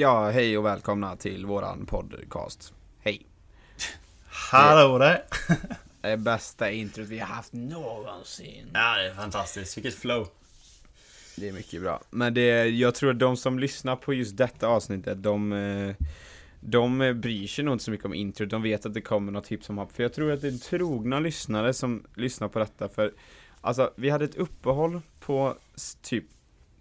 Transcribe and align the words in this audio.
Ja, 0.00 0.30
hej 0.30 0.58
och 0.58 0.64
välkomna 0.64 1.16
till 1.16 1.46
våran 1.46 1.86
podcast. 1.86 2.72
Hej. 3.00 3.26
Hallå 4.26 4.98
där! 4.98 5.22
Det 6.00 6.08
är 6.08 6.16
bästa 6.16 6.70
introt 6.70 7.08
vi 7.08 7.18
har 7.18 7.26
haft 7.26 7.52
någonsin. 7.52 8.70
Ja, 8.74 8.96
det 8.96 9.10
är 9.10 9.14
fantastiskt. 9.14 9.76
Vilket 9.76 9.94
flow. 9.94 10.28
Det 11.36 11.48
är 11.48 11.52
mycket 11.52 11.82
bra. 11.82 12.02
Men 12.10 12.34
det, 12.34 12.66
jag 12.66 12.94
tror 12.94 13.10
att 13.10 13.18
de 13.18 13.36
som 13.36 13.58
lyssnar 13.58 13.96
på 13.96 14.14
just 14.14 14.36
detta 14.36 14.68
avsnittet, 14.68 15.22
de, 15.22 15.52
eh, 15.52 16.06
de 16.60 17.20
bryr 17.20 17.46
sig 17.46 17.64
nog 17.64 17.74
inte 17.74 17.84
så 17.84 17.90
mycket 17.90 18.06
om 18.06 18.14
introt. 18.14 18.50
De 18.50 18.62
vet 18.62 18.86
att 18.86 18.94
det 18.94 19.00
kommer 19.00 19.32
något 19.32 19.44
tips 19.44 19.70
om 19.70 19.78
hopp. 19.78 19.92
För 19.92 20.02
jag 20.02 20.12
tror 20.12 20.32
att 20.32 20.40
det 20.40 20.48
är 20.48 20.58
trogna 20.58 21.20
lyssnare 21.20 21.74
som 21.74 22.06
lyssnar 22.14 22.48
på 22.48 22.58
detta. 22.58 22.88
För 22.88 23.12
alltså, 23.60 23.92
vi 23.96 24.10
hade 24.10 24.24
ett 24.24 24.36
uppehåll 24.36 25.00
på 25.20 25.56
typ 26.02 26.24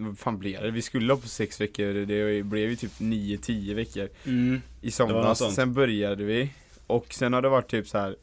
vad 0.08 0.20
fan 0.20 0.40
blev 0.40 0.62
det? 0.64 0.72
Vi 0.72 0.82
skulle 0.82 1.14
ha 1.14 1.20
på 1.20 1.28
sex 1.28 1.62
veckor, 1.62 1.94
det 2.06 2.44
blev 2.44 2.70
ju 2.70 2.76
typ 2.76 2.92
9-10 3.00 3.74
veckor 3.76 4.10
Mm. 4.26 4.62
i 4.82 4.92
somras, 4.92 5.56
sen 5.56 5.74
började 5.74 6.24
vi 6.24 6.54
Och 6.88 7.14
sen 7.14 7.34
har 7.34 7.42
det 7.42 7.50
varit 7.50 7.68
typ 7.72 7.88
så 7.88 7.98
här. 7.98 8.16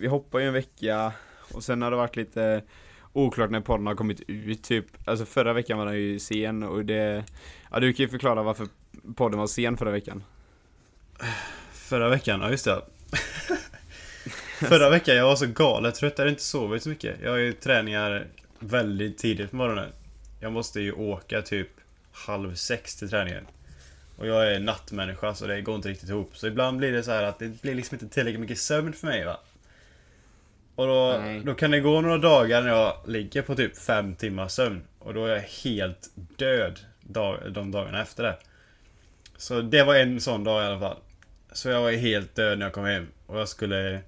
Vi 0.00 0.06
hoppar 0.06 0.38
ju 0.38 0.46
en 0.46 0.52
vecka 0.52 1.12
Och 1.52 1.64
sen 1.64 1.82
har 1.82 1.90
det 1.90 1.96
varit 1.96 2.16
lite 2.16 2.62
Oklart 3.12 3.50
när 3.50 3.60
podden 3.60 3.86
har 3.86 3.94
kommit 3.94 4.20
ut 4.26 4.62
typ 4.62 4.86
Alltså 5.04 5.24
förra 5.24 5.52
veckan 5.52 5.78
var 5.78 5.86
den 5.86 5.94
ju 5.94 6.18
sen 6.18 6.62
och 6.62 6.84
det 6.84 7.24
Ja 7.70 7.80
du 7.80 7.92
kan 7.92 8.04
ju 8.04 8.08
förklara 8.08 8.42
varför 8.42 8.68
podden 9.16 9.38
var 9.38 9.46
sen 9.46 9.76
förra 9.76 9.90
veckan 9.90 10.22
Förra 11.72 12.08
veckan, 12.08 12.40
ja 12.40 12.50
just 12.50 12.64
det. 12.64 12.82
Förra 14.68 14.90
veckan, 14.90 15.16
jag 15.16 15.24
var 15.26 15.36
så 15.36 15.46
galet 15.46 15.94
trött. 15.94 16.12
Jag 16.16 16.18
hade 16.18 16.30
inte 16.30 16.42
sovit 16.42 16.82
så 16.82 16.88
mycket. 16.88 17.16
Jag 17.22 17.30
har 17.30 17.38
ju 17.38 17.52
träningar 17.52 18.26
väldigt 18.58 19.18
tidigt 19.18 19.50
på 19.50 19.56
morgonen. 19.56 19.88
Jag 20.40 20.52
måste 20.52 20.80
ju 20.80 20.92
åka 20.92 21.42
typ 21.42 21.68
halv 22.12 22.54
sex 22.54 22.96
till 22.96 23.10
träningen. 23.10 23.46
Och 24.16 24.26
jag 24.26 24.54
är 24.54 24.60
nattmänniska 24.60 25.34
så 25.34 25.46
det 25.46 25.60
går 25.60 25.76
inte 25.76 25.88
riktigt 25.88 26.08
ihop. 26.08 26.36
Så 26.36 26.46
ibland 26.46 26.78
blir 26.78 26.92
det 26.92 27.02
så 27.02 27.10
här 27.10 27.22
att 27.22 27.38
det 27.38 27.62
blir 27.62 27.74
liksom 27.74 27.94
inte 27.94 28.08
tillräckligt 28.08 28.40
mycket 28.40 28.58
sömn 28.58 28.92
för 28.92 29.06
mig 29.06 29.24
va. 29.24 29.40
Och 30.74 30.86
då, 30.86 31.22
då 31.44 31.54
kan 31.54 31.70
det 31.70 31.80
gå 31.80 32.00
några 32.00 32.18
dagar 32.18 32.62
när 32.62 32.68
jag 32.68 32.96
ligger 33.06 33.42
på 33.42 33.54
typ 33.54 33.78
fem 33.78 34.14
timmars 34.14 34.52
sömn. 34.52 34.82
Och 34.98 35.14
då 35.14 35.26
är 35.26 35.34
jag 35.34 35.40
helt 35.40 36.10
död 36.14 36.80
dag, 37.00 37.52
de 37.52 37.70
dagarna 37.70 38.02
efter 38.02 38.22
det. 38.22 38.36
Så 39.36 39.60
det 39.60 39.82
var 39.82 39.94
en 39.94 40.20
sån 40.20 40.44
dag 40.44 40.62
i 40.62 40.66
alla 40.66 40.80
fall. 40.80 40.96
Så 41.52 41.68
jag 41.68 41.82
var 41.82 41.92
helt 41.92 42.34
död 42.34 42.58
när 42.58 42.66
jag 42.66 42.72
kom 42.72 42.84
hem. 42.84 43.06
Och 43.26 43.40
jag 43.40 43.48
skulle... 43.48 44.00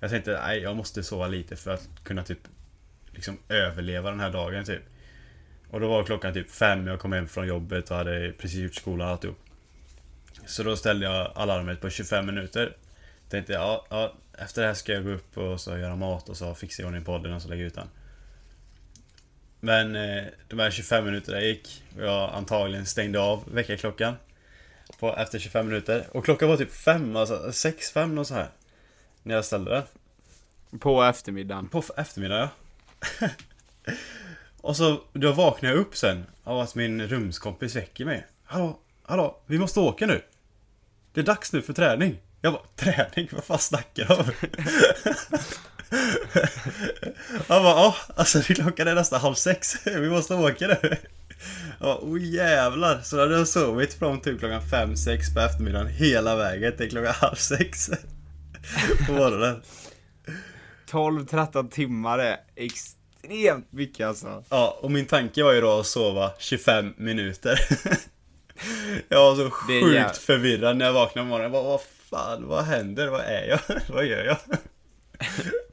Jag 0.00 0.10
tänkte, 0.10 0.40
nej 0.46 0.58
jag 0.58 0.76
måste 0.76 1.02
sova 1.02 1.26
lite 1.26 1.56
för 1.56 1.70
att 1.70 1.88
kunna 2.04 2.22
typ... 2.22 2.38
Liksom 3.12 3.38
överleva 3.48 4.10
den 4.10 4.20
här 4.20 4.30
dagen 4.30 4.64
typ. 4.64 4.82
Och 5.74 5.80
då 5.80 5.88
var 5.88 6.04
klockan 6.04 6.34
typ 6.34 6.50
fem, 6.50 6.86
jag 6.86 7.00
kom 7.00 7.12
hem 7.12 7.28
från 7.28 7.46
jobbet 7.46 7.90
och 7.90 7.96
hade 7.96 8.32
precis 8.38 8.58
gjort 8.58 8.74
skolan 8.74 9.06
och 9.06 9.12
alltihop. 9.12 9.38
Så 10.46 10.62
då 10.62 10.76
ställde 10.76 11.06
jag 11.06 11.32
alarmet 11.34 11.80
på 11.80 11.90
25 11.90 12.26
minuter. 12.26 12.76
Tänkte, 13.28 13.52
ja, 13.52 13.86
ja 13.90 14.14
efter 14.38 14.62
det 14.62 14.68
här 14.68 14.74
ska 14.74 14.92
jag 14.92 15.04
gå 15.04 15.10
upp 15.10 15.38
och 15.38 15.60
så 15.60 15.78
göra 15.78 15.96
mat 15.96 16.28
och 16.28 16.36
så 16.36 16.54
fixa 16.54 16.82
i 16.82 16.86
ordning 16.86 17.04
podden 17.04 17.32
och 17.32 17.42
så 17.42 17.48
lägga 17.48 17.64
ut 17.64 17.74
den. 17.74 17.88
Men 19.60 19.96
eh, 19.96 20.24
de 20.48 20.58
här 20.58 20.70
25 20.70 21.04
minuterna 21.04 21.40
gick 21.40 21.82
och 21.96 22.04
jag 22.04 22.30
antagligen 22.34 22.86
stängde 22.86 23.20
av 23.20 23.44
väckarklockan. 23.52 24.14
På, 24.98 25.16
efter 25.16 25.38
25 25.38 25.66
minuter. 25.66 26.06
Och 26.10 26.24
klockan 26.24 26.48
var 26.48 26.56
typ 26.56 26.72
5, 26.72 27.16
alltså 27.16 27.52
6, 27.52 27.92
5 27.92 28.18
och 28.18 28.26
så 28.26 28.34
här. 28.34 28.48
När 29.22 29.34
jag 29.34 29.44
ställde 29.44 29.70
den. 29.70 29.82
På 30.78 31.02
eftermiddagen 31.02 31.68
På 31.68 31.82
eftermiddagen 31.96 32.48
ja. 33.20 33.28
och 34.64 34.76
så 34.76 35.00
då 35.12 35.32
vaknar 35.32 35.70
jag 35.70 35.78
upp 35.78 35.96
sen 35.96 36.26
av 36.44 36.60
att 36.60 36.74
min 36.74 37.06
rumskompis 37.06 37.76
väcker 37.76 38.04
mig. 38.04 38.26
Hallå, 38.44 38.78
hallå, 39.02 39.42
vi 39.46 39.58
måste 39.58 39.80
åka 39.80 40.06
nu. 40.06 40.22
Det 41.12 41.20
är 41.20 41.24
dags 41.24 41.52
nu 41.52 41.62
för 41.62 41.72
träning. 41.72 42.16
Jag 42.40 42.52
bara, 42.52 42.62
träning? 42.76 43.28
Vad 43.32 43.44
fan 43.44 43.58
snackar 43.58 44.04
du 44.04 44.14
om? 44.14 44.24
Han 47.48 47.62
bara, 47.62 47.76
ja, 47.76 47.96
alltså 48.16 48.40
klockan 48.42 48.88
är 48.88 48.94
nästan 48.94 49.20
halv 49.20 49.34
sex. 49.34 49.74
Vi 49.86 50.10
måste 50.10 50.34
åka 50.34 50.66
nu. 50.66 50.78
Jag 50.82 50.96
bara, 51.80 51.98
oh 51.98 52.22
jävlar. 52.22 53.00
Så 53.00 53.16
då 53.16 53.22
hade 53.22 53.34
jag 53.34 53.48
sovit 53.48 53.94
från 53.94 54.20
typ 54.20 54.38
klockan 54.38 54.68
fem, 54.68 54.96
sex 54.96 55.34
på 55.34 55.40
eftermiddagen 55.40 55.88
hela 55.88 56.36
vägen 56.36 56.76
till 56.76 56.90
klockan 56.90 57.14
halv 57.14 57.36
sex. 57.36 57.90
På 59.06 59.12
morgonen. 59.12 59.62
12-13 60.90 61.70
timmar 61.70 62.18
är 62.18 62.36
extremt 62.56 63.03
mycket 63.70 64.06
alltså 64.06 64.44
Ja, 64.48 64.78
och 64.80 64.90
min 64.90 65.06
tanke 65.06 65.42
var 65.44 65.52
ju 65.52 65.60
då 65.60 65.78
att 65.80 65.86
sova 65.86 66.30
25 66.38 66.94
minuter. 66.96 67.58
jag 69.08 69.18
var 69.18 69.36
så 69.36 69.50
sjukt 69.50 69.94
jäv- 69.96 70.12
förvirrad 70.12 70.76
när 70.76 70.84
jag 70.86 70.92
vaknade 70.92 71.24
på 71.24 71.28
morgonen. 71.28 71.52
Bara, 71.52 71.62
vad 71.62 71.80
fan, 72.10 72.48
vad 72.48 72.64
händer? 72.64 73.08
Vad 73.08 73.20
är 73.20 73.46
jag? 73.48 73.60
vad 73.88 74.06
gör 74.06 74.24
jag? 74.24 74.36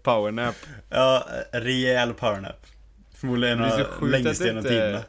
Powernap 0.04 0.56
ja, 0.90 1.28
rejäl 1.52 2.14
powernap. 2.14 2.66
Förmodligen 3.16 3.70
så 3.70 3.78
den 3.78 3.86
sjukt 3.86 4.12
längsta 4.12 4.46
genom 4.46 4.64
tiderna. 4.64 5.04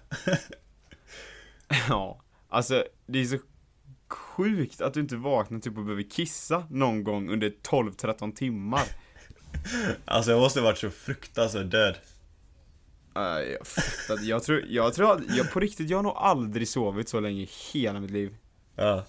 Ja, 1.88 2.22
alltså 2.48 2.84
det 3.06 3.18
är 3.20 3.24
så 3.24 3.38
sjukt 4.08 4.80
att 4.80 4.94
du 4.94 5.00
inte 5.00 5.16
vaknar 5.16 5.58
typ 5.58 5.78
och 5.78 5.84
behöver 5.84 6.10
kissa 6.10 6.66
någon 6.70 7.04
gång 7.04 7.30
under 7.30 7.52
12-13 7.62 8.34
timmar. 8.34 8.82
Alltså 10.04 10.30
jag 10.30 10.40
måste 10.40 10.60
varit 10.60 10.78
så 10.78 10.90
fruktansvärt 10.90 11.70
död. 11.70 11.96
Uh, 13.16 13.22
jag 13.52 13.66
fattar 13.66 14.22
Jag 14.24 14.42
tror, 14.42 14.64
jag 14.68 14.94
tror, 14.94 15.22
jag 15.28 15.50
på 15.52 15.60
riktigt, 15.60 15.90
jag 15.90 15.98
har 15.98 16.02
nog 16.02 16.16
aldrig 16.16 16.68
sovit 16.68 17.08
så 17.08 17.20
länge 17.20 17.42
i 17.42 17.48
hela 17.72 18.00
mitt 18.00 18.10
liv. 18.10 18.36
Ja. 18.76 19.04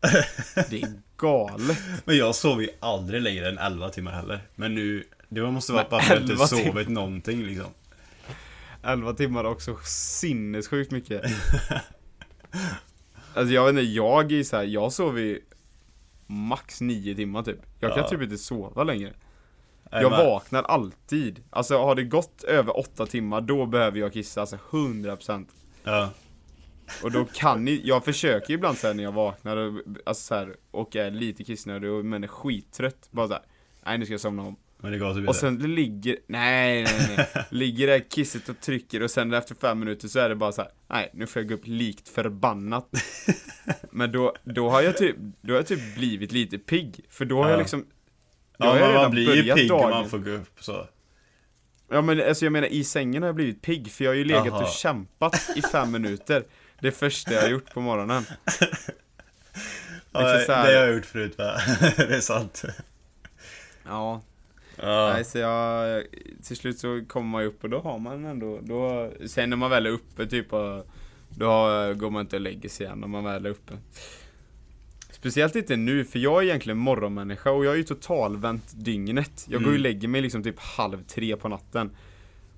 Det 0.70 0.82
är 0.82 0.92
galet. 1.16 1.78
Men 2.04 2.16
jag 2.16 2.34
sover 2.34 2.62
ju 2.62 2.68
aldrig 2.80 3.22
längre 3.22 3.48
än 3.48 3.58
11 3.58 3.88
timmar 3.88 4.12
heller. 4.12 4.42
Men 4.54 4.74
nu, 4.74 5.04
det 5.28 5.50
måste 5.50 5.72
vara 5.72 5.86
bara 5.90 6.02
för 6.02 6.14
att 6.14 6.20
jag 6.20 6.30
11 6.30 6.44
inte 6.44 6.46
sovit 6.46 6.88
någonting 6.88 7.42
liksom. 7.42 7.70
11 8.82 9.12
timmar 9.14 9.44
också 9.44 9.76
sinnessjukt 9.86 10.90
mycket. 10.90 11.22
Alltså 13.36 13.54
jag 13.54 13.64
vet 13.64 13.70
inte, 13.72 13.82
jag 13.82 14.32
är 14.32 14.42
så 14.42 14.56
här, 14.56 14.64
jag 14.64 14.92
sover 14.92 15.20
ju 15.20 15.40
max 16.26 16.80
9 16.80 17.14
timmar 17.14 17.42
typ. 17.42 17.58
Jag 17.80 17.90
kan 17.94 17.98
Ja. 18.02 18.08
typ 18.08 18.22
inte 18.22 18.38
sova 18.38 18.84
längre. 18.84 19.12
Jag 20.02 20.10
vaknar 20.10 20.62
alltid. 20.62 21.40
Alltså 21.50 21.78
har 21.78 21.94
det 21.94 22.04
gått 22.04 22.44
över 22.44 22.78
8 22.78 23.06
timmar, 23.06 23.40
då 23.40 23.66
behöver 23.66 23.98
jag 24.00 24.12
kissa, 24.12 24.40
alltså 24.40 24.56
100%. 24.70 25.46
Ja. 25.84 26.10
Och 27.02 27.12
då 27.12 27.24
kan 27.24 27.64
ni, 27.64 27.80
jag 27.84 28.04
försöker 28.04 28.54
ibland 28.54 28.78
såhär 28.78 28.94
när 28.94 29.02
jag 29.04 29.12
vaknar 29.12 29.56
och, 29.56 29.72
alltså 30.06 30.22
så 30.26 30.34
här, 30.34 30.56
och 30.70 30.96
är 30.96 31.10
lite 31.10 31.44
kissnödig 31.44 31.90
och 31.90 32.04
men 32.04 32.24
är 32.24 32.28
skittrött. 32.28 33.08
Bara 33.10 33.28
såhär, 33.28 33.42
nej 33.86 33.98
nu 33.98 34.04
ska 34.04 34.14
jag 34.14 34.20
somna 34.20 34.42
om. 34.42 34.56
Men 34.78 34.92
det 34.92 34.98
går 34.98 35.14
typ 35.14 35.28
Och 35.28 35.36
sen 35.36 35.58
det 35.58 35.66
ligger, 35.68 36.16
nej 36.26 36.82
nej 36.84 37.14
nej, 37.16 37.44
ligger 37.50 37.86
det 37.86 38.00
kisset 38.00 38.48
och 38.48 38.60
trycker 38.60 39.02
och 39.02 39.10
sen 39.10 39.34
efter 39.34 39.54
fem 39.54 39.78
minuter 39.78 40.08
så 40.08 40.18
är 40.18 40.28
det 40.28 40.34
bara 40.36 40.52
så 40.52 40.62
här, 40.62 40.70
nej 40.88 41.10
nu 41.14 41.26
får 41.26 41.42
jag 41.42 41.48
gå 41.48 41.54
upp 41.54 41.66
likt 41.66 42.08
förbannat. 42.08 42.88
Men 43.90 44.12
då, 44.12 44.34
då 44.44 44.70
har 44.70 44.82
jag 44.82 44.96
typ, 44.96 45.16
då 45.40 45.52
har 45.52 45.58
jag 45.58 45.66
typ 45.66 45.94
blivit 45.96 46.32
lite 46.32 46.58
pigg. 46.58 47.00
För 47.08 47.24
då 47.24 47.36
har 47.36 47.44
Ja. 47.44 47.50
jag 47.50 47.58
liksom, 47.58 47.86
Ja, 48.58 48.78
jag 48.78 48.94
man 48.94 49.10
blir 49.10 49.34
ju 49.34 49.54
pigg 49.54 49.72
om 49.72 49.78
dagen. 49.78 49.90
man 49.90 50.08
får 50.08 50.18
gå 50.18 50.30
upp 50.30 50.50
så. 50.60 50.86
Ja 51.90 52.02
men 52.02 52.20
alltså 52.28 52.44
jag 52.44 52.52
menar 52.52 52.68
i 52.68 52.84
sängen 52.84 53.22
har 53.22 53.28
jag 53.28 53.34
blivit 53.36 53.62
pigg 53.62 53.90
för 53.92 54.04
jag 54.04 54.10
har 54.10 54.16
ju 54.16 54.24
legat 54.24 54.46
Jaha. 54.46 54.62
och 54.62 54.68
kämpat 54.68 55.50
i 55.56 55.62
fem 55.62 55.90
minuter. 55.90 56.44
Det 56.80 56.90
första 56.92 57.32
jag 57.34 57.42
har 57.42 57.48
gjort 57.48 57.70
på 57.74 57.80
morgonen. 57.80 58.24
Ja, 60.12 60.20
Liksom 60.20 60.46
så 60.46 60.52
här- 60.52 60.72
det 60.72 60.78
har 60.78 60.86
jag 60.86 60.94
gjort 60.96 61.06
förut 61.06 61.38
va? 61.38 61.56
det 61.96 62.14
är 62.16 62.20
sant. 62.20 62.62
Ja, 63.86 64.22
Ja. 64.76 65.10
nej 65.14 65.24
så 65.24 65.38
jag, 65.38 66.02
till 66.46 66.56
slut 66.56 66.78
så 66.78 67.04
kommer 67.08 67.28
man 67.28 67.42
ju 67.42 67.48
upp 67.48 67.64
och 67.64 67.70
då 67.70 67.78
har 67.80 67.98
man 67.98 68.24
ändå, 68.24 68.58
då, 68.62 69.10
sen 69.26 69.50
när 69.50 69.56
man 69.56 69.70
väl 69.70 69.86
är 69.86 69.90
uppe 69.90 70.26
typ 70.26 70.52
och, 70.52 70.86
då 71.28 71.48
går 71.94 72.10
man 72.10 72.20
inte 72.20 72.36
och 72.36 72.42
lägger 72.42 72.68
sig 72.68 72.86
igen 72.86 72.98
när 72.98 73.08
man 73.08 73.24
väl 73.24 73.46
är 73.46 73.50
uppe. 73.50 73.72
Speciellt 75.24 75.56
inte 75.56 75.76
nu, 75.76 76.04
för 76.04 76.18
jag 76.18 76.42
är 76.42 76.46
egentligen 76.46 76.78
morgonmänniska 76.78 77.50
och 77.50 77.64
jag 77.64 77.72
är 77.72 77.76
ju 77.76 77.82
totalvänt 77.82 78.84
dygnet. 78.84 79.46
Jag 79.48 79.62
går 79.62 79.72
ju 79.72 79.78
och 79.78 79.80
Mm. 79.80 79.82
lägger 79.82 80.08
mig 80.08 80.20
liksom 80.20 80.42
typ 80.42 80.58
halv 80.58 81.04
tre 81.04 81.36
på 81.36 81.48
natten. 81.48 81.90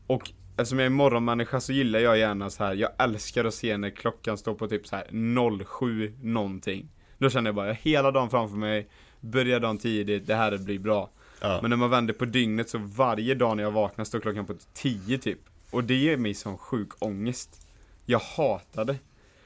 Och 0.07 0.31
eftersom 0.57 0.79
jag 0.79 0.87
är 0.87 0.91
morgonmänniska 0.91 1.61
så 1.61 1.73
gillar 1.73 1.99
jag 1.99 2.19
gärna 2.19 2.51
så 2.51 2.65
här. 2.65 2.75
jag 2.75 2.91
älskar 2.99 3.45
att 3.45 3.55
se 3.55 3.77
när 3.77 3.91
klockan 3.91 4.39
står 4.39 4.55
på 4.55 4.69
typ 4.69 4.87
så 4.87 4.97
här 4.97 5.65
07 5.65 6.13
någonting. 6.23 6.89
Då 7.19 7.31
känner 7.31 7.49
jag 7.49 7.55
bara, 7.55 7.67
jag 7.67 7.75
har 7.75 7.81
hela 7.83 8.11
dagen 8.11 8.31
framför 8.31 8.57
mig, 8.57 8.89
börjar 9.21 9.61
dagen 9.61 9.79
tidigt, 9.79 10.27
det 10.27 10.35
här 10.35 10.59
blir 10.59 10.79
bra. 10.79 11.11
Ja. 11.41 11.59
Men 11.63 11.71
när 11.71 11.77
man 11.77 11.91
vänder 11.91 12.15
på 12.15 12.25
dygnet 12.25 12.71
så 12.71 12.79
varje 12.79 13.35
dag 13.35 13.57
när 13.57 13.63
jag 13.63 13.71
vaknar 13.71 14.05
står 14.05 14.21
klockan 14.21 14.47
på 14.47 14.55
10 14.75 15.19
typ. 15.19 15.41
Och 15.71 15.85
det 15.85 15.95
ger 15.95 16.17
mig 16.17 16.35
sån 16.35 16.59
sjuk 16.59 16.89
ångest. 16.99 17.69
Jag 18.05 18.19
hatar 18.19 18.85
det. 18.85 18.97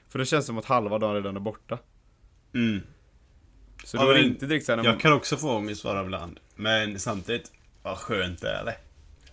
För 0.09 0.19
det 0.19 0.27
känns 0.27 0.47
som 0.47 0.59
att 0.59 0.65
halva 0.65 0.99
dagen 0.99 1.15
redan 1.15 1.37
är 1.37 1.41
borta. 1.41 1.79
Mm. 2.55 2.81
Så 3.91 3.97
Ja, 3.97 4.05
det 4.05 4.13
men 4.15 4.25
inte 4.25 4.61
såhär 4.61 4.77
när 4.77 4.85
Jag 4.85 5.01
kan 5.01 5.13
också 5.13 5.37
få 5.37 5.57
ångest 5.57 5.83
bara 5.83 6.03
ibland. 6.03 6.41
Men 6.55 7.01
samtidigt, 7.01 7.53
vad 7.83 7.99
skönt 7.99 8.41
det 8.41 8.51
är 8.51 8.65
det. 8.65 8.77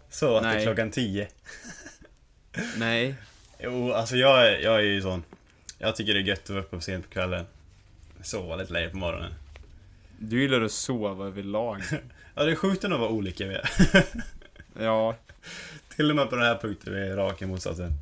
Så 0.10 0.36
att 0.38 0.44
det 0.44 0.50
Nej. 0.50 0.58
är 0.62 0.66
klockan 0.66 0.92
10. 0.92 1.28
Nej. 2.78 3.16
Jo, 3.60 3.92
alltså 3.94 4.16
jag 4.16 4.48
är, 4.48 4.60
jag 4.60 4.76
är 4.76 4.80
ju 4.84 5.02
sån. 5.02 5.24
Jag 5.78 5.96
tycker 5.96 6.14
det 6.14 6.20
är 6.20 6.24
gött 6.24 6.44
att 6.44 6.50
vara 6.50 6.60
uppe 6.60 6.82
sent 6.82 7.06
på 7.06 7.12
kvällen. 7.12 7.46
Sova 8.22 8.56
lite 8.56 8.74
längre 8.74 8.90
på 8.90 8.98
morgonen. 8.98 9.34
Du 10.20 10.42
gillar 10.42 10.62
att 10.62 10.72
sova 10.72 11.26
överlag. 11.28 11.82
Ja, 12.36 12.44
det 12.44 12.52
är 12.52 12.56
sjukt 12.56 12.84
ändå 12.84 12.98
vad 12.98 13.12
olika 13.12 13.48
vi 13.48 13.56
är. 13.56 13.70
ja, 14.80 15.16
Till 15.96 16.10
och 16.10 16.16
med 16.16 16.30
på 16.30 16.36
den 16.36 16.46
här 16.46 16.58
punkten 16.58 16.94
vi 16.94 17.00
är 17.00 17.16
raka 17.16 17.48
motsatsen. 17.48 17.94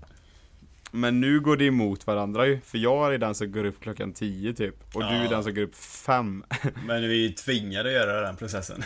Men 0.95 1.21
nu 1.21 1.39
går 1.39 1.57
det 1.57 1.65
emot 1.65 2.07
varandra 2.07 2.45
ju. 2.47 2.59
För 2.59 2.77
jag 2.77 3.13
är 3.13 3.18
den 3.18 3.36
som 3.36 3.51
går 3.51 3.63
upp 3.65 3.80
klockan 3.81 4.13
10 4.13 4.53
typ. 4.53 4.75
Och 4.95 5.01
du 5.01 5.07
är 5.07 5.24
Ja. 5.24 5.30
den 5.30 5.44
som 5.44 5.53
går 5.53 5.62
upp 5.62 5.75
5. 5.75 6.44
Men 6.88 7.01
vi 7.01 7.25
är 7.25 7.31
tvingade 7.31 7.89
att 7.89 7.95
göra 7.95 8.21
den 8.21 8.36
processen. 8.36 8.83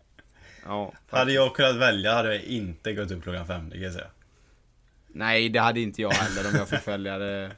ja. 0.64 0.92
hade 1.10 1.32
jag 1.32 1.54
kunnat 1.54 1.76
välja 1.76 2.14
hade 2.14 2.34
jag 2.34 2.44
inte 2.44 2.92
gått 2.92 3.10
upp 3.10 3.22
klockan 3.22 3.46
fem, 3.46 3.68
det 3.68 3.74
kan 3.74 3.82
jag 3.82 3.92
säga. 3.92 4.06
Nej, 5.08 5.48
det 5.48 5.58
hade 5.60 5.80
inte 5.80 6.02
jag 6.02 6.10
heller 6.10 6.50
om 6.50 6.56
jag 6.56 6.68
fick 6.68 6.88
välja 6.88 7.18
det. 7.18 7.50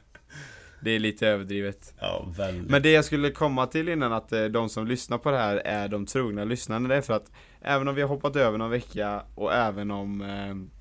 Det 0.81 0.91
är 0.91 0.99
lite 0.99 1.27
överdrivet. 1.27 1.93
Ja, 1.99 2.27
väldigt. 2.37 2.69
Men 2.71 2.81
det 2.81 2.91
jag 2.91 3.05
skulle 3.05 3.31
komma 3.31 3.67
till 3.67 3.89
innan 3.89 4.13
att 4.13 4.31
eh, 4.31 4.43
de 4.45 4.69
som 4.69 4.87
lyssnar 4.87 5.17
på 5.17 5.31
det 5.31 5.37
här 5.37 5.55
är 5.55 5.87
de 5.87 6.05
trogna 6.05 6.43
lyssnarna, 6.43 6.87
det 6.89 6.95
är 6.95 7.01
för 7.01 7.13
att 7.13 7.31
även 7.61 7.87
om 7.87 7.95
vi 7.95 8.01
har 8.01 8.09
hoppat 8.09 8.35
över 8.35 8.57
någon 8.57 8.69
vecka 8.69 9.23
och 9.35 9.53
även 9.53 9.91
om 9.91 10.21
eh, 10.21 10.78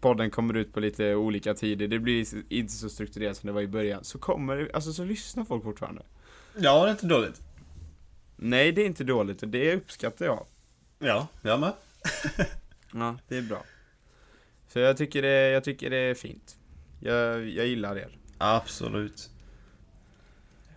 podden 0.00 0.30
kommer 0.30 0.54
ut 0.56 0.72
på 0.72 0.80
lite 0.80 1.14
olika 1.14 1.54
tider, 1.54 1.88
det 1.88 1.98
blir 1.98 2.26
inte 2.52 2.72
så 2.72 2.88
strukturerat 2.90 3.36
som 3.36 3.46
det 3.46 3.52
var 3.52 3.60
i 3.60 3.66
början, 3.68 4.04
så 4.04 4.18
kommer, 4.18 4.70
alltså 4.74 4.92
så 4.92 5.04
lyssnar 5.04 5.44
folk 5.44 5.62
fortfarande. 5.64 6.02
Ja, 6.58 6.82
det 6.84 6.88
är 6.88 6.92
inte 6.92 7.06
dåligt. 7.06 7.42
Nej, 8.36 8.72
det 8.72 8.82
är 8.82 8.86
inte 8.86 9.04
dåligt 9.04 9.42
och 9.42 9.48
det 9.48 9.74
uppskattar 9.76 10.24
jag. 10.26 10.46
Ja, 10.98 11.28
jag 11.42 11.60
med. 11.60 11.72
Ja, 12.92 13.18
det 13.28 13.36
är 13.36 13.42
bra. 13.42 13.64
Så 14.68 14.78
jag 14.78 14.96
tycker 14.96 15.22
det, 15.22 15.50
jag 15.50 15.64
tycker 15.64 15.90
det 15.90 15.96
är 15.96 16.14
fint. 16.14 16.58
Jag, 17.00 17.48
jag 17.48 17.66
gillar 17.66 17.96
er. 17.98 18.18
Absolut. 18.38 19.30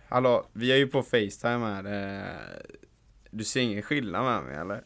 Hallå, 0.08 0.46
vi 0.52 0.72
är 0.72 0.76
ju 0.76 0.86
på 0.86 1.02
Facetime 1.02 1.64
här. 1.66 1.84
eh, 2.20 2.62
Du 3.30 3.44
ser 3.44 3.60
ingen 3.60 3.82
skillnad 3.82 4.24
med 4.24 4.42
mig 4.44 4.56
eller? 4.56 4.84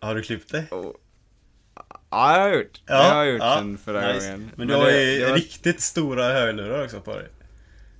Har 0.00 0.14
du 0.14 0.22
klippt 0.22 0.52
det? 0.52 0.70
Och, 0.70 0.96
ja, 2.10 2.36
jag 2.36 2.40
har 2.42 2.54
gjort. 2.54 2.82
Ja, 2.86 2.94
jag 3.08 3.14
har 3.14 3.24
gjort 3.24 3.40
ja, 3.42 3.56
den 3.56 3.78
förra 3.78 4.12
nice. 4.12 4.26
gången. 4.32 4.50
Men 4.56 4.68
du 4.68 4.74
har 4.74 4.90
ju 4.90 5.24
var- 5.24 5.34
riktigt 5.34 5.80
stora 5.80 6.24
hörlurar 6.24 6.84
också 6.84 7.00
på 7.00 7.14
dig. 7.16 7.28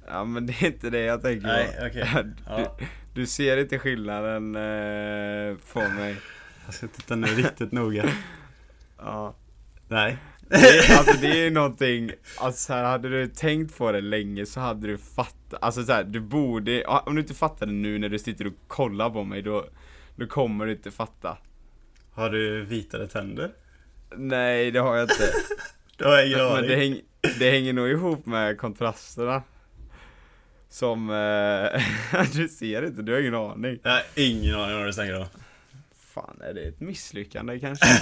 Ja, 0.07 0.25
men 0.25 0.47
det 0.47 0.53
är 0.63 0.67
inte 0.67 0.91
det 0.91 1.01
jag 1.01 1.23
tänker 1.23 1.47
Nej, 1.47 1.77
på. 1.81 1.87
okej. 1.87 2.09
Ja. 2.49 2.77
Du, 2.79 2.87
du 3.21 3.27
ser 3.27 3.57
inte 3.57 3.79
skillnaden 3.79 4.57
eh, 4.57 5.57
på 5.73 5.81
mig. 5.81 6.17
Jag 6.65 6.75
ska 6.75 6.89
titta 6.89 7.17
nu 7.17 7.27
riktigt 7.27 7.73
noga. 7.73 8.09
Ja. 8.99 9.35
Nej. 9.89 10.17
Det, 10.49 10.99
alltså 10.99 11.21
det 11.21 11.27
är 11.27 11.37
ju 11.45 11.51
någonting, 11.51 12.11
alltså 12.39 12.61
så 12.67 12.73
här, 12.73 12.85
hade 12.85 13.09
du 13.09 13.27
tänkt 13.27 13.79
på 13.79 13.93
det 13.93 14.01
länge 14.01 14.47
så 14.47 14.61
hade 14.61 14.87
du 14.87 14.99
fattat, 14.99 15.63
alltså 15.63 15.85
så 15.85 15.93
här, 15.93 16.05
du 16.05 16.21
borde, 16.21 16.85
om 16.85 17.15
du 17.15 17.21
inte 17.21 17.35
fattar 17.35 17.67
det 17.67 17.73
nu 17.73 17.99
när 17.99 18.09
du 18.09 18.19
sitter 18.19 18.47
och 18.47 18.53
kollar 18.67 19.11
på 19.11 19.25
mig 19.25 19.43
då, 19.43 19.65
då 20.17 20.27
kommer 20.27 20.67
du 20.67 20.73
inte 20.73 20.91
fatta. 20.91 21.39
Har 22.13 22.31
du 22.31 22.65
vitare 22.65 23.07
tänder? 23.07 23.51
Nej, 24.17 24.71
det 24.71 24.81
har 24.81 24.97
jag 24.97 25.05
inte. 25.05 25.33
Det 25.97 26.05
har 26.05 26.19
jag 26.19 26.27
ingen 26.27 26.53
Men 26.53 26.63
det, 26.63 26.77
häng, 26.77 27.01
det 27.39 27.51
hänger 27.51 27.73
nog 27.73 27.89
ihop 27.89 28.27
med 28.27 28.59
kontrasterna. 28.59 29.43
Som, 30.69 31.11
eh, 31.11 32.23
du 32.33 32.49
ser 32.49 32.87
inte, 32.87 33.03
du 33.03 33.13
har 33.13 33.21
ingen 33.21 33.35
aning. 33.35 33.79
Jag 33.83 33.91
har 33.91 34.03
ingen 34.15 34.55
aning 34.55 34.75
om 34.75 34.79
vad 34.79 34.89
du 34.89 34.93
snackar 34.93 35.21
om. 35.21 35.27
Fan, 35.99 36.41
är 36.41 36.55
det 36.55 36.61
ett 36.61 36.81
misslyckande 36.81 37.61
kanske? 37.61 37.87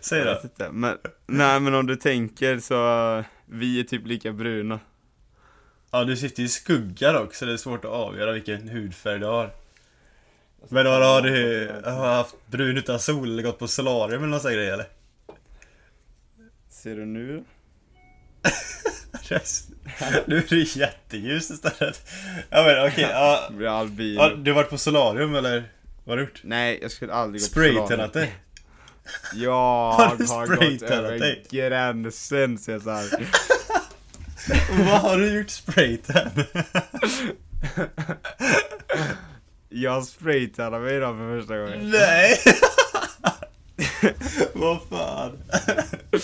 Säg 0.00 0.24
då. 0.24 0.30
Då. 0.30 0.40
inte, 0.44 0.72
men, 0.72 0.98
nej 1.26 1.60
men 1.60 1.74
om 1.74 1.86
du 1.86 1.96
tänker 1.96 2.58
så, 2.58 3.24
vi 3.46 3.80
är 3.80 3.84
typ 3.84 4.06
lika 4.06 4.32
bruna. 4.32 4.80
Ja, 5.90 6.04
du 6.04 6.16
sitter 6.16 6.42
i 6.42 6.48
skugga 6.48 7.12
dock, 7.12 7.34
så 7.34 7.44
det 7.44 7.52
är 7.52 7.56
svårt 7.56 7.84
att 7.84 7.90
avgöra 7.90 8.32
vilken 8.32 8.68
hudfärg 8.68 9.18
du 9.18 9.26
har. 9.26 9.50
Men 10.68 10.86
har, 10.86 11.00
har 11.00 11.22
du 11.22 11.70
har 11.84 12.14
haft 12.14 12.34
brun 12.46 12.76
utan 12.76 13.00
sol 13.00 13.32
eller 13.32 13.42
gått 13.42 13.58
på 13.58 13.68
solarium 13.68 14.22
eller 14.22 14.30
någon 14.30 14.40
sån 14.40 14.52
grej 14.52 14.70
eller? 14.70 14.86
Ser 16.70 16.96
du 16.96 17.04
nu? 17.06 17.44
Nu 20.26 20.36
är 20.36 20.44
det 20.48 20.76
jätteljus 20.76 21.50
istället. 21.50 22.10
Ja 22.50 22.62
men 22.62 22.86
okej, 22.86 23.08
ja. 23.10 23.48
Blir 23.50 23.68
albino. 23.68 24.20
ja. 24.22 24.28
Du 24.28 24.50
har 24.50 24.56
varit 24.56 24.70
på 24.70 24.78
solarium 24.78 25.34
eller? 25.34 25.64
Vad 26.04 26.12
har 26.12 26.16
du 26.16 26.22
gjort? 26.22 26.40
Nej, 26.44 26.78
jag 26.82 26.90
skulle 26.90 27.12
aldrig 27.12 27.40
gå 27.42 27.46
på 27.46 27.50
Spraytannat 27.50 28.12
dig? 28.12 28.34
Jag 29.34 29.52
Har 29.92 30.06
har, 30.06 30.46
gått 30.46 30.82
över 30.82 31.18
dig? 31.18 31.44
gränsen 31.50 32.58
Cesar. 32.58 33.04
Vad 34.84 35.00
har 35.00 35.18
du 35.18 35.38
gjort 35.38 35.50
spraytan? 35.50 36.30
Jag 39.72 40.04
spraytannade 40.04 40.84
mig 40.84 40.96
idag 40.96 41.16
för 41.16 41.40
första 41.40 41.58
gången. 41.58 41.90
Nej! 41.90 42.38
Vad 44.54 44.82
fan? 44.82 45.38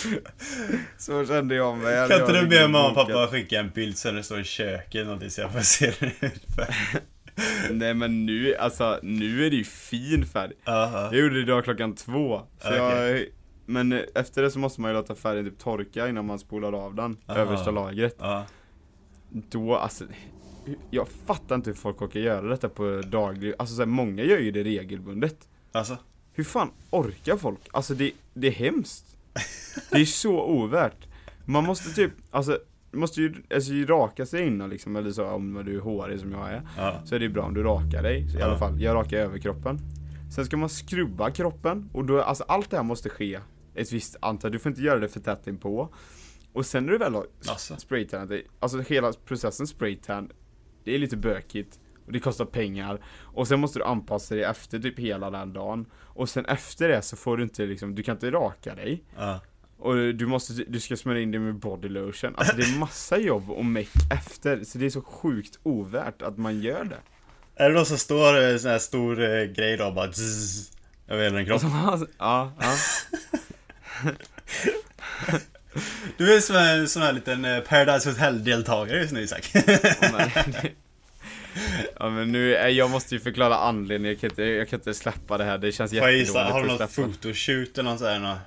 Så 0.97 1.25
kände 1.25 1.55
jag 1.55 1.77
mig. 1.77 2.09
Kan 2.09 2.21
inte 2.21 2.41
du 2.41 2.47
be 2.47 2.67
mamma 2.67 2.89
och 2.89 2.95
pappa 2.95 3.27
skicka 3.27 3.59
en 3.59 3.69
bild 3.69 3.97
sen 3.97 4.15
du 4.15 4.23
står 4.23 4.39
i 4.39 4.43
köket 4.43 5.05
någonting 5.05 5.29
så 5.29 5.41
jag 5.41 5.51
får 5.51 5.59
se 5.59 5.93
den 5.99 6.11
ungefär? 6.21 7.01
Nej 7.71 7.93
men 7.93 8.25
nu, 8.25 8.55
alltså 8.55 8.99
nu 9.03 9.45
är 9.45 9.49
det 9.49 9.55
ju 9.55 9.63
fin 9.63 10.25
färg. 10.25 10.51
Aha. 10.65 11.09
Jag 11.11 11.15
gjorde 11.15 11.35
det 11.35 11.41
idag 11.41 11.63
klockan 11.63 11.95
två. 11.95 12.41
Så 12.61 12.67
Okej. 12.67 12.77
jag, 12.77 13.25
men 13.65 13.91
efter 14.15 14.41
det 14.41 14.51
så 14.51 14.59
måste 14.59 14.81
man 14.81 14.91
ju 14.91 14.97
låta 14.97 15.15
färgen 15.15 15.45
typ 15.45 15.59
torka 15.59 16.07
innan 16.07 16.25
man 16.25 16.39
spolar 16.39 16.73
av 16.73 16.95
den. 16.95 17.17
Aha. 17.27 17.39
Översta 17.39 17.71
lagret. 17.71 18.15
Ja. 18.19 18.45
Då, 19.29 19.75
alltså. 19.75 20.03
Jag 20.89 21.07
fattar 21.07 21.55
inte 21.55 21.69
hur 21.69 21.75
folk 21.77 22.01
orkar 22.01 22.19
göra 22.19 22.47
detta 22.47 22.69
på 22.69 23.01
daglig, 23.07 23.53
alltså 23.59 23.75
så 23.75 23.81
här, 23.81 23.87
många 23.87 24.23
gör 24.23 24.37
ju 24.39 24.51
det 24.51 24.63
regelbundet. 24.63 25.47
Alltså? 25.71 25.97
Hur 26.33 26.43
fan 26.43 26.71
orkar 26.89 27.37
folk? 27.37 27.59
Alltså 27.71 27.93
det, 27.93 28.11
det 28.33 28.47
är 28.47 28.51
hemskt. 28.51 29.17
Det 29.91 29.97
är 30.01 30.05
så 30.05 30.41
ovärt. 30.43 31.07
Man 31.45 31.63
måste 31.63 31.93
typ, 31.93 32.11
alltså, 32.31 32.59
måste 32.91 33.21
ju 33.21 33.33
alltså, 33.53 33.71
ju 33.71 33.85
raka 33.85 34.25
sig 34.25 34.47
innan 34.47 34.69
liksom, 34.69 34.95
eller 34.95 35.11
så 35.11 35.25
om 35.25 35.63
du 35.65 35.75
är 35.75 35.79
hårig 35.79 36.19
som 36.19 36.31
jag 36.31 36.49
är. 36.51 36.67
Ja. 36.77 37.01
Så 37.05 37.15
är 37.15 37.19
det 37.19 37.29
bra 37.29 37.43
om 37.43 37.53
du 37.53 37.63
rakar 37.63 38.03
dig, 38.03 38.29
så 38.29 38.37
i 38.37 38.39
Ja. 38.39 38.45
alla 38.45 38.57
fall. 38.57 38.81
Jag 38.81 38.95
rakar 38.95 39.17
överkroppen. 39.17 39.79
Sen 40.35 40.45
ska 40.45 40.57
man 40.57 40.69
skrubba 40.69 41.31
kroppen, 41.31 41.89
och 41.93 42.05
då, 42.05 42.21
alltså 42.21 42.43
allt 42.47 42.69
det 42.69 42.77
här 42.77 42.83
måste 42.83 43.09
ske 43.09 43.39
ett 43.75 43.91
visst 43.91 44.15
antal, 44.21 44.51
du 44.51 44.59
får 44.59 44.69
inte 44.69 44.81
göra 44.81 44.99
det 44.99 45.07
för 45.07 45.19
tätt 45.19 45.47
inpå. 45.47 45.89
Och 46.53 46.65
sen 46.65 46.85
när 46.85 46.91
du 46.91 46.97
väl 46.97 47.13
har 47.15 47.25
Alltså. 47.47 47.75
spraytannat 47.77 48.29
dig, 48.29 48.47
alltså 48.59 48.79
hela 48.79 49.13
processen 49.25 49.67
spraytan, 49.67 50.29
det 50.89 50.95
är 50.95 50.99
lite 50.99 51.17
bökigt. 51.17 51.79
Och 52.05 52.11
det 52.11 52.19
kostar 52.19 52.45
pengar. 52.45 53.01
Och 53.21 53.47
sen 53.47 53.59
måste 53.59 53.79
du 53.79 53.85
anpassa 53.85 54.35
dig 54.35 54.43
efter 54.43 54.79
typ 54.79 54.99
hela 54.99 55.29
den 55.29 55.53
dagen. 55.53 55.85
Och 55.93 56.29
sen 56.29 56.45
efter 56.45 56.89
det 56.89 57.01
så 57.01 57.15
får 57.15 57.37
du 57.37 57.43
inte 57.43 57.65
liksom, 57.65 57.95
du 57.95 58.03
kan 58.03 58.15
inte 58.15 58.31
raka 58.31 58.75
dig. 58.75 59.03
Ja. 59.17 59.39
Och 59.77 59.95
du 59.95 60.25
måste, 60.25 60.53
du 60.53 60.79
ska 60.79 60.97
smörja 60.97 61.21
in 61.21 61.31
dig 61.31 61.39
med 61.39 61.55
body 61.55 61.89
lotion. 61.89 62.35
Alltså 62.35 62.55
det 62.55 62.63
är 62.63 62.79
massa 62.79 63.17
jobb 63.17 63.49
och 63.49 63.65
meck 63.65 63.91
efter. 64.11 64.63
Så 64.63 64.77
det 64.77 64.85
är 64.85 64.89
så 64.89 65.01
sjukt 65.01 65.59
ovärt 65.63 66.21
att 66.21 66.37
man 66.37 66.61
gör 66.61 66.83
det. 66.83 66.99
Är 67.55 67.69
det 67.69 67.75
någon 67.75 67.85
som 67.85 67.97
står 67.97 68.37
en 68.37 68.59
sån 68.59 68.71
här 68.71 68.79
stor 68.79 69.21
eh, 69.21 69.43
grej 69.43 69.77
då 69.77 69.91
bara 69.91 70.11
zzz, 70.11 70.71
över 71.07 71.23
hela 71.23 71.37
din 71.37 71.45
kropp? 71.45 71.61
ja, 72.17 72.51
ja. 72.59 72.75
Du 76.17 76.35
är 76.35 76.39
som 76.39 76.55
en 76.55 76.87
sån 76.89 77.01
här 77.01 77.13
liten 77.13 77.45
eh, 77.45 77.59
Paradise 77.59 78.09
Hotel-deltagare 78.09 78.97
just 79.01 79.13
nu 79.13 79.21
Isak. 79.21 79.51
Ja, 81.99 82.09
men, 82.09 82.31
nu, 82.31 82.49
jag 82.51 82.89
måste 82.89 83.15
ju 83.15 83.19
förklara 83.21 83.55
anledningen, 83.57 84.11
jag 84.13 84.19
kan 84.21 84.29
inte, 84.29 84.43
jag 84.43 84.69
kan 84.69 84.79
inte 84.79 84.93
släppa 84.93 85.37
det 85.37 85.43
här, 85.43 85.57
det 85.57 85.71
känns 85.71 85.93
jättedåligt 85.93 86.19
gissa, 86.27 86.43
har 86.43 86.63
du 86.63 86.71
att 86.71 86.79
något 86.79 86.91
släppa. 86.91 87.09
photoshoot 87.11 87.77
eller 87.77 87.89
något 87.89 87.99
sånt 87.99 88.11
här? 88.11 88.19
nå- 88.19 88.37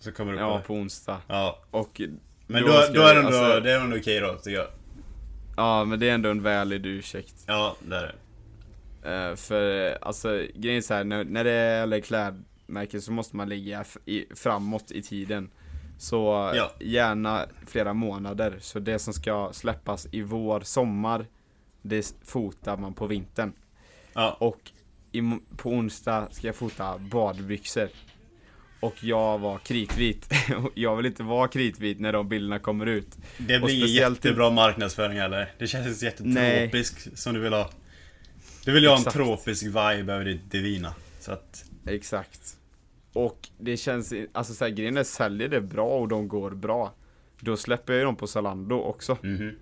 Så 0.00 0.12
kommer 0.12 0.32
du 0.32 0.38
på 0.38 0.44
Ja, 0.44 0.62
på 0.66 0.74
onsdag. 0.74 1.18
Ja. 1.28 1.58
Och 1.70 2.00
Men 2.46 2.62
då 2.62 2.68
då, 2.68 2.80
ska 2.82 2.92
då, 2.92 3.00
är 3.02 3.14
det 3.14 3.20
ändå, 3.20 3.36
alltså- 3.38 3.60
det 3.60 3.72
är 3.72 3.80
ändå 3.80 3.96
okej 3.96 4.20
då, 4.20 4.34
tycker 4.34 4.56
jag. 4.58 4.66
Ja, 5.56 5.84
men 5.84 5.98
det 6.00 6.08
är 6.08 6.14
ändå 6.14 6.30
en 6.30 6.42
väldig 6.42 6.86
ursäkt. 6.86 7.34
Ja, 7.46 7.76
det 7.80 7.96
är 7.96 8.02
det. 8.02 8.14
Eh, 9.30 9.36
för 9.36 9.86
eh, 9.90 9.96
alltså 10.02 10.42
grejen 10.54 10.78
är 10.78 10.82
så 10.82 10.94
här, 10.94 11.04
när, 11.04 11.24
när 11.24 11.44
det 11.44 11.50
gäller 11.78 12.00
klädmärken 12.00 13.02
så 13.02 13.12
måste 13.12 13.36
man 13.36 13.48
ligga 13.48 13.84
i, 14.04 14.24
framåt 14.34 14.90
i 14.90 15.02
tiden. 15.02 15.50
Så 15.98 16.52
Ja. 16.54 16.72
gärna 16.80 17.46
flera 17.66 17.94
månader. 17.94 18.56
Så 18.60 18.78
det 18.78 18.98
som 18.98 19.12
ska 19.14 19.50
släppas 19.52 20.06
i 20.12 20.22
vår, 20.22 20.60
sommar, 20.60 21.26
det 21.82 22.14
fotar 22.24 22.76
man 22.76 22.94
på 22.94 23.06
vintern. 23.06 23.52
Ja. 24.12 24.36
Och 24.40 24.70
i, 25.12 25.22
på 25.56 25.70
onsdag 25.70 26.28
ska 26.30 26.46
jag 26.46 26.56
fota 26.56 26.98
badbyxor. 26.98 27.88
Och 28.80 29.04
jag 29.04 29.38
var 29.38 29.58
kritvit. 29.58 30.30
Jag 30.74 30.96
vill 30.96 31.06
inte 31.06 31.22
vara 31.22 31.48
kritvit 31.48 32.00
när 32.00 32.12
de 32.12 32.28
bilderna 32.28 32.58
kommer 32.58 32.86
ut. 32.86 33.16
Det 33.38 33.58
blir 33.60 33.86
jättebra 33.86 34.50
marknadsföring 34.50 35.18
heller. 35.18 35.52
Det 35.58 35.66
känns 35.66 36.02
Nej. 36.18 36.52
jättetropisk 36.60 37.18
som 37.18 37.34
du 37.34 37.40
vill 37.40 37.52
ha. 37.52 37.70
Du 38.64 38.72
vill 38.72 38.82
ju 38.82 38.88
ha 38.88 38.96
en 38.96 39.04
tropisk 39.04 39.62
vibe 39.66 40.12
över 40.12 40.24
ditt 40.24 40.50
divina. 40.50 40.94
Så 41.20 41.32
att, 41.32 41.64
Exakt. 41.86 42.56
Och 43.16 43.48
det 43.58 43.76
känns, 43.76 44.12
alltså 44.32 44.54
så 44.54 44.64
här, 44.64 44.70
grejen 44.70 44.96
är 44.96 45.04
säljer 45.04 45.48
det 45.48 45.60
bra 45.60 45.98
och 45.98 46.08
de 46.08 46.28
går 46.28 46.50
bra. 46.50 46.94
Då 47.40 47.56
släpper 47.56 47.92
jag 47.92 48.00
ju 48.00 48.04
dem 48.04 48.16
på 48.16 48.26
Zalando 48.26 48.74
också. 48.74 49.18
Mhm. 49.22 49.52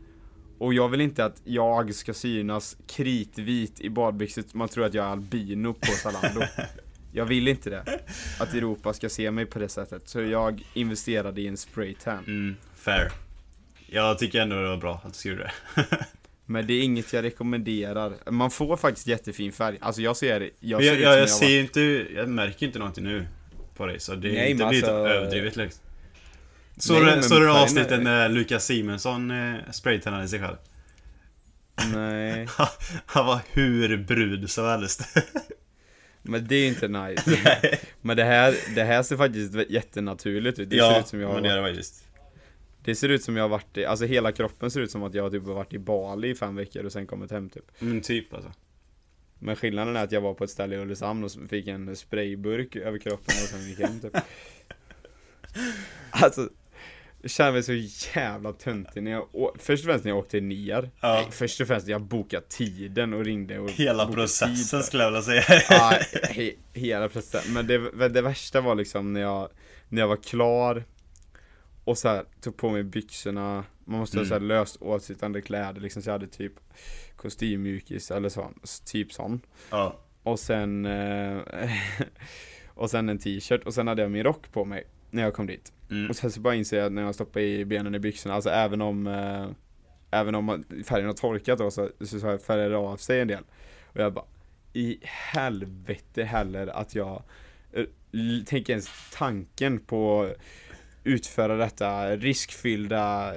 Och 0.58 0.74
jag 0.74 0.88
vill 0.88 1.00
inte 1.00 1.24
att 1.24 1.42
jag 1.44 1.94
ska 1.94 2.14
synas 2.14 2.76
kritvit 2.86 3.80
i 3.80 3.90
badbyxor. 3.90 4.44
Man 4.52 4.68
tror 4.68 4.84
att 4.84 4.94
jag 4.94 5.04
är 5.06 5.08
albino 5.08 5.72
på 5.72 5.86
Zalando. 5.86 6.40
jag 7.12 7.24
vill 7.24 7.48
inte 7.48 7.70
det. 7.70 8.00
Att 8.40 8.54
Europa 8.54 8.92
ska 8.92 9.08
se 9.08 9.30
mig 9.30 9.46
på 9.46 9.58
det 9.58 9.68
sättet. 9.68 10.08
Så 10.08 10.20
jag 10.20 10.62
investerade 10.74 11.40
i 11.40 11.46
en 11.46 11.56
spraytan. 11.56 12.24
Mm, 12.26 12.56
fair. 12.76 13.12
Jag 13.86 14.18
tycker 14.18 14.40
ändå 14.40 14.56
det 14.56 14.68
var 14.68 14.76
bra 14.76 15.00
att 15.04 15.12
du 15.12 15.18
skrev 15.18 15.36
det. 15.36 15.52
Men 16.46 16.66
det 16.66 16.74
är 16.74 16.82
inget 16.82 17.12
jag 17.12 17.24
rekommenderar. 17.24 18.30
Man 18.30 18.50
får 18.50 18.76
faktiskt 18.76 19.06
jättefin 19.06 19.52
färg. 19.52 19.78
Alltså 19.80 20.02
jag 20.02 20.16
ser, 20.16 20.50
jag 20.60 20.82
ser 20.82 20.86
jag, 20.86 21.00
jag, 21.00 21.12
jag 21.12 21.20
jag 21.20 21.30
ser 21.30 21.60
inte, 21.60 21.80
jag 22.14 22.28
märker 22.28 22.66
inte 22.66 22.78
någonting 22.78 23.04
nu 23.04 23.26
på 23.74 23.86
dig 23.86 24.00
så 24.00 24.14
det, 24.14 24.32
Nej, 24.32 24.54
det 24.54 24.58
men 24.58 24.68
blir 24.68 24.78
alltså- 24.78 24.90
överdrivet 25.08 25.56
liksom. 25.56 25.80
Såg 26.76 27.02
Nej, 27.02 27.16
du 27.16 27.22
färgen 27.22 27.42
är- 27.42 27.62
avsnittet 27.62 28.02
när 28.02 28.28
Lukas 28.28 28.64
Simonsson 28.64 29.30
eh, 29.30 29.54
spraytannade 29.72 30.28
sig 30.28 30.40
själv? 30.40 30.56
Nej. 31.94 32.48
Han 33.06 33.26
var 33.26 33.40
hur 33.52 33.96
brud 33.96 34.50
som 34.50 34.64
helst. 34.64 35.02
Men 36.22 36.46
det 36.46 36.54
är 36.56 36.68
inte 36.68 36.88
nice. 36.88 37.78
Men 38.00 38.16
det 38.16 38.24
här, 38.24 38.54
det 38.74 38.84
här 38.84 39.02
ser 39.02 39.16
faktiskt 39.16 39.54
jättenaturligt 39.70 40.58
ut. 40.58 40.70
Det 40.70 40.76
ser 40.76 40.82
ja, 40.84 41.00
ut 41.00 41.06
som 41.08 41.20
jag 41.20 41.28
har 41.28 41.34
men 41.34 41.42
det 41.42 41.50
är 41.50 41.56
det 41.56 41.68
faktiskt. 41.68 42.04
Det 42.84 42.94
ser 42.94 43.08
ut 43.08 43.24
som 43.24 43.36
jag 43.36 43.44
har 43.44 43.48
varit 43.48 43.76
i, 43.76 43.84
alltså 43.84 44.04
hela 44.04 44.32
kroppen 44.32 44.70
ser 44.70 44.80
ut 44.80 44.90
som 44.90 45.02
att 45.02 45.14
jag 45.14 45.32
typ 45.32 45.44
har 45.46 45.54
varit 45.54 45.72
i 45.72 45.78
Bali 45.78 46.28
i 46.28 46.34
fem 46.34 46.56
veckor 46.56 46.84
och 46.84 46.92
sen 46.92 47.06
kommit 47.06 47.30
hem 47.30 47.50
typ. 47.50 47.64
Men 47.78 48.00
typ 48.00 48.34
alltså. 48.34 48.52
Men 49.38 49.56
skillnaden 49.56 49.96
är 49.96 50.04
att 50.04 50.12
jag 50.12 50.20
var 50.20 50.34
på 50.34 50.44
ett 50.44 50.50
ställe 50.50 50.76
i 50.76 50.78
Ulricehamn 50.78 51.24
och 51.24 51.30
fick 51.48 51.68
en 51.68 51.96
sprayburk 51.96 52.76
över 52.76 52.98
kroppen 52.98 53.34
och 53.42 53.48
sen 53.48 53.68
gick 53.68 53.78
hem 53.80 54.00
typ. 54.00 54.16
Alltså, 56.10 56.48
jag 57.22 57.30
känner 57.30 57.52
mig 57.52 57.62
så 57.62 57.72
jävla 58.18 58.52
töntig 58.52 59.02
när 59.02 59.10
jag, 59.10 59.28
först 59.58 59.84
och 59.84 59.90
främst 59.90 60.04
när 60.04 60.10
jag 60.10 60.18
åkte 60.18 60.40
ner. 60.40 60.90
Ja. 61.00 61.14
Nej, 61.14 61.26
först 61.30 61.60
och 61.60 61.66
främst 61.66 61.86
när 61.86 61.92
jag 61.92 62.02
bokade 62.02 62.46
tiden 62.48 63.14
och 63.14 63.24
ringde 63.24 63.58
och 63.58 63.70
Hela 63.70 64.06
processen 64.12 64.78
tid. 64.78 64.84
skulle 64.84 65.02
jag 65.02 65.10
vilja 65.10 65.22
säga. 65.22 65.62
Ja, 65.70 65.98
he, 66.30 66.50
hela 66.72 67.08
processen. 67.08 67.52
Men 67.52 67.66
det, 67.66 68.08
det 68.08 68.22
värsta 68.22 68.60
var 68.60 68.74
liksom 68.74 69.12
när 69.12 69.20
jag, 69.20 69.48
när 69.88 70.00
jag 70.02 70.08
var 70.08 70.16
klar 70.16 70.84
och 71.84 71.98
så 71.98 72.08
här, 72.08 72.24
tog 72.40 72.56
på 72.56 72.70
mig 72.70 72.82
byxorna. 72.82 73.64
Man 73.84 73.98
måste 74.00 74.16
ha 74.16 74.20
Mm. 74.20 74.28
så 74.28 74.34
här 74.34 74.40
löst 74.40 74.76
åtsittande 74.80 75.42
kläder 75.42 75.80
liksom, 75.80 76.02
så 76.02 76.08
jag 76.08 76.14
hade 76.14 76.26
typ 76.26 76.52
kostymmjukis 77.24 78.10
eller 78.10 78.28
så, 78.28 78.50
typ 78.86 79.12
sån. 79.12 79.40
Ja. 79.70 79.96
Och 80.22 80.40
sen 80.40 80.86
eh, 80.86 81.38
Och 82.74 82.90
sen 82.90 83.08
en 83.08 83.18
t-shirt 83.18 83.64
och 83.64 83.74
sen 83.74 83.86
hade 83.86 84.02
jag 84.02 84.10
min 84.10 84.24
rock 84.24 84.52
på 84.52 84.64
mig 84.64 84.84
När 85.10 85.22
jag 85.22 85.34
kom 85.34 85.46
dit 85.46 85.72
Mm. 85.90 86.10
Och 86.10 86.16
sen 86.16 86.30
så 86.30 86.40
bara 86.40 86.54
inser 86.54 86.78
jag 86.78 86.92
när 86.92 87.02
jag 87.02 87.14
stoppar 87.14 87.40
i 87.40 87.64
benen 87.64 87.94
i 87.94 87.98
byxorna 87.98 88.34
Alltså 88.34 88.50
även 88.50 88.80
om 88.80 89.06
eh, 89.06 89.48
Även 90.10 90.34
om 90.34 90.64
färgen 90.86 91.06
har 91.06 91.14
torkat 91.14 91.58
då 91.58 91.70
så, 91.70 91.90
så, 92.00 92.20
så 92.20 92.38
färgar 92.38 92.70
det 92.70 92.76
av 92.76 92.96
sig 92.96 93.20
en 93.20 93.28
del 93.28 93.44
Och 93.82 94.00
jag 94.00 94.12
bara 94.12 94.24
I 94.72 94.98
helvete 95.02 96.24
heller 96.24 96.66
att 96.66 96.94
jag 96.94 97.22
eh, 97.72 97.84
Tänker 98.46 98.72
ens 98.72 98.90
tanken 99.12 99.78
på 99.80 100.30
Utföra 101.04 101.56
detta 101.56 102.16
riskfyllda 102.16 103.34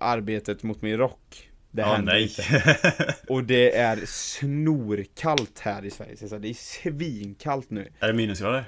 arbetet 0.00 0.62
mot 0.62 0.82
min 0.82 0.96
rock 0.96 1.47
Det 1.70 1.82
Ja, 1.82 1.94
händer 1.94 2.12
nej. 2.12 2.22
inte 2.22 3.14
och 3.28 3.44
det 3.44 3.76
är 3.76 4.00
snorkallt 4.06 5.58
här 5.58 5.84
i 5.84 5.90
Sverige, 5.90 6.16
så 6.16 6.38
det 6.38 6.48
är 6.48 6.54
svinkallt 6.54 7.70
nu. 7.70 7.92
är 8.00 8.06
det 8.06 8.14
minusgrader? 8.14 8.64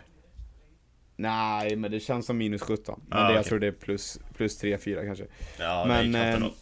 Nej, 1.16 1.76
men 1.76 1.90
det 1.90 2.00
känns 2.00 2.26
som 2.26 2.38
minus 2.38 2.62
17. 2.62 3.00
Men 3.08 3.18
Ah, 3.18 3.22
det, 3.28 3.32
jag 3.32 3.40
okej. 3.40 3.48
tror 3.48 3.58
det 3.58 3.66
är 3.66 3.72
plus, 3.72 4.18
plus 4.36 4.62
3-4 4.62 5.06
kanske. 5.06 5.24
Ja, 5.58 5.84
Men, 5.88 6.12
det 6.12 6.18
är 6.18 6.32
eh, 6.32 6.36
knappt 6.38 6.56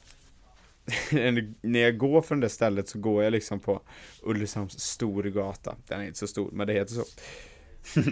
När 1.62 1.80
jag 1.80 1.98
går 1.98 2.22
från 2.22 2.40
det 2.40 2.48
stället 2.48 2.88
så 2.88 2.98
går 2.98 3.24
jag 3.24 3.30
liksom 3.30 3.60
på 3.60 3.82
Ulricehamns 4.22 4.80
storgata. 4.80 5.76
Den 5.88 6.00
är 6.00 6.04
inte 6.06 6.18
så 6.18 6.26
stor, 6.26 6.50
men 6.52 6.66
det 6.66 6.72
heter 6.72 6.94
så. 6.94 7.04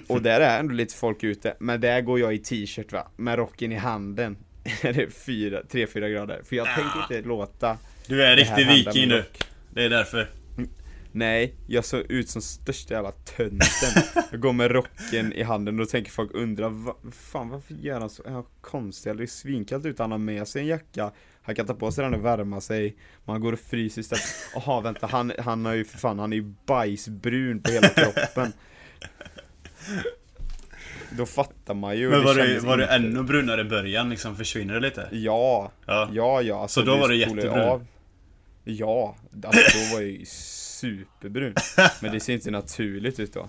Och 0.15 0.23
där 0.23 0.41
är 0.41 0.61
ändå 0.61 0.75
lite 0.75 0.95
folk 0.95 1.25
ute, 1.25 1.57
men 1.61 1.81
där 1.81 2.01
går 2.01 2.21
jag 2.21 2.35
i 2.35 2.39
t-shirt 2.39 2.93
va, 2.93 3.09
med 3.17 3.37
rocken 3.39 3.73
i 3.73 3.77
handen. 3.77 4.37
det 4.83 4.89
är 4.89 5.07
3-4 5.07 6.09
grader. 6.13 6.43
För 6.45 6.57
jag 6.57 6.67
tänker 6.67 7.01
inte 7.03 7.29
låta 7.29 7.79
Du 8.09 8.23
är 8.25 8.37
det 8.37 8.45
här 8.45 8.57
riktig 8.57 8.75
viking 8.95 9.11
rock. 9.13 9.39
Det 9.71 9.85
är 9.85 9.91
därför. 9.91 10.31
Nej, 11.13 11.55
jag 11.67 11.85
såg 11.85 12.01
ut 12.01 12.29
som 12.29 12.43
största 12.43 12.95
jävla 12.95 13.11
tönten. 13.13 14.03
Jag 14.31 14.41
går 14.41 14.53
med 14.53 14.71
rocken 14.71 15.33
i 15.33 15.43
handen 15.43 15.75
och 15.75 15.87
då 15.87 15.91
tänker 15.91 16.11
folk 16.11 16.31
undra, 16.35 16.69
va, 16.69 16.97
fan 17.13 17.49
varför 17.49 17.75
gör 17.75 18.01
han 18.01 18.11
så 18.11 18.23
är 18.25 18.31
han 18.31 18.45
konstig? 18.61 19.17
Det 19.17 19.23
är 19.23 19.27
svinkallt 19.27 19.87
ut, 19.87 19.99
han 19.99 20.11
har 20.11 20.19
med 20.19 20.49
sig 20.49 20.63
en 20.63 20.69
jacka, 20.69 21.13
han 21.43 21.55
kan 21.55 21.67
ta 21.67 21.75
på 21.75 21.93
sig 21.93 22.05
den 22.05 22.15
och 22.15 22.25
värma 22.25 22.61
sig, 22.61 22.97
man 23.25 23.41
går 23.41 23.53
och 23.53 23.59
fryser 23.61 24.01
istället. 24.01 24.25
Jaha 24.55 24.81
vänta, 24.81 25.07
han, 25.07 25.33
han 25.39 25.65
har 25.65 25.75
ju 25.75 25.85
för 25.85 25.99
fan, 25.99 26.19
han 26.19 26.33
är 26.33 26.37
ju 26.37 26.55
bajsbrun 26.67 27.63
på 27.63 27.71
hela 27.71 27.89
kroppen. 27.89 28.53
Då 31.11 31.27
fattar 31.27 31.75
man 31.75 31.99
ju. 31.99 32.11
Men 32.11 32.19
det 32.19 32.25
var 32.25 32.35
du, 32.35 32.41
kändes 32.41 32.65
var 32.65 32.77
du 32.77 32.85
ännu 32.87 33.23
brunare 33.23 33.61
i 33.61 33.65
början 33.65 34.11
liksom? 34.11 34.37
Försvinner 34.37 34.75
det 34.75 34.81
lite? 34.81 35.09
Ja, 35.13 35.73
Ja. 35.87 36.09
ja, 36.13 36.43
ja. 36.43 36.63
Alltså, 36.63 36.81
Så 36.81 36.87
då 36.87 36.97
var 36.97 37.11
ju 37.11 37.17
jättebrun? 37.17 37.87
Ja, 38.69 39.17
alltså 39.45 39.79
då 39.79 39.95
var 39.95 40.01
jag 40.01 40.11
ju 40.11 40.25
superbrun. 40.25 41.55
Men 42.01 42.13
det 42.13 42.21
ser 42.21 42.33
inte 42.33 42.51
naturligt 42.51 43.21
ut 43.21 43.33
då. 43.33 43.49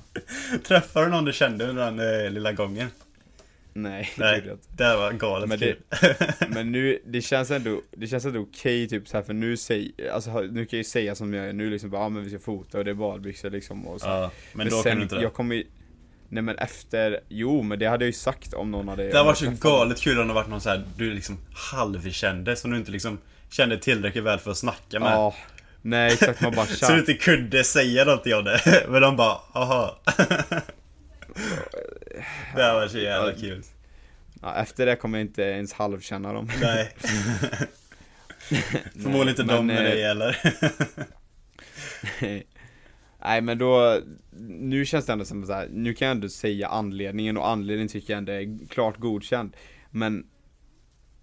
Träffade 0.64 1.06
du 1.06 1.12
någon 1.12 1.26
du 1.26 1.34
kände 1.34 1.68
under 1.68 1.92
den 1.92 2.26
eh, 2.26 2.32
lilla 2.32 2.52
gången? 2.52 2.90
Nej, 3.74 4.12
det 4.16 4.22
Nej, 4.22 4.58
det 4.78 4.84
här 4.84 4.98
var 4.98 5.12
galet 5.12 5.50
Men 5.50 5.60
kul. 5.60 5.78
Men 6.50 6.72
nu, 6.72 7.00
det 7.06 7.22
känns 7.22 7.52
ändå, 7.52 7.82
det 7.92 8.08
känns 8.08 8.26
ändå 8.26 8.40
okej 8.40 8.88
typ 8.88 9.08
så 9.08 9.18
här 9.18 9.24
för 9.24 9.34
nu 9.34 9.58
säger, 9.58 10.12
alltså 10.12 10.42
nu 10.42 10.66
kan 10.66 10.78
jag 10.78 10.78
ju 10.78 10.84
säga 10.84 11.16
som 11.16 11.34
jag 11.34 11.46
är 11.46 11.54
nu 11.54 11.70
liksom 11.70 11.90
bara, 11.90 12.02
ja 12.02 12.10
men 12.10 12.24
vi 12.24 12.30
ska 12.30 12.40
fota 12.40 12.78
och 12.78 12.86
det 12.86 12.92
är 12.92 12.96
badbyxor 12.96 13.50
liksom 13.50 13.88
och 13.88 14.02
så. 14.02 14.08
Ja, 14.08 14.32
men, 14.54 14.70
då 14.70 14.84
kunde 14.84 14.98
du 14.98 15.04
inte 15.04 15.16
det. 15.16 15.22
jag 15.22 15.34
kommer 15.34 15.64
nej 16.30 16.44
men 16.44 16.58
efter, 16.58 17.20
jo 17.30 17.62
men 17.62 17.80
det 17.80 17.86
hade 17.86 18.06
jag 18.06 18.10
ju 18.10 18.14
sagt 18.14 18.54
om 18.54 18.72
någon 18.72 18.88
hade 18.88 19.04
Det 19.04 19.18
hade 19.18 19.26
varit 19.26 19.38
så 19.38 19.52
galet 19.62 20.02
kul 20.02 20.20
om 20.20 20.28
det 20.28 20.34
varit 20.34 20.50
någon 20.50 20.62
så 20.62 20.70
här 20.70 20.84
du 20.98 21.14
liksom 21.14 21.38
halvkände 21.54 22.56
som 22.56 22.72
du 22.72 22.78
inte 22.78 22.92
liksom 22.92 23.18
kände 23.50 23.78
tillräckligt 23.78 24.24
väl 24.24 24.40
för 24.40 24.52
att 24.52 24.58
snacka 24.58 25.00
med. 25.00 25.12
Ja, 25.12 25.36
nej 25.82 26.14
exakt 26.14 26.42
man 26.42 26.56
bara 26.56 26.66
Så 26.66 26.92
du 26.92 27.00
inte 27.00 27.14
kunde 27.14 27.64
säga 27.64 28.06
någonting 28.06 28.36
om 28.36 28.44
det. 28.44 28.86
Men 28.90 29.02
de 29.02 29.16
bara, 29.16 29.38
aha. 29.54 30.00
det 32.56 32.64
här 32.64 32.74
var 32.74 32.88
så 32.88 32.98
jävla 32.98 33.34
kul. 33.34 33.64
Ja, 34.42 34.56
efter 34.56 34.86
det 34.86 34.96
kommer 34.96 35.18
jag 35.18 35.28
inte 35.28 35.42
ens 35.42 35.74
halvkänna 35.74 36.34
dem. 36.34 36.50
Nej. 36.62 36.96
Förmodligen 38.94 39.30
inte 39.30 39.44
de 39.44 39.66
men, 39.66 39.66
med 39.66 39.78
eh, 39.78 39.84
dig 39.84 40.04
heller. 40.04 40.38
Nej 43.22 43.42
men 43.42 43.58
då, 43.58 44.02
nu 44.60 44.86
känns 44.86 45.06
det 45.06 45.14
ändå 45.14 45.26
som 45.26 45.46
så 45.46 45.54
här, 45.54 45.68
nu 45.72 45.94
kan 45.94 46.08
jag 46.08 46.16
ändå 46.16 46.30
säga 46.30 46.68
anledningen 46.68 47.38
och 47.38 47.50
anledningen 47.50 47.88
tycker 47.88 48.14
jag 48.14 48.18
ändå 48.18 48.32
är 48.32 48.68
klart 48.68 48.98
godkänd. 48.98 49.56
Men 49.90 50.26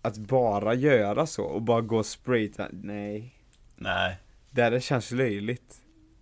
att 0.04 0.16
bara 0.16 0.74
göra 0.74 1.26
så 1.26 1.44
och 1.44 1.62
bara 1.62 1.80
gå 1.80 2.02
straight, 2.02 2.60
nej. 2.70 3.34
Nej, 3.76 4.16
Det 4.50 4.62
här 4.62 4.80
känns 4.80 5.10
löjligt. 5.10 5.74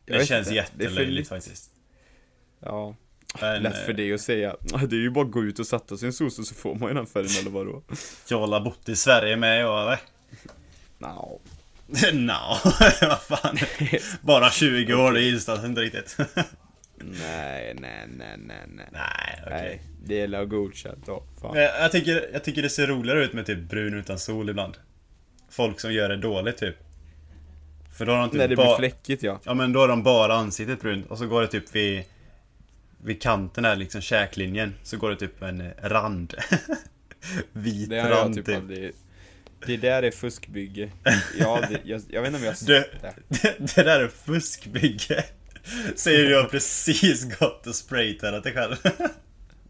Jag 0.06 0.20
det 0.20 0.26
känns 0.26 0.46
inte, 0.46 0.56
jättelöjligt 0.56 1.28
faktiskt. 1.28 1.70
Ja, 2.60 2.94
Men, 3.40 3.62
lätt 3.62 3.76
för 3.76 3.90
eh, 3.90 3.96
dig 3.96 4.12
att 4.12 4.20
säga. 4.20 4.56
Det 4.88 4.96
är 4.96 5.00
ju 5.00 5.10
bara 5.10 5.24
att 5.24 5.30
gå 5.30 5.42
ut 5.42 5.58
och 5.58 5.66
sätta 5.66 5.96
sig 5.96 6.06
i 6.06 6.08
en 6.08 6.12
soc 6.12 6.48
så 6.48 6.54
får 6.54 6.74
man 6.74 6.88
ju 6.88 6.94
den 6.94 7.06
färgen 7.06 7.30
eller 7.40 7.50
vadå? 7.50 7.82
Jag 8.28 8.46
har 8.46 8.60
bott 8.60 8.88
i 8.88 8.96
Sverige 8.96 9.36
med 9.36 9.60
jag 9.60 9.82
eller? 9.82 10.00
No. 10.98 11.40
Nå, 12.12 12.58
vad 13.00 13.20
fan. 13.22 13.58
Bara 14.20 14.50
20 14.50 14.94
år, 14.94 15.12
det 15.12 15.20
gills 15.20 15.48
inte 15.48 15.80
riktigt. 15.80 16.16
Nej, 17.04 17.74
nej, 17.80 18.06
nej, 18.16 18.36
nej, 18.38 18.66
nej. 18.68 18.86
Nej, 18.92 19.42
okej. 19.46 19.60
Nej, 19.60 19.82
det 20.04 20.20
är 20.20 20.28
väl 20.28 20.46
godkänt 20.46 21.06
då. 21.06 21.22
Fan. 21.40 21.56
Jag 21.56 21.92
tycker, 21.92 22.30
jag 22.32 22.44
tycker 22.44 22.62
det 22.62 22.70
ser 22.70 22.86
roligare 22.86 23.24
ut 23.24 23.32
med 23.32 23.46
typ 23.46 23.58
brun 23.58 23.94
utan 23.94 24.18
sol 24.18 24.50
ibland. 24.50 24.76
Folk 25.50 25.80
som 25.80 25.92
gör 25.92 26.08
det 26.08 26.16
dåligt 26.16 26.56
typ. 26.56 26.76
För 27.92 28.06
då 28.06 28.12
har 28.12 28.18
de 28.20 28.30
typ 28.30 28.38
När 28.38 28.48
det 28.48 28.56
blir 28.56 28.76
fläckigt 28.76 29.22
ja. 29.22 29.40
Ja 29.44 29.54
men 29.54 29.72
då 29.72 29.80
har 29.80 29.88
de 29.88 30.02
bara 30.02 30.34
ansiktet 30.34 30.80
brunt 30.80 31.06
och 31.10 31.18
så 31.18 31.26
går 31.26 31.40
det 31.40 31.48
typ 31.48 31.74
vid 31.74 32.04
Vid 33.04 33.22
kanten 33.22 33.64
här 33.64 33.76
liksom 33.76 34.00
käklinjen 34.00 34.74
Så 34.82 34.96
går 34.96 35.10
det 35.10 35.16
typ 35.16 35.42
en 35.42 35.70
rand 35.82 36.34
Vit 37.52 37.90
Det 37.90 38.10
rand 38.10 38.34
typ 38.34 38.46
typ, 38.46 38.56
aldrig... 38.56 38.92
Det 39.66 39.76
där 39.76 40.02
är 40.02 40.10
fuskbygge. 40.10 40.90
Ja, 41.38 41.60
det, 41.70 41.80
jag, 41.84 42.02
jag 42.08 42.22
vet 42.22 42.28
inte 42.28 42.38
om 42.38 42.44
jag 42.44 42.50
har 42.50 42.54
sett 42.82 43.02
det. 43.02 43.14
det, 43.28 43.56
det 43.74 43.82
där 43.82 44.00
är 44.00 44.08
fuskbygge 44.08 45.24
Säger 45.96 46.28
du 46.28 46.36
har 46.36 46.44
precis 46.44 47.38
gått 47.38 47.66
och 47.66 47.74
spraytannat 47.74 48.44
dig 48.44 48.52
själv 48.54 48.76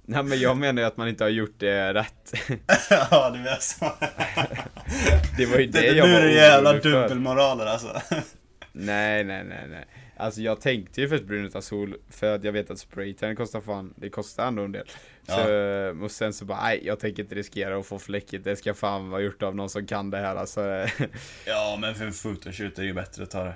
Nej 0.05 0.23
men 0.23 0.41
jag 0.41 0.57
menar 0.57 0.83
ju 0.83 0.89
att 0.89 0.97
man 0.97 1.09
inte 1.09 1.25
har 1.25 1.29
gjort 1.29 1.55
det 1.59 1.95
rätt. 1.95 2.33
Ja 3.11 3.31
du 3.31 3.39
menar 3.39 3.59
så 3.61 3.93
Det 5.37 5.47
var 5.47 5.59
ju 5.59 5.67
det, 5.67 5.81
det, 5.81 5.87
jag 5.87 6.09
Nu 6.09 6.15
var 6.15 6.21
är 6.21 6.27
det 6.27 6.33
jävla 6.33 6.73
dubbelmoraler 6.73 7.67
alltså 7.67 8.01
Nej, 8.73 9.25
nej, 9.25 9.45
nej, 9.45 9.67
nej. 9.69 9.87
Alltså 10.17 10.41
jag 10.41 10.61
tänkte 10.61 11.01
ju 11.01 11.09
först 11.09 11.25
brun 11.25 11.45
utan 11.45 11.63
sol 11.63 11.97
för 12.11 12.35
att 12.35 12.45
jag 12.45 12.53
vet 12.53 12.71
att 12.71 12.79
spraytan 12.79 13.37
kostar 13.37 13.61
fan, 13.61 13.95
det 13.97 14.09
kostar 14.11 14.47
ändå 14.47 14.63
en 14.63 14.73
del. 14.73 14.87
Så, 15.29 16.05
och 16.05 16.11
sen 16.11 16.33
så 16.33 16.45
bara, 16.45 16.63
nej 16.63 16.81
jag 16.85 17.01
tänker 17.01 17.23
inte 17.23 17.35
riskera 17.35 17.79
att 17.79 17.87
få 17.87 17.99
fläckigt, 17.99 18.45
det 18.45 18.57
ska 18.57 18.75
fan 18.75 19.11
vara 19.11 19.21
gjort 19.21 19.43
av 19.43 19.57
någon 19.57 19.69
som 19.69 19.87
kan 19.87 20.11
det 20.11 20.19
här 20.19 20.37
alltså. 20.37 20.87
Ja, 21.47 21.79
men 21.81 21.95
för 21.95 22.05
en 22.05 22.13
photoshoot 22.13 22.79
är 22.79 22.83
det 22.83 22.87
ju 22.87 22.95
bättre 22.95 23.23
att 23.23 23.31
ta 23.31 23.45
det. 23.45 23.55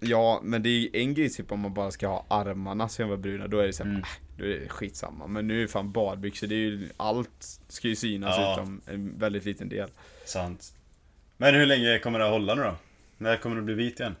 Ja, 0.00 0.40
men 0.42 0.62
det 0.62 0.68
är 0.68 0.78
ju 0.78 0.90
en 0.92 1.14
grej 1.14 1.30
typ 1.30 1.52
om 1.52 1.60
man 1.60 1.74
bara 1.74 1.90
ska 1.90 2.06
ha 2.08 2.26
armarna 2.28 2.88
som 2.88 3.08
var 3.08 3.16
bruna, 3.16 3.46
då 3.46 3.58
är 3.58 3.66
det 3.66 3.72
såhär, 3.72 3.90
Mm. 3.90 4.02
äh, 4.02 4.08
då 4.38 4.44
är 4.44 4.48
det 4.48 4.68
skitsamma. 4.68 5.26
Men 5.26 5.46
nu 5.48 5.56
är 5.58 5.62
det 5.62 5.68
fan 5.68 5.92
badbyxor, 5.92 6.46
det 6.46 6.54
är 6.54 6.58
ju, 6.58 6.88
allt 6.96 7.60
ska 7.68 7.88
ju 7.88 7.96
synas 7.96 8.34
Ja. 8.38 8.52
utom 8.54 8.80
en 8.86 9.18
väldigt 9.18 9.44
liten 9.44 9.68
del. 9.68 9.88
Sant. 10.24 10.74
Men 11.36 11.54
hur 11.54 11.66
länge 11.66 11.98
kommer 11.98 12.18
det 12.18 12.24
att 12.24 12.30
hålla 12.30 12.54
nu 12.54 12.62
då? 12.62 12.74
När 13.18 13.36
kommer 13.36 13.56
det 13.56 13.62
bli 13.62 13.74
vit 13.74 14.00
igen? 14.00 14.16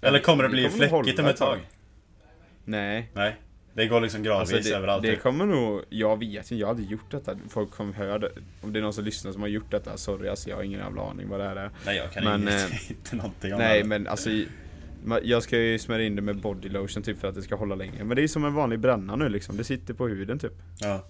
Eller 0.00 0.18
kommer 0.18 0.42
det 0.42 0.48
Det 0.48 0.52
bli 0.52 0.62
kommer 0.68 0.88
nog 0.90 1.04
fläckigt 1.04 1.18
om 1.20 1.26
ett 1.26 1.36
tag? 1.36 1.58
Nej. 2.64 3.10
Nej. 3.14 3.36
Det 3.74 3.86
går 3.86 4.00
liksom 4.00 4.22
gradvis 4.22 4.52
Alltså 4.54 4.70
det, 4.70 4.76
överallt. 4.76 5.02
det 5.02 5.10
typ. 5.12 5.22
kommer 5.22 5.46
nog, 5.46 5.82
jag 5.88 6.18
vet 6.18 6.36
inte, 6.38 6.54
jag 6.54 6.68
aldrig 6.68 6.90
gjort 6.90 7.10
detta. 7.10 7.38
Folk 7.48 7.70
kommer 7.70 7.92
höra 7.92 8.18
det. 8.18 8.30
Om 8.60 8.72
det 8.72 8.78
är 8.78 8.82
någon 8.82 8.92
som 8.92 9.04
lyssnar 9.04 9.32
som 9.32 9.40
har 9.42 9.48
gjort 9.48 9.70
detta, 9.70 9.96
sorry 9.96 10.28
alltså 10.28 10.48
jag 10.50 10.56
har 10.56 10.62
ingen 10.62 10.80
jävla 10.80 11.02
aning 11.10 11.28
vad 11.28 11.40
det 11.40 11.44
här 11.48 11.56
är. 11.56 11.70
Nej, 11.86 11.96
jag 11.96 12.12
kan 12.12 12.24
Men, 12.24 12.42
inget, 12.42 12.70
eh, 12.72 12.90
inte 12.90 13.16
någonting 13.16 13.52
om 13.52 13.58
Nej 13.58 13.82
det. 13.82 13.88
men 13.88 14.06
alltså 14.06 14.30
jag 15.22 15.42
ska 15.42 15.58
ju 15.58 15.78
smörja 15.78 16.06
in 16.06 16.16
det 16.16 16.22
med 16.22 16.40
body 16.40 16.68
lotion 16.68 17.02
typ 17.02 17.18
för 17.18 17.28
att 17.28 17.34
det 17.34 17.42
ska 17.42 17.56
hålla 17.56 17.74
länge. 17.74 18.04
Men 18.04 18.16
det 18.16 18.22
är 18.22 18.28
som 18.28 18.44
en 18.44 18.54
vanlig 18.54 18.80
bränna 18.80 19.16
nu 19.16 19.28
liksom, 19.28 19.56
det 19.56 19.64
sitter 19.64 19.94
på 19.94 20.08
huden 20.08 20.38
typ. 20.38 20.52
Ja. 20.80 21.04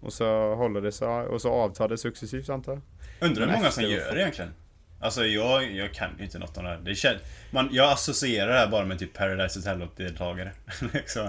Och 0.00 0.12
så 0.12 0.54
håller 0.54 0.80
det 0.80 0.92
sig, 0.92 1.08
och 1.08 1.42
så 1.42 1.52
avtar 1.52 1.88
det 1.88 1.98
successivt 1.98 2.48
antar 2.48 2.72
jag. 2.72 2.82
Undrar 3.28 3.46
hur 3.46 3.52
många 3.52 3.70
som 3.70 3.84
gör 3.84 4.14
det 4.14 4.20
egentligen? 4.20 4.50
Alltså 5.00 5.24
jag, 5.24 5.72
jag 5.72 5.94
kan 5.94 6.10
ju 6.18 6.24
inte 6.24 6.38
något 6.38 6.56
om 6.56 6.64
det 6.64 6.70
här. 6.70 6.78
Det 6.78 6.94
känns, 6.94 7.20
man, 7.50 7.68
jag 7.72 7.92
associerar 7.92 8.52
det 8.52 8.58
här 8.58 8.68
bara 8.68 8.84
med 8.84 8.98
typ 8.98 9.12
Paradise 9.12 9.58
Hotel-deltagare. 9.58 10.52
liksom. 10.94 11.28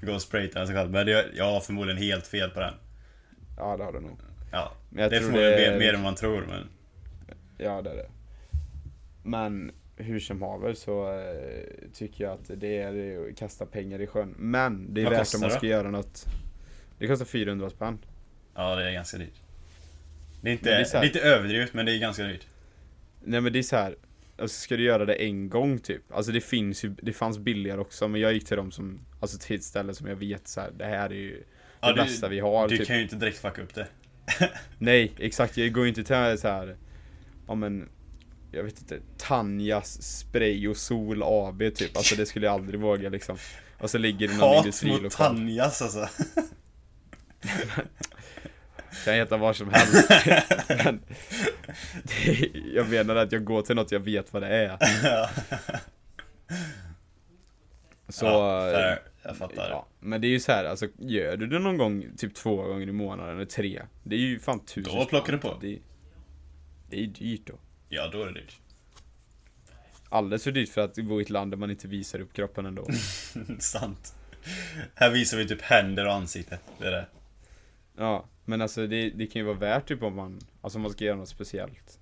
Gå 0.00 0.12
och 0.12 0.22
sprayta 0.22 0.66
sig 0.66 0.74
själv. 0.74 0.90
Men 0.90 1.06
det, 1.06 1.26
jag 1.34 1.44
har 1.44 1.60
förmodligen 1.60 2.02
helt 2.02 2.26
fel 2.26 2.50
på 2.50 2.60
den. 2.60 2.74
Ja 3.56 3.76
det 3.76 3.84
har 3.84 3.92
det 3.92 4.00
nog. 4.00 4.18
Ja. 4.52 4.72
Det 4.90 5.02
är 5.02 5.08
tror 5.08 5.20
förmodligen 5.20 5.72
det 5.72 5.78
mer 5.78 5.94
än 5.94 6.02
man 6.02 6.14
tror 6.14 6.46
men... 6.48 6.68
Ja 7.58 7.82
det 7.82 7.90
är 7.90 7.96
det. 7.96 8.08
Men 9.22 9.72
hur 10.02 10.20
som 10.20 10.42
haver 10.42 10.74
så 10.74 11.18
eh, 11.20 11.90
tycker 11.92 12.24
jag 12.24 12.32
att 12.32 12.50
det 12.60 12.78
är 12.78 13.18
att 13.28 13.36
kasta 13.36 13.66
pengar 13.66 14.00
i 14.00 14.06
sjön. 14.06 14.34
Men 14.38 14.94
det 14.94 15.00
är 15.00 15.04
Vad 15.04 15.12
värt 15.12 15.34
om 15.34 15.40
man 15.40 15.50
det? 15.50 15.56
ska 15.56 15.66
göra 15.66 15.90
något. 15.90 16.24
Det 16.98 17.06
kostar 17.06 17.24
400 17.26 17.70
spänn. 17.70 17.98
Ja, 18.54 18.74
det 18.76 18.88
är 18.88 18.92
ganska 18.92 19.18
dyrt. 19.18 19.40
Det 20.42 20.48
är 20.48 20.52
inte, 20.52 20.70
det 20.70 20.94
är 20.94 21.00
det 21.00 21.06
inte 21.06 21.20
överdrivet 21.20 21.74
men 21.74 21.86
det 21.86 21.92
är 21.96 21.98
ganska 21.98 22.22
dyrt. 22.24 22.46
Nej 23.24 23.40
men 23.40 23.52
det 23.52 23.58
är 23.58 23.62
så 23.62 23.76
här. 23.76 23.96
Alltså 24.38 24.60
ska 24.60 24.76
du 24.76 24.82
göra 24.84 25.04
det 25.04 25.14
en 25.14 25.48
gång 25.48 25.78
typ? 25.78 26.02
Alltså 26.12 26.32
det 26.32 26.40
finns 26.40 26.84
ju, 26.84 26.94
det 27.02 27.12
fanns 27.12 27.38
billigare 27.38 27.80
också 27.80 28.08
men 28.08 28.20
jag 28.20 28.32
gick 28.32 28.46
till 28.46 28.56
dem 28.56 28.70
som, 28.70 29.00
alltså 29.20 29.38
till 29.38 29.56
ett 29.56 29.62
ställe 29.64 29.94
som 29.94 30.06
jag 30.06 30.16
vet 30.16 30.48
så 30.48 30.60
här, 30.60 30.70
det 30.76 30.84
här 30.84 31.10
är 31.10 31.14
ju 31.14 31.30
det 31.36 31.42
Ja, 31.80 31.92
du- 31.92 32.02
bästa 32.02 32.28
vi 32.28 32.40
har 32.40 32.68
Du 32.68 32.76
typ. 32.76 32.86
kan 32.86 32.96
ju 32.96 33.02
inte 33.02 33.16
direkt 33.16 33.38
fucka 33.38 33.62
upp 33.62 33.74
det. 33.74 33.86
Nej 34.78 35.12
exakt, 35.18 35.56
jag 35.56 35.72
går 35.72 35.82
ju 35.84 35.88
inte 35.88 36.04
till 36.04 36.38
så 36.40 36.48
här. 36.48 36.76
ja 37.46 37.54
men 37.54 37.88
jag 38.52 38.62
vet 38.62 38.80
inte, 38.80 39.00
Tanjas 39.16 40.02
spray 40.02 40.68
och 40.68 40.76
sol 40.76 41.22
AB 41.22 41.74
typ, 41.74 41.96
alltså 41.96 42.16
det 42.16 42.26
skulle 42.26 42.46
jag 42.46 42.54
aldrig 42.54 42.80
våga 42.80 43.08
liksom. 43.08 43.36
Och 43.78 43.90
så 43.90 43.98
ligger 43.98 44.28
det 44.28 44.36
någon 44.36 44.56
Hat 44.56 44.82
mot. 44.82 45.12
Tanjas 45.12 45.82
alltså. 45.82 46.08
Kan 49.04 49.14
heta 49.14 49.36
var 49.36 49.52
som 49.52 49.70
helst. 49.70 50.10
Men 50.84 51.00
det, 52.02 52.50
jag 52.74 52.88
menar 52.88 53.16
att 53.16 53.32
jag 53.32 53.44
går 53.44 53.62
till 53.62 53.76
något 53.76 53.92
jag 53.92 54.00
vet 54.00 54.32
vad 54.32 54.42
det 54.42 54.48
är. 54.48 54.78
Så, 58.08 58.26
ja, 58.26 58.70
eh, 58.70 58.98
jag 59.22 59.36
fattar. 59.36 59.70
ja, 59.70 59.86
men 60.00 60.20
det 60.20 60.26
är 60.26 60.28
ju 60.30 60.40
så 60.40 60.52
här, 60.52 60.64
alltså 60.64 60.88
gör 60.98 61.36
du 61.36 61.46
det 61.46 61.58
någon 61.58 61.76
gång 61.76 62.04
typ 62.16 62.34
två 62.34 62.56
gånger 62.56 62.88
i 62.88 62.92
månaden 62.92 63.36
eller 63.36 63.44
tre, 63.44 63.82
det 64.02 64.14
är 64.14 64.18
ju 64.18 64.38
fan 64.38 64.64
tusen 64.64 64.98
Då 64.98 65.04
plockar 65.04 65.32
du 65.32 65.38
på. 65.38 65.58
Det, 65.60 65.78
det 66.88 66.96
är 66.96 67.00
ju 67.00 67.06
dyrt 67.06 67.46
då. 67.46 67.58
Ja, 67.92 68.08
då 68.08 68.22
är 68.22 68.26
det 68.26 68.32
dyrt. 68.32 68.58
Alldeles 70.08 70.44
för 70.44 70.52
dyrt 70.52 70.68
för 70.68 70.80
att 70.80 70.94
bo 70.94 71.20
i 71.20 71.22
ett 71.22 71.30
land 71.30 71.52
där 71.52 71.56
man 71.56 71.70
inte 71.70 71.88
visar 71.88 72.20
upp 72.20 72.32
kroppen 72.32 72.66
ändå. 72.66 72.88
Sant. 73.58 74.14
Här 74.94 75.10
visar 75.10 75.36
vi 75.36 75.48
typ 75.48 75.62
händer 75.62 76.06
och 76.06 76.12
ansikte. 76.12 76.58
Det 76.78 76.86
är 76.86 76.90
det. 76.90 77.06
Ja, 77.96 78.24
men 78.44 78.62
alltså 78.62 78.86
det, 78.86 79.10
det 79.10 79.26
kan 79.26 79.40
ju 79.40 79.46
vara 79.46 79.56
värt 79.56 79.88
typ 79.88 80.02
om 80.02 80.16
man, 80.16 80.40
alltså 80.60 80.78
om 80.78 80.82
man 80.82 80.92
ska 80.92 81.04
göra 81.04 81.16
något 81.16 81.28
speciellt. 81.28 81.98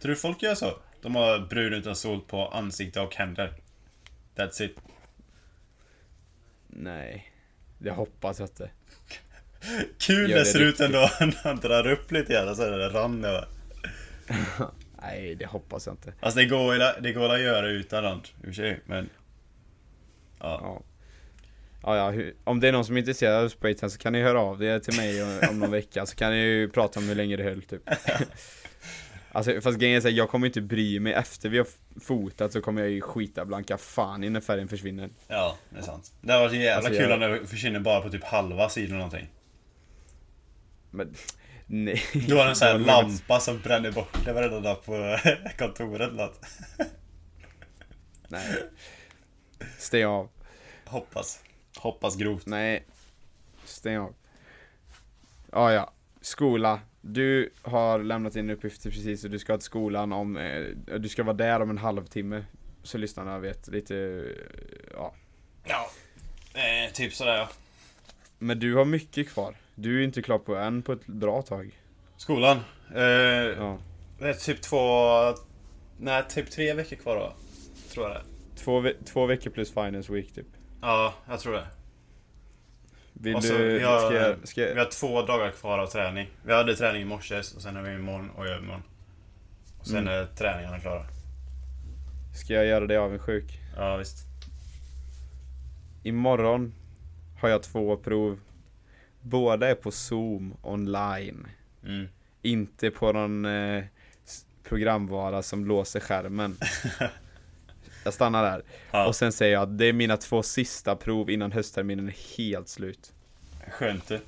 Tror 0.00 0.10
du 0.10 0.16
folk 0.16 0.42
gör 0.42 0.54
så? 0.54 0.78
De 1.02 1.14
har 1.14 1.38
brun 1.38 1.72
utan 1.72 1.96
sol 1.96 2.20
på 2.20 2.48
ansikte 2.48 3.00
och 3.00 3.14
händer. 3.14 3.52
That's 4.36 4.62
it. 4.62 4.76
Nej, 6.66 7.32
det 7.78 7.90
hoppas 7.90 8.38
jag 8.38 8.48
inte. 8.48 8.70
Kul 9.98 10.30
det 10.30 10.44
ser 10.44 10.62
ut 10.62 10.80
ändå 10.80 11.10
när 11.20 11.44
han 11.44 11.56
drar 11.56 11.86
upp 11.86 12.12
lite 12.12 12.32
grann 12.32 12.48
och 12.48 12.56
så 12.56 12.62
är 12.62 12.78
det 12.78 12.88
rand 12.88 13.24
över. 13.24 13.48
Nej, 15.02 15.34
det 15.34 15.46
hoppas 15.46 15.86
jag 15.86 15.92
inte. 15.92 16.12
Alltså 16.20 16.38
det 16.40 16.46
går, 16.46 17.00
det 17.02 17.12
går 17.12 17.34
att 17.34 17.40
göra 17.40 17.68
utan 17.68 18.02
rand 18.02 18.22
i 18.38 18.40
och 18.40 18.44
för 18.44 18.52
sig, 18.52 18.80
men... 18.86 19.08
Ja. 20.40 20.60
Ja. 20.62 20.82
Ja, 21.82 22.12
ja, 22.14 22.22
om 22.44 22.60
det 22.60 22.68
är 22.68 22.72
någon 22.72 22.84
som 22.84 22.94
är 22.94 22.98
intresserad 23.00 23.44
av 23.44 23.48
spraytan 23.48 23.90
så 23.90 23.98
kan 23.98 24.12
ni 24.12 24.22
höra 24.22 24.40
av 24.40 24.64
er 24.64 24.78
till 24.78 24.96
mig 24.96 25.22
om- 25.22 25.58
någon 25.58 25.70
vecka 25.70 26.06
så 26.06 26.16
kan 26.16 26.30
ni 26.32 26.38
ju 26.38 26.68
prata 26.68 27.00
om 27.00 27.08
hur 27.08 27.14
länge 27.14 27.36
det 27.36 27.42
höll 27.42 27.62
typ. 27.62 27.82
Alltså 29.32 29.60
fast 29.60 29.78
grejen 29.78 29.96
är 29.96 30.00
så 30.00 30.08
här, 30.08 30.14
jag 30.14 30.28
kommer 30.30 30.46
inte 30.46 30.60
bry 30.60 31.00
mig 31.00 31.12
efter 31.12 31.48
vi 31.48 31.58
har 31.58 31.66
fotat 32.00 32.52
så 32.52 32.60
kommer 32.60 32.80
jag 32.82 32.90
ju 32.90 33.00
skita 33.00 33.44
blanka 33.44 33.78
fan 33.78 34.24
i 34.24 34.30
när 34.30 34.40
färgen 34.40 34.68
försvinner. 34.68 35.10
Ja, 35.28 35.56
det 35.70 35.78
är 35.78 35.82
sant. 35.82 36.12
Det 36.20 36.32
har 36.32 36.40
varit 36.40 36.52
jävla 36.52 36.76
Alltså, 36.76 36.90
kul 37.02 37.10
jag- 37.10 37.22
om 37.22 37.30
det 37.40 37.46
försvinner 37.46 37.80
bara 37.80 38.00
på 38.00 38.10
typ 38.10 38.24
halva 38.24 38.68
sidan 38.68 38.86
eller 38.88 38.96
någonting. 38.96 39.28
Men 40.90 41.14
nej. 41.68 42.02
Du 42.26 42.36
har 42.36 42.46
en 42.46 42.56
sån 42.56 42.68
här 42.68 42.78
lampa 42.78 43.40
som 43.40 43.60
bränner 43.60 43.92
bort 43.92 44.24
det 44.24 44.32
varenda 44.32 44.60
dag 44.60 44.84
på 44.84 45.18
kontoret 45.58 46.12
något. 46.14 46.40
Nej. 48.28 48.62
Stäng 49.78 50.06
av. 50.06 50.28
Hoppas. 50.84 51.40
Hoppas 51.76 52.16
grovt. 52.16 52.46
Nej. 52.46 52.84
Stäng 53.64 53.98
av. 53.98 54.14
Ja, 55.52 55.72
ja. 55.72 55.92
Skola. 56.20 56.80
Du 57.00 57.52
har 57.62 57.98
lämnat 57.98 58.36
in 58.36 58.50
uppgifter 58.50 58.90
precis 58.90 59.24
och 59.24 59.30
du 59.30 59.38
ska 59.38 59.56
till 59.56 59.64
skolan 59.64 60.12
om, 60.12 60.36
eh, 60.36 60.62
du 60.98 61.08
ska 61.08 61.22
vara 61.22 61.36
där 61.36 61.62
om 61.62 61.70
en 61.70 61.78
halvtimme. 61.78 62.44
Så 62.82 62.98
lyssnarna 62.98 63.38
vet 63.38 63.68
lite, 63.68 63.96
eh, 63.96 64.92
ja. 64.92 65.14
Ja. 65.64 65.90
Eh, 66.54 66.92
typ 66.92 67.14
sådär 67.14 67.36
ja. 67.36 67.48
Men 68.38 68.58
du 68.58 68.74
har 68.74 68.84
mycket 68.84 69.28
kvar. 69.28 69.54
Du 69.80 70.00
är 70.00 70.04
inte 70.04 70.22
klar 70.22 70.38
på 70.38 70.56
än 70.56 70.82
på 70.82 70.92
ett 70.92 71.06
bra 71.06 71.42
tag. 71.42 71.78
Skolan. 72.16 72.56
Eh, 72.94 73.02
Ja. 73.02 73.78
Det 74.18 74.28
är 74.28 74.34
typ 74.34 74.62
två... 74.62 74.78
Nej, 75.98 76.24
typ 76.28 76.50
tre 76.50 76.74
veckor 76.74 76.96
kvar 76.96 77.16
då. 77.16 77.32
Tror 77.92 78.06
jag 78.08 78.16
det. 78.16 78.22
Två, 78.60 78.80
ve- 78.80 78.94
två 79.04 79.26
veckor 79.26 79.50
plus 79.50 79.72
finance 79.74 80.12
week 80.12 80.32
typ. 80.34 80.46
Ja, 80.82 81.14
jag 81.28 81.40
tror 81.40 81.52
det. 81.52 81.66
Vill 83.12 83.36
Och 83.36 83.44
så, 83.44 83.52
du, 83.52 83.78
vi, 83.78 83.84
har, 83.84 83.98
ska 83.98 84.14
jag, 84.14 84.48
ska, 84.48 84.60
vi 84.74 84.78
har 84.78 84.90
två 84.90 85.22
dagar 85.22 85.50
kvar 85.50 85.78
av 85.78 85.86
träning. 85.86 86.28
Vi 86.42 86.52
hade 86.54 86.76
träning 86.76 87.02
i 87.02 87.04
morse 87.04 87.38
och 87.38 87.44
sen 87.62 87.76
har 87.76 87.82
vi 87.82 87.94
imorgon 87.94 88.30
och 88.30 88.46
övermorgon. 88.46 88.82
Och 89.78 89.86
sen 89.86 89.98
Mm. 89.98 90.14
är 90.14 90.26
träningarna 90.26 90.78
klara. 90.80 91.04
ska 92.34 92.54
jag 92.54 92.66
göra 92.66 92.86
dig 92.86 92.96
avundsjuk? 92.96 93.58
Ja, 93.76 93.96
visst. 93.96 94.18
Imorgon 96.02 96.74
har 97.40 97.48
jag 97.48 97.62
två 97.62 97.96
prov. 97.96 98.40
Båda 99.28 99.68
är 99.68 99.74
på 99.74 99.90
zoom 99.90 100.54
online. 100.62 101.46
Mm. 101.84 102.08
Inte 102.42 102.90
på 102.90 103.12
någon 103.12 103.44
eh, 103.44 103.84
programvara 104.62 105.42
som 105.42 105.64
låser 105.66 106.00
skärmen. 106.00 106.56
Jag 108.04 108.14
stannar 108.14 108.42
där. 108.42 108.62
Ja, 108.90 109.06
Och 109.06 109.16
sen 109.16 109.32
säger 109.32 109.52
jag 109.52 109.62
att 109.62 109.78
det 109.78 109.86
är 109.86 109.92
mina 109.92 110.16
två 110.16 110.42
sista 110.42 110.96
prov 110.96 111.30
innan 111.30 111.52
höstterminen 111.52 112.08
är 112.08 112.36
helt 112.38 112.68
slut. 112.68 113.12
skönt 113.70 114.08
det. 114.08 114.20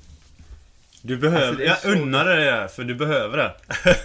Du 1.01 1.17
behöver... 1.17 1.47
Alltså, 1.47 1.63
jag 1.63 1.79
så- 1.79 1.89
unnar 1.91 2.25
dig 2.25 2.45
det 2.45 2.51
här, 2.51 2.67
för 2.67 2.83
du 2.83 2.95
behöver 2.95 3.37
det. 3.37 3.55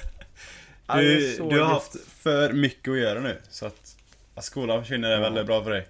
Ja, 0.87 0.97
det 0.97 1.03
Du, 1.03 1.37
du 1.51 1.61
har 1.61 1.67
haft 1.69 1.97
för 2.09 2.53
mycket 2.53 2.91
att 2.93 2.99
göra 2.99 3.21
nu. 3.21 3.39
Så 3.49 3.67
att, 3.67 3.97
att 4.35 4.45
skolan 4.45 4.83
försvinner 4.83 5.09
är 5.09 5.15
Ja. 5.15 5.21
väldigt 5.21 5.47
bra 5.47 5.65
för 5.65 5.71
dig. 5.71 5.89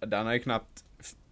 Den 0.00 0.26
har 0.26 0.32
ju 0.32 0.38
knappt 0.38 0.84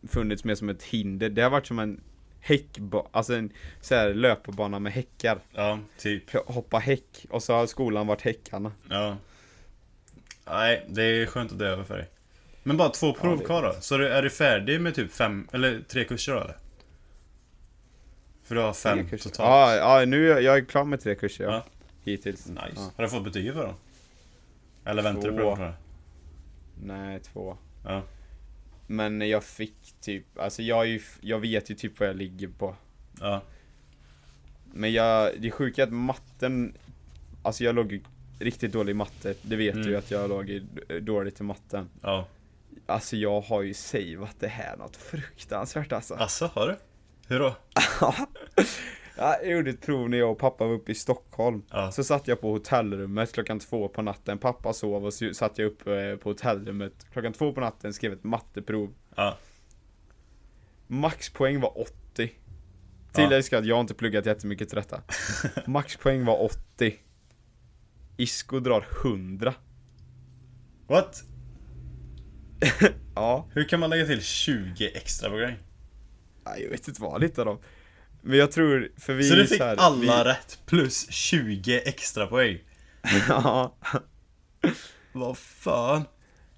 funnits 0.08 0.44
med 0.44 0.58
som 0.58 0.68
ett 0.68 0.82
hinder. 0.82 1.30
Det 1.30 1.42
har 1.42 1.50
varit 1.50 1.66
som 1.66 1.78
en 1.78 2.00
häckbana, 2.40 3.08
alltså 3.12 3.34
en 3.34 3.52
så 3.80 3.94
här 3.94 4.14
löparbana 4.14 4.78
med 4.78 4.92
häckar. 4.92 5.38
Ja, 5.52 5.78
typ. 5.98 6.34
Hoppa 6.46 6.78
häck 6.78 7.26
och 7.30 7.42
så 7.42 7.54
har 7.54 7.66
skolan 7.66 8.06
varit 8.06 8.22
häckarna. 8.22 8.72
Ja. 8.88 9.16
Nej, 10.46 10.86
det 10.88 11.02
är 11.02 11.26
skönt 11.26 11.52
att 11.52 11.58
det 11.58 11.66
är 11.66 11.70
över 11.70 11.84
för 11.84 11.96
dig. 11.96 12.08
Men 12.62 12.76
bara 12.76 12.88
två 12.88 13.14
prov 13.14 13.40
är 13.40 13.44
kvar 13.44 13.62
då? 13.62 13.74
Så 13.80 13.94
är 13.94 14.22
du 14.22 14.30
färdig 14.30 14.80
med 14.80 14.94
typ 14.94 15.12
fem, 15.12 15.48
eller 15.52 15.80
tre 15.88 16.04
kurser 16.04 16.32
då 16.32 16.40
eller? 16.40 16.56
För 18.44 18.54
du 18.54 18.60
har 18.60 18.72
fem 18.72 19.08
totalt? 19.08 19.38
Ja, 19.38 19.74
ja, 20.00 20.04
nu 20.04 20.32
är 20.32 20.40
jag, 20.40 20.56
är 20.56 20.64
klar 20.64 20.84
med 20.84 21.00
tre 21.00 21.14
kurser 21.14 21.44
ja. 21.44 21.50
Ja. 21.50 21.64
Hittills. 22.04 22.46
Nice. 22.46 22.62
Ja. 22.74 22.90
Har 22.96 23.04
du 23.04 23.10
fått 23.10 23.24
betyg 23.24 23.52
för 23.52 23.66
dem? 23.66 23.74
Eller 24.84 25.02
väntar 25.02 25.30
du 25.30 25.36
på 25.36 25.56
Två. 25.56 25.62
dem? 25.62 25.72
Nej, 26.82 27.20
två. 27.20 27.56
Ja. 27.84 28.02
Men 28.86 29.28
jag 29.28 29.44
fick 29.44 29.76
typ, 30.00 30.38
alltså 30.38 30.62
jag, 30.62 30.80
är 30.80 30.84
ju, 30.84 31.00
jag 31.20 31.38
vet 31.38 31.70
ju 31.70 31.74
typ 31.74 32.00
vad 32.00 32.08
jag 32.08 32.16
ligger 32.16 32.48
på. 32.48 32.76
Ja. 33.20 33.42
Men 34.74 34.92
jag, 34.92 35.32
det 35.38 35.50
sjuka 35.50 35.82
är 35.82 35.86
att 35.86 35.92
matten, 35.92 36.74
alltså 37.42 37.64
jag 37.64 37.74
låg 37.74 37.92
ju 37.92 38.00
riktigt 38.38 38.72
dålig 38.72 38.90
i 38.90 38.94
matte. 38.94 39.34
Det 39.42 39.56
vet 39.56 39.74
Mm. 39.74 39.86
du 39.86 39.96
att 39.96 40.10
jag 40.10 40.28
låg 40.28 40.50
i, 40.50 40.62
dåligt 41.00 41.40
i 41.40 41.42
matten. 41.42 41.90
Ja. 42.02 42.28
Alltså 42.86 43.16
jag 43.16 43.40
har 43.40 43.62
ju 43.62 43.74
savat 43.74 44.36
det 44.40 44.48
här 44.48 44.76
något 44.76 44.96
fruktansvärt 44.96 45.92
alltså. 45.92 46.14
Asså, 46.14 46.46
har 46.46 46.66
du? 46.68 46.76
Hur 47.28 47.38
då? 47.40 47.56
Ja, 49.16 49.36
jag 49.42 49.50
gjorde 49.50 49.70
ett 49.70 49.80
prov 49.80 50.10
när 50.10 50.18
jag 50.18 50.30
och 50.30 50.38
pappa 50.38 50.66
var 50.66 50.74
uppe 50.74 50.92
i 50.92 50.94
Stockholm. 50.94 51.62
Ja. 51.70 51.92
Så 51.92 52.04
satt 52.04 52.28
jag 52.28 52.40
på 52.40 52.50
hotellrummet 52.52 53.32
klockan 53.32 53.60
två 53.60 53.88
på 53.88 54.02
natten. 54.02 54.38
Pappa 54.38 54.72
sov 54.72 55.04
och 55.04 55.14
så 55.14 55.34
satt 55.34 55.58
jag 55.58 55.66
uppe 55.66 56.16
på 56.16 56.28
hotellrummet 56.28 57.06
klockan 57.12 57.32
två 57.32 57.52
på 57.52 57.60
natten 57.60 57.92
skrev 57.94 58.12
ett 58.12 58.24
matteprov. 58.24 58.94
Ja. 59.16 59.36
Maxpoäng 60.86 61.60
var 61.60 61.78
80. 61.80 62.32
Tillägg 63.12 63.44
ska 63.44 63.58
att 63.58 63.66
jag 63.66 63.80
inte 63.80 63.94
pluggat 63.94 64.26
jättemycket 64.26 64.68
till 64.68 64.76
detta. 64.76 65.02
Maxpoäng 65.66 66.24
var 66.24 66.42
80. 66.42 66.94
Isko 68.16 68.60
drar 68.60 68.86
100. 69.04 69.54
What? 70.86 71.22
Ja, 73.14 73.48
Hur 73.52 73.68
kan 73.68 73.80
man 73.80 73.90
lägga 73.90 74.06
till 74.06 74.22
20 74.22 74.90
extra 74.94 75.30
poäng? 75.30 75.56
nej, 76.44 76.62
jag 76.62 76.70
vet 76.70 76.88
inte 76.88 77.02
vad 77.02 77.20
lite 77.20 77.42
av 77.42 77.64
Men 78.22 78.38
jag 78.38 78.52
tror, 78.52 78.92
för 78.98 79.14
vi 79.14 79.28
Så 79.28 79.34
du 79.34 79.46
fick 79.46 79.60
här, 79.60 79.76
alla 79.76 79.96
vi, 80.24 80.30
rätt 80.30 80.58
plus 80.66 81.10
20 81.10 81.80
extra 81.84 82.26
poäng? 82.26 82.58
Ja, 83.28 83.76
Vad 85.12 85.38
fan? 85.38 86.04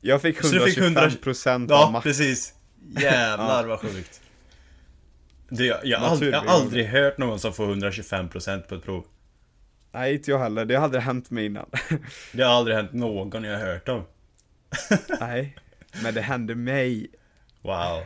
jag 0.01 0.23
fick 0.23 0.43
Så 0.43 0.49
du 0.55 0.61
fick 0.61 0.79
125% 0.79 1.23
procent 1.23 1.71
av 1.71 1.79
Ja, 1.81 1.91
max. 1.91 2.03
precis. 2.05 2.55
Jävlar 3.01 3.65
vad 3.65 3.81
sjukt. 3.81 4.21
Det, 5.49 5.65
jag, 5.65 5.79
jag, 5.85 6.03
aldrig, 6.03 6.35
jag 6.35 6.41
har 6.41 6.47
aldrig 6.61 6.87
hört 6.87 7.19
någon 7.19 7.41
som 7.41 7.53
får 7.53 7.75
125% 7.75 8.61
på 8.63 8.75
ett 8.75 8.85
prov. 8.85 9.05
Nej, 9.93 10.15
inte 10.15 10.31
jag 10.31 10.39
heller. 10.39 10.65
Det 10.65 10.75
har 10.75 10.85
aldrig 10.85 11.03
hänt 11.03 11.31
mig 11.31 11.47
innan. 11.47 11.67
Det 12.33 12.43
har 12.43 12.53
aldrig 12.53 12.77
hänt 12.77 12.93
någon 12.93 13.45
jag 13.45 13.59
har 13.59 13.67
hört 13.67 13.89
om. 13.89 14.05
Nej, 15.21 15.57
men 16.03 16.15
det 16.15 16.21
hände 16.21 16.55
mig. 16.55 17.11
Wow. 17.63 18.03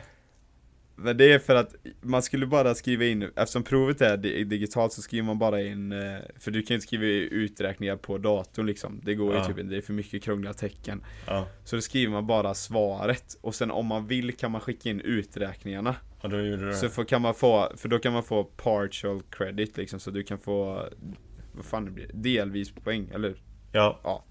Men 1.01 1.17
det 1.17 1.33
är 1.33 1.39
för 1.39 1.55
att 1.55 1.75
man 2.01 2.23
skulle 2.23 2.47
bara 2.47 2.75
skriva 2.75 3.05
in, 3.05 3.23
eftersom 3.37 3.63
provet 3.63 4.01
är 4.01 4.17
di- 4.17 4.45
digitalt 4.45 4.93
så 4.93 5.03
skriver 5.03 5.27
man 5.27 5.39
bara 5.39 5.63
in, 5.63 5.93
eh, 5.93 5.99
för 6.39 6.51
du 6.51 6.63
kan 6.63 6.69
ju 6.69 6.75
inte 6.75 6.87
skriva 6.87 7.05
uträkningar 7.05 7.97
på 7.97 8.19
datorn 8.19 8.67
liksom. 8.67 9.01
Det 9.05 9.15
går 9.15 9.33
ju 9.33 9.39
Ja. 9.39 9.45
typ 9.45 9.59
inte, 9.59 9.71
det 9.71 9.77
är 9.77 9.83
för 9.83 9.93
mycket 9.93 10.23
krångliga 10.23 10.53
tecken. 10.55 11.05
Ja. 11.27 11.49
Så 11.65 11.77
då 11.77 11.83
skriver 11.83 12.13
man 12.13 12.27
bara 12.27 12.55
svaret, 12.55 13.39
och 13.41 13.55
sen 13.55 13.71
om 13.71 13.87
man 13.87 14.07
vill 14.07 14.37
kan 14.37 14.51
man 14.51 14.61
skicka 14.61 14.89
in 14.91 15.01
uträkningarna. 15.01 15.97
Och 16.21 16.31
då 16.31 16.41
gjorde 16.41 16.67
du 16.69 16.75
Så 16.75 16.87
det. 16.87 16.91
får, 16.93 17.05
kan 17.05 17.23
man 17.23 17.35
få, 17.35 17.73
för 17.77 17.89
då 17.89 17.99
kan 17.99 18.13
man 18.13 18.23
få 18.23 18.45
partial 18.45 19.23
credit 19.31 19.77
liksom, 19.77 20.01
så 20.01 20.11
du 20.11 20.23
kan 20.23 20.39
få, 20.39 20.89
vad 21.53 21.65
fan 21.65 21.85
det 21.85 21.91
blir, 21.91 22.11
delvis 22.13 22.71
poäng, 22.71 23.11
eller 23.15 23.35
Ja. 23.73 24.25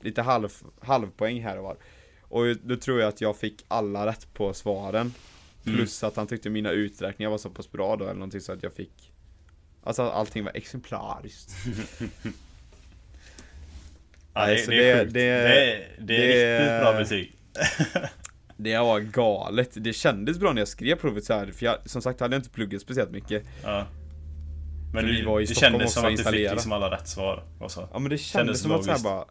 lite 0.00 0.22
halv, 0.22 0.48
halvpoäng 0.80 1.42
här 1.42 1.56
och 1.58 1.64
var. 1.64 1.76
Och 2.22 2.44
då 2.62 2.76
tror 2.76 3.00
jag 3.00 3.08
att 3.08 3.20
jag 3.20 3.36
fick 3.36 3.64
alla 3.68 4.06
rätt 4.06 4.34
på 4.34 4.54
svaren. 4.54 5.12
Plus 5.64 6.04
att 6.04 6.16
han 6.16 6.26
tyckte 6.26 6.50
mina 6.50 6.70
uträkningar 6.70 7.30
var 7.30 7.38
så 7.38 7.50
pass 7.50 7.72
bra 7.72 7.96
då 7.96 8.04
eller 8.04 8.14
någonting 8.14 8.40
så 8.40 8.52
att 8.52 8.62
jag 8.62 8.72
fick 8.74 9.12
Alltså 9.84 10.02
att 10.02 10.12
allting 10.14 10.44
var 10.44 10.52
exemplariskt. 10.54 11.50
ja 14.34 14.46
det, 14.46 14.58
så 14.64 14.70
det 14.70 14.90
är 14.90 15.04
det- 15.04 15.10
det- 15.10 15.22
är- 15.22 15.88
det 15.98 16.16
är 16.42 16.58
riktigt 16.58 16.80
bra 16.82 16.92
betyg. 16.98 17.32
Det 18.60 18.78
var 18.78 19.00
galet. 19.00 19.70
Det 19.74 19.92
kändes 19.92 20.38
bra 20.38 20.52
när 20.52 20.60
jag 20.60 20.68
skrev 20.68 20.96
provet 20.96 21.24
så 21.24 21.32
här 21.34 21.46
för 21.52 21.66
jag, 21.66 21.76
som 21.90 22.02
sagt 22.02 22.20
hade 22.20 22.34
jag 22.34 22.38
inte 22.40 22.50
pluggat 22.50 22.82
speciellt 22.82 23.10
mycket. 23.10 23.44
Ja. 23.62 23.86
Men 24.94 25.04
du, 25.06 25.12
vi 25.16 25.22
var 25.22 25.40
i 25.40 25.44
det 25.44 25.54
Stockholm 25.54 25.72
kändes 25.78 25.92
som 25.94 26.04
att 26.04 26.16
du 26.16 26.24
fick 26.24 26.50
liksom 26.52 26.72
alla 26.72 26.90
rätt 26.90 27.08
svar. 27.08 27.44
Och 27.60 27.70
så. 27.70 27.88
Ja 27.92 27.98
men 27.98 28.10
det 28.10 28.18
Kändes 28.18 28.30
kändes 28.60 28.60
som 28.60 28.72
att 28.72 28.84
så 28.84 28.90
här 28.90 28.98
logiskt. 28.98 29.04
bara 29.04 29.24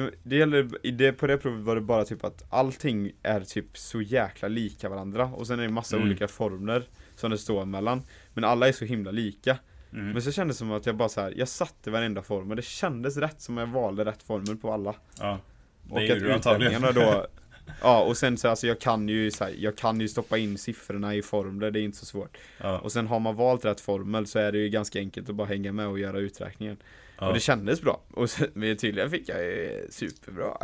för 0.00 0.14
det 0.22 0.36
gäller, 0.36 0.68
i 0.82 0.90
det, 0.90 1.12
på 1.12 1.26
det 1.26 1.38
provet 1.38 1.60
var 1.64 1.74
det 1.74 1.80
bara 1.80 2.04
typ 2.04 2.24
att 2.24 2.44
allting 2.50 3.12
är 3.22 3.40
typ 3.40 3.78
så 3.78 4.02
jäkla 4.02 4.48
lika 4.48 4.88
varandra 4.88 5.24
och 5.24 5.46
sen 5.46 5.58
är 5.58 5.62
det 5.62 5.68
massa 5.68 5.96
Mm. 5.96 6.08
olika 6.08 6.28
formler 6.28 6.82
som 7.14 7.30
det 7.30 7.38
står 7.38 7.64
mellan 7.64 8.02
Men 8.34 8.44
alla 8.44 8.68
är 8.68 8.72
så 8.72 8.84
himla 8.84 9.10
lika 9.10 9.58
Mm. 9.92 10.10
Men 10.12 10.22
så 10.22 10.32
kändes 10.32 10.56
det 10.56 10.58
som 10.58 10.72
att 10.72 10.86
jag 10.86 10.96
bara 10.96 11.08
så 11.08 11.20
här, 11.20 11.34
jag 11.36 11.48
satte 11.48 11.90
varenda 11.90 12.22
formel, 12.22 12.56
det 12.56 12.62
kändes 12.64 13.16
rätt 13.16 13.40
som 13.40 13.56
jag 13.56 13.66
valde 13.66 14.04
rätt 14.04 14.22
formel 14.22 14.56
på 14.56 14.72
alla 14.72 14.94
Ja. 15.20 15.38
Det 15.82 15.92
Och 15.94 16.00
att 16.34 16.36
uträkningarna 16.36 16.92
då 16.92 17.26
Ja 17.82 18.02
och 18.02 18.16
sen 18.16 18.36
så 18.36 18.48
alltså 18.48 18.66
jag 18.66 18.80
kan 18.80 19.08
ju 19.08 19.30
så 19.30 19.44
här, 19.44 19.54
jag 19.58 19.76
kan 19.76 20.00
ju 20.00 20.08
stoppa 20.08 20.38
in 20.38 20.58
siffrorna 20.58 21.14
i 21.14 21.22
formler, 21.22 21.70
det 21.70 21.80
är 21.80 21.82
inte 21.82 21.98
så 21.98 22.06
svårt 22.06 22.38
Ja. 22.58 22.78
Och 22.78 22.92
sen 22.92 23.06
har 23.06 23.20
man 23.20 23.36
valt 23.36 23.64
rätt 23.64 23.80
formel 23.80 24.26
så 24.26 24.38
är 24.38 24.52
det 24.52 24.58
ju 24.58 24.68
ganska 24.68 24.98
enkelt 24.98 25.28
att 25.28 25.34
bara 25.34 25.46
hänga 25.48 25.72
med 25.72 25.86
och 25.86 25.98
göra 25.98 26.18
uträkningen 26.18 26.76
Ja. 27.20 27.26
Och 27.28 27.34
det 27.34 27.40
kändes 27.40 27.82
bra, 27.82 28.00
och 28.10 28.30
så, 28.30 28.44
men 28.54 28.76
tydligen 28.76 29.10
fick 29.10 29.28
jag 29.28 29.44
ju 29.44 29.86
superbra 29.90 30.56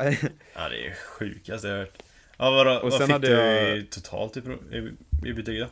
ja, 0.55 0.69
det 0.69 0.87
är 0.87 0.95
sjukaste 1.19 1.69
jag 1.69 1.75
har 1.75 1.81
hört. 1.81 2.03
Ja, 2.38 2.51
vadå, 2.51 2.75
Och 2.77 2.83
vad 2.83 2.92
sen 2.92 3.07
fick 3.07 3.12
hade 3.12 3.29
du 3.29 3.35
jag- 3.77 3.90
totalt 3.90 4.37
i, 4.37 4.40
i, 4.40 4.92
i 5.29 5.33
betyg 5.33 5.61
då? 5.61 5.66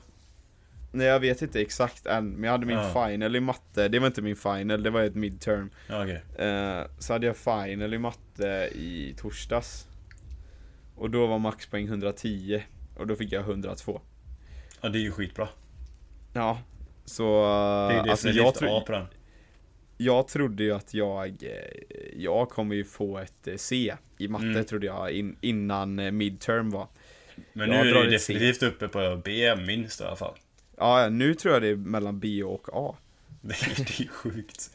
Nej 0.92 1.06
jag 1.06 1.20
vet 1.20 1.42
inte 1.42 1.60
exakt 1.60 2.06
än, 2.06 2.28
men 2.30 2.44
jag 2.44 2.50
hade 2.52 2.66
min 2.66 2.76
Ja. 2.78 3.08
final 3.08 3.36
i 3.36 3.40
matte, 3.40 3.88
det 3.88 3.98
var 3.98 4.06
inte 4.06 4.22
min 4.22 4.36
final, 4.36 4.82
det 4.82 4.90
var 4.90 5.02
ett 5.02 5.14
midterm 5.14 5.70
Ja, 5.88 6.02
okej. 6.02 6.46
Eh, 6.48 6.82
Så 6.98 7.12
hade 7.12 7.26
jag 7.26 7.36
final 7.36 7.94
i 7.94 7.98
matte 7.98 8.70
i 8.74 9.14
torsdags 9.18 9.86
Och 10.96 11.10
då 11.10 11.26
var 11.26 11.38
maxpoäng 11.38 11.86
110 11.86 12.62
Och 12.96 13.06
då 13.06 13.16
fick 13.16 13.32
jag 13.32 13.40
102 13.42 14.00
Ja, 14.80 14.88
det 14.88 14.98
är 14.98 15.02
ju 15.02 15.10
skitbra. 15.12 15.48
Ja 16.32 16.58
Så 17.04 17.22
Det 17.88 17.94
är 17.94 18.06
eh, 18.06 18.10
alltså 18.10 18.26
definitivt 18.28 18.44
jag, 18.44 18.54
tro, 18.54 18.68
A 18.68 18.82
på 18.86 18.92
den. 18.92 19.06
Jag 19.96 20.28
trodde 20.28 20.62
ju 20.62 20.72
att 20.72 20.94
jag 20.94 21.26
eh, 21.42 21.50
Jag 22.16 22.48
kommer 22.50 22.74
ju 22.74 22.84
få 22.84 23.18
ett 23.18 23.46
eh, 23.48 23.56
C 23.56 23.94
I 24.18 24.28
matte 24.28 24.44
Mm. 24.44 24.64
trodde 24.64 24.86
jag 24.86 25.10
in, 25.12 25.36
innan 25.40 25.98
eh, 25.98 26.10
midterm 26.10 26.70
var 26.70 26.88
Men 27.52 27.70
Jag 27.70 27.84
nu 27.84 27.90
är 27.90 28.04
du 28.04 28.14
ett 28.14 28.22
C. 28.22 28.32
definitivt 28.32 28.62
uppe 28.62 28.88
på 28.88 29.20
B 29.24 29.56
minst 29.56 30.00
i 30.00 30.04
alla 30.04 30.16
fall. 30.16 30.34
Ja 30.76 31.08
nu 31.08 31.34
tror 31.34 31.54
jag 31.54 31.62
det 31.62 31.68
är 31.68 31.76
mellan 31.76 32.20
B 32.20 32.42
och 32.44 32.68
A 32.72 32.96
Det 33.40 33.54
är, 33.54 33.76
det 33.76 34.04
är 34.04 34.08
sjukt. 34.08 34.70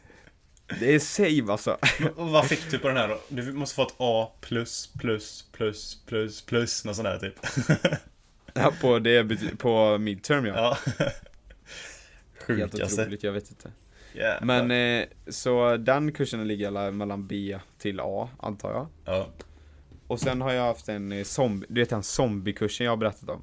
Det 0.79 0.95
är 0.95 0.99
save 0.99 1.51
alltså 1.51 1.77
Och 2.15 2.29
vad 2.29 2.47
fick 2.47 2.71
du 2.71 2.79
på 2.79 2.87
den 2.87 2.97
här 2.97 3.07
då? 3.07 3.19
Du 3.29 3.53
måste 3.53 3.75
fått 3.75 3.95
A 3.97 4.31
plus, 4.41 4.87
plus, 4.99 5.45
plus, 5.51 6.01
plus, 6.05 6.41
plus, 6.41 6.85
något 6.85 6.95
sånt 6.95 7.05
där 7.05 7.19
typ. 7.19 7.35
Ja, 8.53 8.73
på, 8.81 8.99
det, 8.99 9.23
på 9.57 9.97
midterm 9.97 10.45
ja, 10.45 10.53
Ja. 10.55 10.77
Helt 10.97 12.71
Sjukaste. 12.71 13.01
otroligt, 13.01 13.23
jag 13.23 13.31
vet 13.31 13.49
inte 13.49 13.71
Jävlar. 14.13 14.65
Men 14.65 15.01
eh, 15.01 15.07
så 15.27 15.77
den 15.77 16.11
kursen 16.11 16.47
ligger 16.47 16.91
mellan 16.91 17.27
B 17.27 17.59
till 17.77 17.99
A 17.99 18.29
antar 18.39 18.71
jag 18.71 18.87
Ja. 19.05 19.27
Och 20.07 20.19
sen 20.19 20.41
har 20.41 20.51
jag 20.53 20.63
haft 20.63 20.89
en 20.89 21.11
eh, 21.11 21.23
zombie, 21.23 21.65
du 21.69 21.81
vet 21.81 21.89
den 21.89 22.03
zombiekursen 22.03 22.85
jag 22.85 22.91
har 22.91 22.97
berättat 22.97 23.29
om 23.29 23.41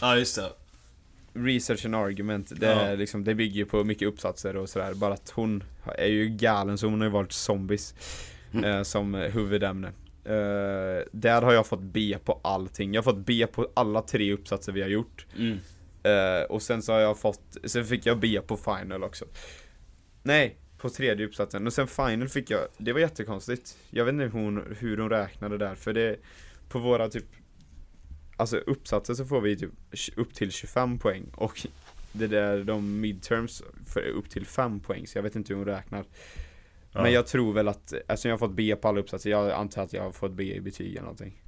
ja, 0.00 0.16
just 0.16 0.36
det. 0.36 0.52
Research 1.32 1.84
and 1.84 1.94
argument, 1.94 2.52
det, 2.60 2.66
Ja. 2.66 2.94
liksom, 2.94 3.24
det 3.24 3.34
bygger 3.34 3.56
ju 3.56 3.64
på 3.66 3.84
mycket 3.84 4.08
uppsatser 4.08 4.56
och 4.56 4.68
sådär 4.68 4.94
Bara 4.94 5.14
att 5.14 5.30
hon 5.30 5.64
är 5.98 6.06
ju 6.06 6.28
galen 6.28 6.78
så 6.78 6.86
hon 6.86 7.00
har 7.00 7.06
ju 7.08 7.12
valt 7.12 7.32
zombies 7.32 7.94
Mm. 8.52 8.64
eh, 8.64 8.82
som 8.82 9.14
huvudämne 9.14 9.88
eh, 10.24 11.04
Där 11.12 11.42
har 11.42 11.52
jag 11.52 11.66
fått 11.66 11.80
B 11.82 12.18
på 12.24 12.40
allting, 12.44 12.94
jag 12.94 13.02
har 13.02 13.12
fått 13.12 13.26
B 13.26 13.46
på 13.46 13.68
alla 13.74 14.02
tre 14.02 14.32
uppsatser 14.32 14.72
vi 14.72 14.82
har 14.82 14.88
gjort 14.88 15.26
Mm. 15.38 15.58
Eh, 16.02 16.42
och 16.42 16.62
sen 16.62 16.82
så 16.82 16.92
har 16.92 17.00
jag 17.00 17.18
fått, 17.18 17.56
sen 17.64 17.84
fick 17.84 18.06
jag 18.06 18.18
B 18.18 18.40
på 18.46 18.56
final 18.56 19.04
också 19.04 19.24
Nej, 20.26 20.56
på 20.78 20.90
tredje 20.90 21.26
uppsatsen. 21.26 21.66
Och 21.66 21.72
sen 21.72 21.86
final 21.86 22.28
fick 22.28 22.50
jag, 22.50 22.60
det 22.78 22.92
var 22.92 23.00
jättekonstigt 23.00 23.78
Jag 23.90 24.04
vet 24.04 24.12
inte 24.12 24.24
hur 24.24 24.30
hon, 24.30 24.76
hur 24.78 24.96
hon 24.96 25.10
räknade 25.10 25.58
där, 25.58 25.74
för 25.74 25.92
det 25.92 26.16
På 26.68 26.78
våra 26.78 27.08
typ 27.08 27.24
Alltså 28.36 28.56
uppsatser 28.56 29.14
så 29.14 29.24
får 29.24 29.40
vi 29.40 29.56
typ 29.56 29.70
upp 30.16 30.34
till 30.34 30.52
25 30.52 30.98
poäng 30.98 31.24
och 31.34 31.66
det 32.12 32.26
där, 32.26 32.64
de 32.64 33.00
midterms 33.00 33.62
för 33.86 34.00
upp 34.00 34.30
till 34.30 34.46
5 34.46 34.80
poäng, 34.80 35.06
så 35.06 35.18
jag 35.18 35.22
vet 35.22 35.36
inte 35.36 35.52
hur 35.52 35.58
hon 35.58 35.66
räknar 35.66 36.04
Ja. 36.92 37.02
Men 37.02 37.12
jag 37.12 37.26
tror 37.26 37.52
väl 37.52 37.68
att, 37.68 37.92
eftersom 37.92 38.28
jag 38.28 38.32
har 38.32 38.48
fått 38.48 38.56
B 38.56 38.76
på 38.76 38.88
alla 38.88 39.00
uppsatser, 39.00 39.30
jag 39.30 39.50
antar 39.50 39.82
att 39.82 39.92
jag 39.92 40.02
har 40.02 40.12
fått 40.12 40.32
B 40.32 40.54
i 40.54 40.60
betyg 40.60 40.90
eller 40.90 41.00
någonting 41.00 41.42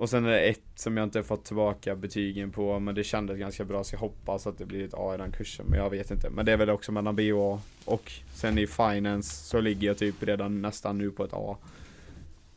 Och 0.00 0.10
sen 0.10 0.24
är 0.24 0.30
det 0.30 0.40
ett 0.40 0.62
som 0.74 0.96
jag 0.96 1.04
inte 1.04 1.18
har 1.18 1.24
fått 1.24 1.44
tillbaka 1.44 1.96
betygen 1.96 2.50
på, 2.50 2.78
men 2.78 2.94
det 2.94 3.04
kändes 3.04 3.38
ganska 3.38 3.64
bra 3.64 3.84
så 3.84 3.94
jag 3.94 4.00
hoppas 4.00 4.46
att 4.46 4.58
det 4.58 4.66
blir 4.66 4.84
ett 4.84 4.94
A 4.94 5.14
i 5.14 5.18
den 5.18 5.32
kursen, 5.32 5.66
men 5.68 5.78
jag 5.78 5.90
vet 5.90 6.10
inte 6.10 6.30
Men 6.30 6.46
det 6.46 6.52
är 6.52 6.56
väl 6.56 6.70
också 6.70 6.92
mellan 6.92 7.16
B 7.16 7.32
och 7.32 7.54
A 7.54 7.60
Och 7.84 8.12
sen 8.34 8.58
i 8.58 8.66
finance 8.66 9.44
så 9.44 9.60
ligger 9.60 9.86
jag 9.86 9.98
typ 9.98 10.22
redan 10.22 10.62
nästan 10.62 10.98
nu 10.98 11.10
på 11.10 11.24
ett 11.24 11.32
A 11.32 11.56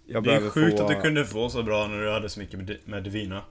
jag 0.05 0.23
Det 0.23 0.35
är 0.35 0.49
sjukt 0.49 0.77
få... 0.77 0.83
att 0.83 0.89
du 0.89 1.01
kunde 1.01 1.25
få 1.25 1.49
så 1.49 1.63
bra 1.63 1.87
när 1.87 1.97
du 1.97 2.11
hade 2.11 2.29
så 2.29 2.39
mycket 2.39 2.87
med, 2.87 3.03
Divina. 3.03 3.41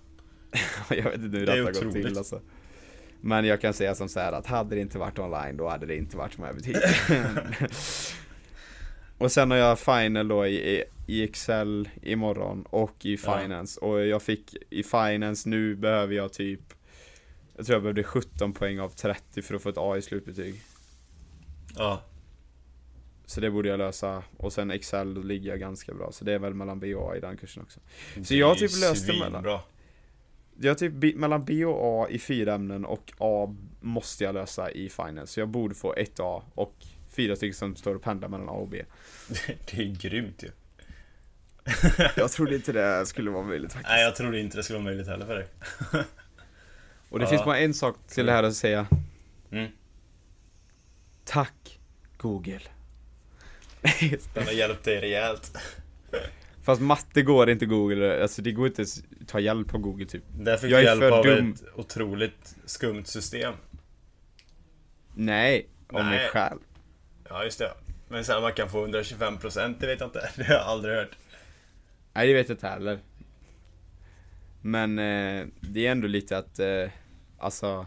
jag 0.90 1.04
vet 1.04 1.14
inte 1.14 1.38
hur 1.38 1.46
Det 1.46 1.52
är 1.52 1.56
detta 1.56 1.84
gått 1.84 1.92
till 1.92 2.18
alltså. 2.18 2.40
Men 3.20 3.44
jag 3.44 3.60
kan 3.60 3.74
säga 3.74 3.94
som 3.94 4.08
så 4.08 4.20
här 4.20 4.32
att 4.32 4.46
hade 4.46 4.74
det 4.74 4.80
inte 4.80 4.98
varit 4.98 5.18
online 5.18 5.56
då 5.56 5.68
hade 5.68 5.86
det 5.86 5.96
inte 5.96 6.16
varit 6.16 6.36
de 6.36 6.42
här 6.42 6.52
betygen. 6.52 6.80
och 9.18 9.32
sen 9.32 9.50
har 9.50 9.58
jag 9.58 9.78
final 9.78 10.28
då 10.28 10.46
i, 10.46 10.76
i, 10.76 10.84
i 11.12 11.22
Excel 11.22 11.88
imorgon 12.02 12.62
och 12.70 13.06
i 13.06 13.18
Ja. 13.24 13.38
Finance. 13.40 13.80
Och 13.80 14.06
jag 14.06 14.22
fick 14.22 14.56
i 14.70 14.82
Finance, 14.82 15.48
nu 15.48 15.74
behöver 15.76 16.14
jag 16.14 16.32
typ 16.32 16.60
Jag 17.56 17.66
tror 17.66 17.74
jag 17.76 17.82
behövde 17.82 18.02
17 18.04 18.52
poäng 18.52 18.80
av 18.80 18.88
30 18.88 19.42
för 19.42 19.54
att 19.54 19.62
få 19.62 19.68
ett 19.68 19.78
A 19.78 19.96
i 19.96 20.02
slutbetyg. 20.02 20.60
Ja. 21.76 22.02
Så 23.26 23.40
det 23.40 23.50
borde 23.50 23.68
jag 23.68 23.78
lösa. 23.78 24.22
Och 24.36 24.52
sen 24.52 24.70
Excel, 24.70 25.14
då 25.14 25.22
ligger 25.22 25.50
jag 25.50 25.60
ganska 25.60 25.94
bra. 25.94 26.12
Så 26.12 26.24
det 26.24 26.32
är 26.32 26.38
väl 26.38 26.54
mellan 26.54 26.80
B 26.80 26.94
och 26.94 27.12
A 27.12 27.16
i 27.16 27.20
den 27.20 27.36
kursen 27.36 27.62
också. 27.62 27.80
Så 28.24 28.34
jag 28.34 28.58
typ 28.58 28.70
löst 28.80 29.06
det 29.06 29.18
mellan- 29.18 29.42
Bra. 29.42 29.64
Jag 30.60 30.78
typ 30.78 31.16
mellan 31.16 31.44
B 31.44 31.64
och 31.64 32.02
A 32.04 32.08
i 32.10 32.18
fyra 32.18 32.54
ämnen 32.54 32.84
och 32.84 33.12
A 33.18 33.54
måste 33.80 34.24
jag 34.24 34.34
lösa 34.34 34.70
i 34.70 34.88
Finance. 34.88 35.26
Så 35.32 35.40
jag 35.40 35.48
borde 35.48 35.74
få 35.74 35.94
ett 35.94 36.20
A 36.20 36.42
och 36.54 36.74
fyra 37.08 37.36
stycken 37.36 37.54
som 37.54 37.76
står 37.76 37.94
och 37.94 38.02
pendlar 38.02 38.28
mellan 38.28 38.48
A 38.48 38.52
och 38.52 38.68
B. 38.68 38.82
Det 39.46 39.78
är 39.82 39.94
grymt 40.00 40.42
ju. 40.42 40.50
Jag 42.16 42.30
trodde 42.32 42.54
inte 42.54 42.72
det 42.72 43.06
skulle 43.06 43.30
vara 43.30 43.42
möjligt 43.42 43.72
faktiskt. 43.72 43.88
Nej, 43.90 44.02
jag 44.04 44.16
trodde 44.16 44.40
inte 44.40 44.56
det 44.56 44.62
skulle 44.62 44.78
vara 44.78 44.84
möjligt 44.84 45.06
heller 45.06 45.26
för 45.26 45.34
dig. 45.34 45.46
Och 47.08 47.18
det 47.18 47.24
Ja. 47.24 47.28
finns 47.30 47.44
bara 47.44 47.58
en 47.58 47.74
sak 47.74 47.96
till 48.08 48.26
det 48.26 48.32
här 48.32 48.42
att 48.42 48.54
säga. 48.54 48.86
Mm. 49.50 49.70
Tack 51.24 51.78
Google. 52.16 52.60
Den 54.34 54.44
har 54.44 54.52
hjälpt 54.52 54.84
dig 54.84 55.00
rejält. 55.00 55.58
Fast 56.62 56.80
matte 56.82 57.22
går 57.22 57.50
inte 57.50 57.66
Google, 57.66 58.22
alltså 58.22 58.42
det 58.42 58.52
går 58.52 58.66
inte 58.66 58.82
att 58.82 59.02
ta 59.28 59.40
hjälp 59.40 59.74
av 59.74 59.80
Google 59.80 60.06
typ. 60.06 60.22
Där 60.38 60.56
fick 60.56 60.70
Jag 60.70 60.80
du 60.80 60.84
hjälp 60.84 61.12
av 61.12 61.24
dum. 61.24 61.52
ett 61.52 61.62
otroligt 61.74 62.54
skumt 62.64 63.04
system. 63.04 63.54
Nej, 65.14 65.68
om 65.88 66.06
mig 66.08 66.28
själv. 66.28 66.60
Ja, 67.28 67.44
just 67.44 67.58
det. 67.58 67.72
Men 68.08 68.24
sen 68.24 68.42
man 68.42 68.52
kan 68.52 68.70
få 68.70 68.86
125% 68.86 69.76
det 69.80 69.86
vet 69.86 70.00
jag 70.00 70.06
inte. 70.06 70.30
Det 70.36 70.44
har 70.44 70.54
jag 70.54 70.62
aldrig 70.62 70.94
hört. 70.96 71.10
Nej 72.14 72.26
det 72.28 72.34
vet 72.34 72.48
jag 72.48 72.56
inte 72.56 72.68
heller. 72.68 73.00
Men 74.60 74.98
eh, 74.98 75.46
det 75.60 75.86
är 75.86 75.92
ändå 75.92 76.06
lite 76.06 76.38
att, 76.38 76.58
eh, 76.58 76.90
alltså, 77.38 77.86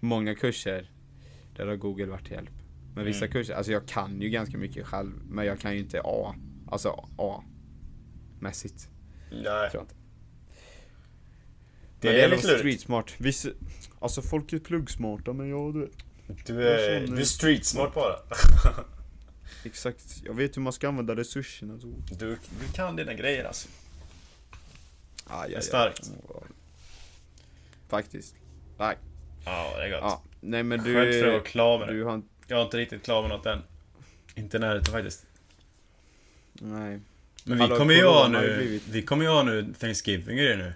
många 0.00 0.34
kurser, 0.34 0.90
där 1.56 1.66
har 1.66 1.76
Google 1.76 2.06
varit 2.06 2.24
till 2.24 2.32
hjälp. 2.34 2.50
Men 2.94 3.04
vissa 3.04 3.24
Mm. 3.24 3.32
kurser, 3.32 3.54
alltså 3.54 3.72
jag 3.72 3.86
kan 3.88 4.20
ju 4.22 4.28
ganska 4.28 4.58
mycket 4.58 4.86
själv, 4.86 5.10
men 5.28 5.46
jag 5.46 5.60
kan 5.60 5.72
ju 5.72 5.78
inte 5.78 6.00
A. 6.04 6.34
Alltså 6.70 7.08
A. 7.18 7.44
Mässigt, 8.40 8.88
Nej. 9.30 9.42
tror 9.42 9.52
jag 9.72 9.82
inte. 9.82 9.94
Det 12.00 12.08
men 12.08 12.14
det 12.14 12.20
är 12.22 12.24
är 12.26 12.30
lite 12.30 12.42
slut. 12.42 12.58
street 12.58 12.80
smart. 12.80 13.14
Vissa, 13.18 13.48
alltså 14.00 14.22
folk 14.22 14.52
är 14.52 14.58
pluggsmarta, 14.58 15.32
men 15.32 15.48
jag 15.48 15.74
du 15.74 15.80
vet. 15.80 16.46
Du 16.46 16.68
är, 16.68 17.06
du 17.06 17.20
är 17.20 17.24
street 17.24 17.64
smart 17.64 17.94
bara. 17.94 18.14
Exakt, 19.68 20.22
jag 20.24 20.34
vet 20.34 20.56
hur 20.56 20.62
man 20.62 20.72
ska 20.72 20.88
använda 20.88 21.16
resurserna 21.16 21.80
så. 21.80 21.86
Du, 22.10 22.38
du 22.60 22.72
kan 22.74 22.96
dina 22.96 23.14
grejer 23.14 23.44
alltså. 23.44 23.68
Ah, 25.26 25.46
Det 25.46 25.54
är 25.54 25.60
starkt. 25.60 26.10
Faktiskt. 27.88 28.34
Nej. 28.78 28.96
Ja, 29.44 29.74
det 29.76 29.84
är 29.84 29.90
gott. 29.90 30.00
Ja, 30.00 30.22
nej 30.40 30.62
men 30.62 30.84
du... 30.84 30.94
Skönt 30.94 31.14
för 31.14 31.26
att 31.26 31.32
vara 31.32 31.42
klar 31.42 31.78
med 31.78 31.88
det. 31.96 32.04
Har 32.04 32.14
inte... 32.14 32.28
Jag 32.46 32.60
är 32.60 32.64
inte 32.64 32.76
riktigt 32.76 33.02
klar 33.02 33.22
med 33.22 33.30
något 33.30 33.46
än. 33.46 33.62
Inte 34.34 34.56
i 34.56 34.60
närheten 34.60 34.92
faktiskt. 34.92 35.26
Nej. 36.52 37.00
Men 37.44 37.56
vi 37.56 37.62
Hallå, 37.62 37.76
kommer 37.76 37.94
ju 37.94 38.04
ha 38.04 38.28
nu, 38.28 38.80
vi 38.90 39.02
kommer 39.02 39.24
ju 39.24 39.30
ha 39.30 39.42
nu 39.42 39.74
Thanksgiving 39.78 40.38
och 40.38 40.44
det 40.44 40.56
nu. 40.56 40.74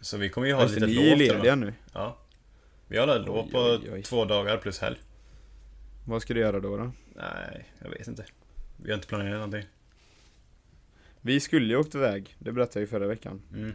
Så 0.00 0.16
vi 0.16 0.28
kommer 0.28 0.46
ju 0.48 0.54
ha 0.54 0.64
lite 0.64 0.80
lov 0.80 0.88
ni 0.88 1.10
är 1.10 1.16
till 1.16 1.18
lediga 1.18 1.54
nu. 1.54 1.74
Ja. 1.92 2.18
Vi 2.88 2.98
har 2.98 3.18
lov 3.18 3.50
på 3.50 3.58
oj, 3.58 3.90
oj. 3.92 4.02
två 4.02 4.24
dagar 4.24 4.56
plus 4.56 4.78
helg. 4.78 4.96
Vad 6.04 6.22
ska 6.22 6.34
du 6.34 6.40
göra 6.40 6.60
då? 6.60 6.76
då? 6.76 6.92
Nej, 7.14 7.64
jag 7.78 7.90
vet 7.90 8.08
inte. 8.08 8.24
Vi 8.76 8.90
har 8.90 8.94
inte 8.94 9.08
planerat 9.08 9.34
någonting. 9.34 9.64
Vi 11.20 11.40
skulle 11.40 11.66
ju 11.66 11.76
åkt 11.76 11.94
iväg, 11.94 12.36
det 12.38 12.52
berättade 12.52 12.80
jag 12.80 12.82
ju 12.82 12.86
förra 12.86 13.06
veckan. 13.06 13.42
Mm. 13.54 13.72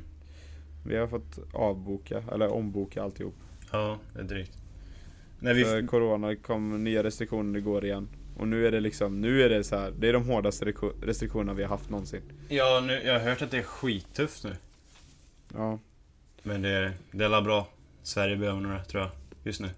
Vi 0.85 0.95
har 0.95 1.07
fått 1.07 1.39
avboka, 1.53 2.23
eller 2.31 2.47
omboka 2.47 3.03
alltihop. 3.03 3.35
Ja, 3.71 3.99
det 4.13 4.19
är 4.19 4.23
drygt. 4.23 4.57
Nej, 5.39 5.53
vi... 5.53 5.63
För 5.63 5.87
corona 5.87 6.27
det 6.27 6.35
kom 6.35 6.83
nya 6.83 7.03
restriktioner 7.03 7.59
igår 7.59 7.85
igen. 7.85 8.07
Och 8.37 8.47
nu 8.47 8.67
är 8.67 8.71
det 8.71 8.79
liksom, 8.79 9.21
nu 9.21 9.41
är 9.41 9.49
det 9.49 9.63
så 9.63 9.77
här, 9.77 9.91
det 9.91 10.09
är 10.09 10.13
de 10.13 10.25
hårdaste 10.25 10.65
restriktionerna 11.01 11.53
vi 11.53 11.63
har 11.63 11.69
haft 11.69 11.89
någonsin. 11.89 12.21
Ja, 12.49 12.83
nu, 12.87 13.01
jag 13.03 13.13
har 13.13 13.19
hört 13.19 13.41
att 13.41 13.51
det 13.51 13.57
är 13.57 13.63
skittufft 13.63 14.43
nu. 14.43 14.55
Ja. 15.53 15.79
Men 16.43 16.61
det 16.61 16.69
är, 16.69 16.93
det 17.11 17.23
är 17.23 17.25
alla 17.25 17.41
bra. 17.41 17.67
Sverige 18.03 18.35
behöver 18.35 18.61
det, 18.61 18.83
tror 18.83 19.03
jag. 19.03 19.11
Just 19.43 19.61
nu. 19.61 19.69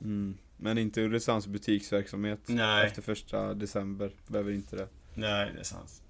Mm. 0.00 0.38
Men 0.62 0.78
inte 0.78 1.00
Ulricehamns 1.02 1.46
butiksverksamhet 1.46 2.40
Nej. 2.46 2.86
efter 2.86 3.02
första 3.02 3.54
december, 3.54 4.12
behöver 4.26 4.52
inte 4.52 4.76
det. 4.76 4.88
Nej, 5.14 5.50
det 5.54 5.60
är 5.60 5.64
sant. 5.64 6.02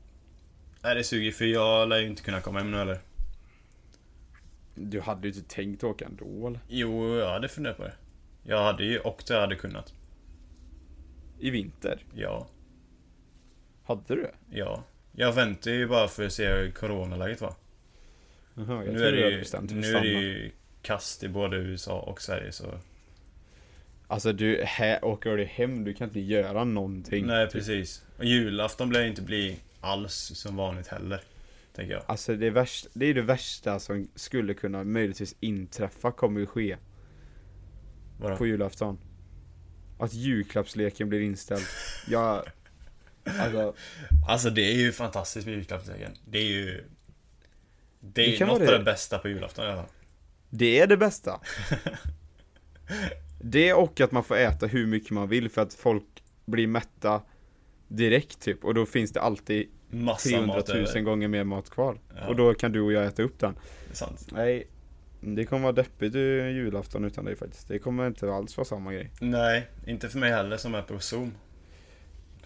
Nej, 0.82 0.94
det 0.94 1.04
suger 1.04 1.32
för 1.32 1.44
jag 1.44 1.88
lär 1.88 1.98
ju 1.98 2.06
inte 2.06 2.22
kunna 2.22 2.40
komma 2.40 2.58
hem 2.58 2.70
nu 2.70 2.76
heller. 2.76 3.00
Du 4.74 5.00
hade 5.00 5.28
ju 5.28 5.34
inte 5.34 5.54
tänkt 5.54 5.84
åka 5.84 6.04
ändå 6.04 6.46
eller? 6.46 6.60
Jo, 6.68 7.16
jag 7.18 7.30
hade 7.30 7.48
funderat 7.48 7.76
på 7.76 7.82
det. 7.82 7.94
Jag 8.42 8.64
hade 8.64 8.84
ju 8.84 8.98
och 8.98 9.22
jag 9.28 9.40
hade 9.40 9.56
kunnat. 9.56 9.94
I 11.38 11.50
vinter? 11.50 12.04
Ja, 12.14 12.48
Hade 13.84 14.14
du 14.14 14.22
det? 14.22 14.34
ja. 14.50 14.84
Jag 15.12 15.32
väntar 15.32 15.70
ju 15.70 15.86
bara 15.86 16.08
för 16.08 16.26
att 16.26 16.32
se 16.32 16.48
hur 16.48 16.70
coronaläget 16.70 17.40
var. 17.40 17.54
Jaha, 18.54 18.66
jag 18.84 18.92
nu 18.94 19.00
trodde 19.00 19.08
är 19.08 19.12
det 19.12 19.30
ju, 19.30 19.38
bestämt 19.38 19.70
nu 19.70 19.86
är 19.94 20.00
det 20.00 20.08
ju 20.08 20.50
kast 20.82 21.22
i 21.22 21.28
både 21.28 21.56
USA 21.56 22.00
och 22.00 22.22
Sverige 22.22 22.52
så... 22.52 22.78
Alltså 24.12 24.32
du, 24.32 24.62
här 24.64 25.04
åker 25.04 25.36
du 25.36 25.44
hem, 25.44 25.84
du 25.84 25.94
kan 25.94 26.08
inte 26.08 26.20
göra 26.20 26.64
någonting. 26.64 27.26
Nej, 27.26 27.46
Typ. 27.46 27.52
precis. 27.52 28.04
Och 28.18 28.24
julafton 28.24 28.94
ju 28.94 29.06
inte 29.06 29.22
bli 29.22 29.58
alls 29.80 30.14
som 30.34 30.56
vanligt 30.56 30.86
heller. 30.86 31.20
Tänker 31.74 31.92
jag. 31.94 32.02
Alltså 32.06 32.36
det, 32.36 32.50
värsta, 32.50 32.88
det 32.92 33.06
är 33.06 33.14
det 33.14 33.22
värsta 33.22 33.80
som 33.80 34.08
skulle 34.14 34.54
kunna 34.54 34.84
möjligtvis 34.84 35.34
inträffa, 35.40 36.12
kommer 36.12 36.40
ju 36.40 36.46
ske 36.46 36.76
Vadå? 38.18 38.36
på 38.36 38.46
julafton. 38.46 38.98
Att 39.98 40.14
julklappsleken 40.14 41.08
blir 41.08 41.20
inställd. 41.20 41.64
Jag... 42.08 42.44
Alltså, 43.24 43.74
Alltså 44.28 44.50
det 44.50 44.62
är 44.62 44.76
ju 44.76 44.92
fantastiskt 44.92 45.46
med 45.46 45.54
julklappsleken. 45.54 46.12
Det 46.24 46.38
är 46.38 46.50
ju... 46.50 46.84
Det 48.00 48.34
är 48.34 48.38
Det 48.38 48.46
något 48.46 48.60
av 48.60 48.66
det 48.66 48.84
bästa 48.84 49.18
på 49.18 49.28
julafton 49.28 49.64
i 49.64 49.68
alla 49.68 49.76
fall. 49.82 49.92
det 50.50 50.80
är 50.80 50.86
det 50.86 50.96
bästa. 50.96 51.40
Det 53.42 53.72
och 53.72 54.00
att 54.00 54.12
man 54.12 54.24
får 54.24 54.36
äta 54.36 54.66
hur 54.66 54.86
mycket 54.86 55.10
man 55.10 55.28
vill 55.28 55.48
för 55.48 55.62
att 55.62 55.74
folk 55.74 56.04
blir 56.44 56.66
mätta 56.66 57.22
direkt 57.88 58.40
typ. 58.40 58.64
Och 58.64 58.74
då 58.74 58.86
finns 58.86 59.12
det 59.12 59.20
alltid 59.20 59.68
Massa 59.90 60.28
300 60.28 60.56
mat 60.56 60.68
000 60.68 60.76
över. 60.76 61.00
gånger 61.00 61.28
mer 61.28 61.44
mat 61.44 61.70
kvar. 61.70 61.98
Ja. 62.16 62.26
Och 62.28 62.36
då 62.36 62.54
kan 62.54 62.72
du 62.72 62.80
och 62.80 62.92
jag 62.92 63.04
äta 63.06 63.22
upp 63.22 63.38
den. 63.38 63.54
Det 63.90 63.96
sant. 63.96 64.28
Nej, 64.32 64.66
det 65.20 65.44
kommer 65.44 65.62
vara 65.62 65.72
deppigt 65.72 66.14
julafton 66.14 67.04
utan 67.04 67.24
dig 67.24 67.36
faktiskt. 67.36 67.68
Det 67.68 67.78
kommer 67.78 68.06
inte 68.06 68.32
alls 68.32 68.56
vara 68.56 68.64
samma 68.64 68.92
grej. 68.92 69.10
Nej, 69.20 69.68
inte 69.86 70.08
för 70.08 70.18
mig 70.18 70.30
heller 70.30 70.56
som 70.56 70.74
är 70.74 70.82
på 70.82 70.98
zoom. 70.98 71.32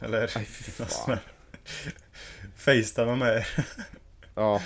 Eller... 0.01 0.31
Nej 0.37 0.45
fy 0.45 0.73
fan. 0.85 1.19
Facetime 2.57 3.17
med 3.17 3.37
er. 3.37 3.47
Ja, 4.35 4.63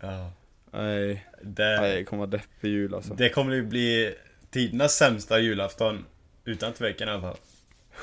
Ja. 0.00 0.32
nej. 0.72 1.26
Det, 1.42 1.80
Nej, 1.80 1.96
det 1.96 2.04
kommer 2.04 2.18
vara 2.20 2.30
deppig 2.30 2.68
jul 2.68 2.94
alltså. 2.94 3.14
det 3.14 3.28
kommer 3.28 3.54
ju 3.54 3.62
bli 3.62 4.14
tidernas 4.50 4.94
sämsta 4.94 5.38
julafton. 5.40 6.04
Utan 6.44 6.72
tvekan 6.72 7.08
i 7.08 7.10
alla 7.10 7.20
fall. 7.20 7.36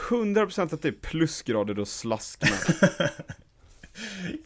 100% 0.10 0.74
att 0.74 0.82
det 0.82 0.88
är 0.88 0.92
plusgrader 0.92 1.80
och 1.80 1.88
slask 1.88 2.42
med. 2.42 3.10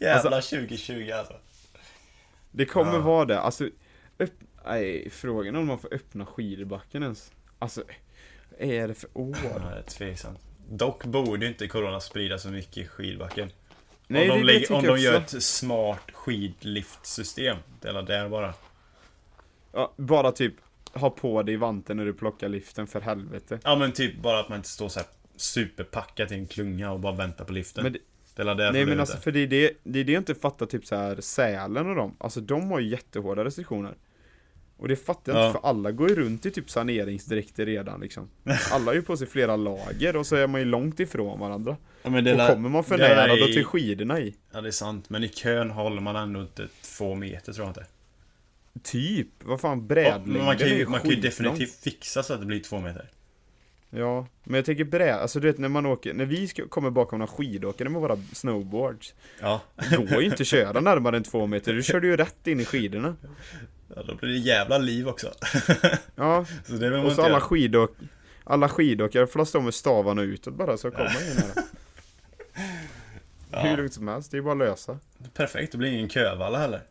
Jävla 0.00 0.40
2020 0.40 1.10
alltså. 1.10 1.34
Det 2.50 2.64
kommer 2.64 2.92
Ja. 2.92 2.98
vara 3.00 3.24
det. 3.24 3.40
Alltså, 3.40 3.68
upp, 4.18 4.32
nej, 4.64 5.10
frågan 5.10 5.54
är 5.54 5.58
om 5.60 5.66
man 5.66 5.78
får 5.78 5.94
öppna 5.94 6.26
skidbacken 6.26 7.02
ens. 7.02 7.32
Alltså, 7.58 7.82
vad 8.50 8.68
är 8.70 8.88
det 8.88 8.94
för 8.94 9.08
år? 9.14 9.36
Ja, 9.44 9.58
det 9.58 9.78
är 9.78 9.82
tveksamt. 9.82 10.38
Dock 10.70 11.04
borde 11.04 11.46
inte 11.46 11.68
Corona 11.68 12.00
sprida 12.00 12.38
så 12.38 12.48
mycket 12.48 12.76
i 12.76 12.86
skidbacken. 12.86 13.50
Nej, 14.06 14.22
om 14.22 14.28
de, 14.28 14.34
det, 14.34 14.40
det 14.40 14.46
lägger, 14.46 14.60
tycker 14.60 14.74
om 14.74 14.84
de 14.84 14.98
gör 14.98 15.14
ett 15.14 15.42
smart 15.42 16.10
skidliftsystem. 16.12 17.56
Det 17.80 17.88
är 17.88 18.02
där 18.02 18.28
bara. 18.28 18.54
Ja, 19.72 19.92
bara 19.96 20.32
typ 20.32 20.54
ha 20.92 21.10
på 21.10 21.42
dig 21.42 21.56
vanten 21.56 21.96
när 21.96 22.04
du 22.04 22.12
plockar 22.14 22.48
liften 22.48 22.86
för 22.86 23.00
helvete. 23.00 23.58
Ja 23.64 23.76
men 23.76 23.92
typ 23.92 24.22
bara 24.22 24.40
att 24.40 24.48
man 24.48 24.56
inte 24.56 24.68
står 24.68 24.88
så 24.88 24.98
här 25.00 25.08
superpackad 25.36 26.32
i 26.32 26.34
en 26.34 26.46
klunga 26.46 26.92
och 26.92 27.00
bara 27.00 27.14
väntar 27.14 27.44
på 27.44 27.52
liften. 27.52 27.82
Men 27.82 27.92
det- 27.92 27.98
det 28.36 28.42
är 28.42 28.54
där 28.54 28.72
Nej 28.72 28.86
men 28.86 29.00
alltså 29.00 29.16
för 29.16 29.32
det 29.32 29.40
är 29.40 29.46
det, 29.46 29.72
det 29.82 30.00
är 30.00 30.04
det 30.04 30.12
jag 30.12 30.20
inte 30.20 30.34
fattar 30.34 30.66
typ 30.66 30.86
så 30.86 30.96
här 30.96 31.20
Sälen 31.20 31.88
och 31.90 31.96
dem, 31.96 32.16
alltså 32.18 32.40
de 32.40 32.70
har 32.70 32.80
ju 32.80 32.88
jättehårda 32.88 33.44
restriktioner 33.44 33.94
Och 34.76 34.88
det 34.88 34.96
fattar 34.96 35.32
jag 35.32 35.42
Ja. 35.42 35.46
inte 35.48 35.60
för 35.60 35.68
alla 35.68 35.90
går 35.92 36.08
ju 36.08 36.14
runt 36.14 36.46
i 36.46 36.50
typ 36.50 36.70
saneringsdräkter 36.70 37.66
redan 37.66 38.00
liksom 38.00 38.28
Alla 38.72 38.84
har 38.84 38.94
ju 38.94 39.02
på 39.02 39.16
sig 39.16 39.26
flera 39.26 39.56
lager 39.56 40.16
och 40.16 40.26
så 40.26 40.36
är 40.36 40.46
man 40.46 40.60
ju 40.60 40.64
långt 40.64 41.00
ifrån 41.00 41.40
varandra 41.40 41.76
Ja, 42.02 42.10
men 42.10 42.24
det 42.24 42.34
Och 42.34 42.48
kommer 42.54 42.68
man 42.68 42.84
för 42.84 42.98
det 42.98 43.08
nära 43.08 43.36
då 43.36 43.46
till 43.46 43.64
skidorna 43.64 44.20
i 44.20 44.34
Ja 44.52 44.60
det 44.60 44.68
är 44.68 44.72
sant, 44.72 45.10
men 45.10 45.24
i 45.24 45.28
kön 45.28 45.70
håller 45.70 46.00
man 46.00 46.16
ändå 46.16 46.40
inte 46.40 46.68
två 46.98 47.14
meter 47.14 47.52
tror 47.52 47.66
jag 47.66 47.70
inte. 47.70 47.86
Typ, 48.82 49.28
vad 49.44 49.60
fan 49.60 49.86
brädlängden 49.86 50.44
man 50.44 50.56
kan 50.56 50.68
ju, 50.68 50.86
man 50.86 51.00
kan 51.00 51.10
ju 51.10 51.16
definitivt 51.16 51.74
fixa 51.74 52.22
så 52.22 52.34
att 52.34 52.40
det 52.40 52.46
blir 52.46 52.60
två 52.60 52.80
meter. 52.80 53.10
Ja, 53.90 54.26
men 54.44 54.54
jag 54.54 54.64
tänker 54.64 54.84
brä, 54.84 55.14
alltså 55.14 55.40
du 55.40 55.48
vet 55.48 55.58
när 55.58 55.68
man 55.68 55.86
åker, 55.86 56.14
när 56.14 56.24
vi 56.24 56.48
ska, 56.48 56.68
kommer 56.68 56.90
bakom 56.90 57.18
några 57.18 57.32
skidåkare 57.32 57.88
med 57.88 58.00
våra 58.00 58.16
snowboards 58.32 59.14
Ja. 59.40 59.60
Går 59.90 60.20
ju 60.20 60.24
inte 60.24 60.42
att 60.42 60.46
köra 60.46 60.80
närmare 60.80 61.16
än 61.16 61.22
två 61.22 61.46
meter, 61.46 61.72
du 61.72 61.82
körde 61.82 62.06
ju 62.06 62.16
rätt 62.16 62.46
in 62.46 62.60
i 62.60 62.64
skidorna 62.64 63.16
ja 63.96 64.02
då 64.02 64.14
blir 64.14 64.30
det 64.30 64.38
jävla 64.38 64.78
liv 64.78 65.08
också. 65.08 65.32
Ja, 66.14 66.46
Så 66.64 66.72
det 66.72 66.98
och 66.98 67.12
så 67.12 67.20
alla 67.22 67.30
göra. 67.30 67.40
skidåk 67.40 67.96
Alla 68.44 68.68
skidåkare 68.68 69.26
får 69.26 69.44
stå 69.44 69.60
med 69.60 69.74
stavarna 69.74 70.22
utåt 70.22 70.54
bara 70.54 70.76
så 70.76 70.90
kommer 70.90 71.24
ingen 71.24 71.36
nära 71.36 71.64
Hur 73.62 73.70
Ja, 73.70 73.76
lugnt 73.76 73.94
som 73.94 74.08
helst, 74.08 74.30
det 74.30 74.36
är 74.36 74.42
bara 74.42 74.52
att 74.52 74.58
lösa 74.58 74.98
perfekt, 75.34 75.72
det 75.72 75.78
blir 75.78 75.92
ingen 75.92 76.08
kövalla 76.08 76.58
heller. 76.58 76.82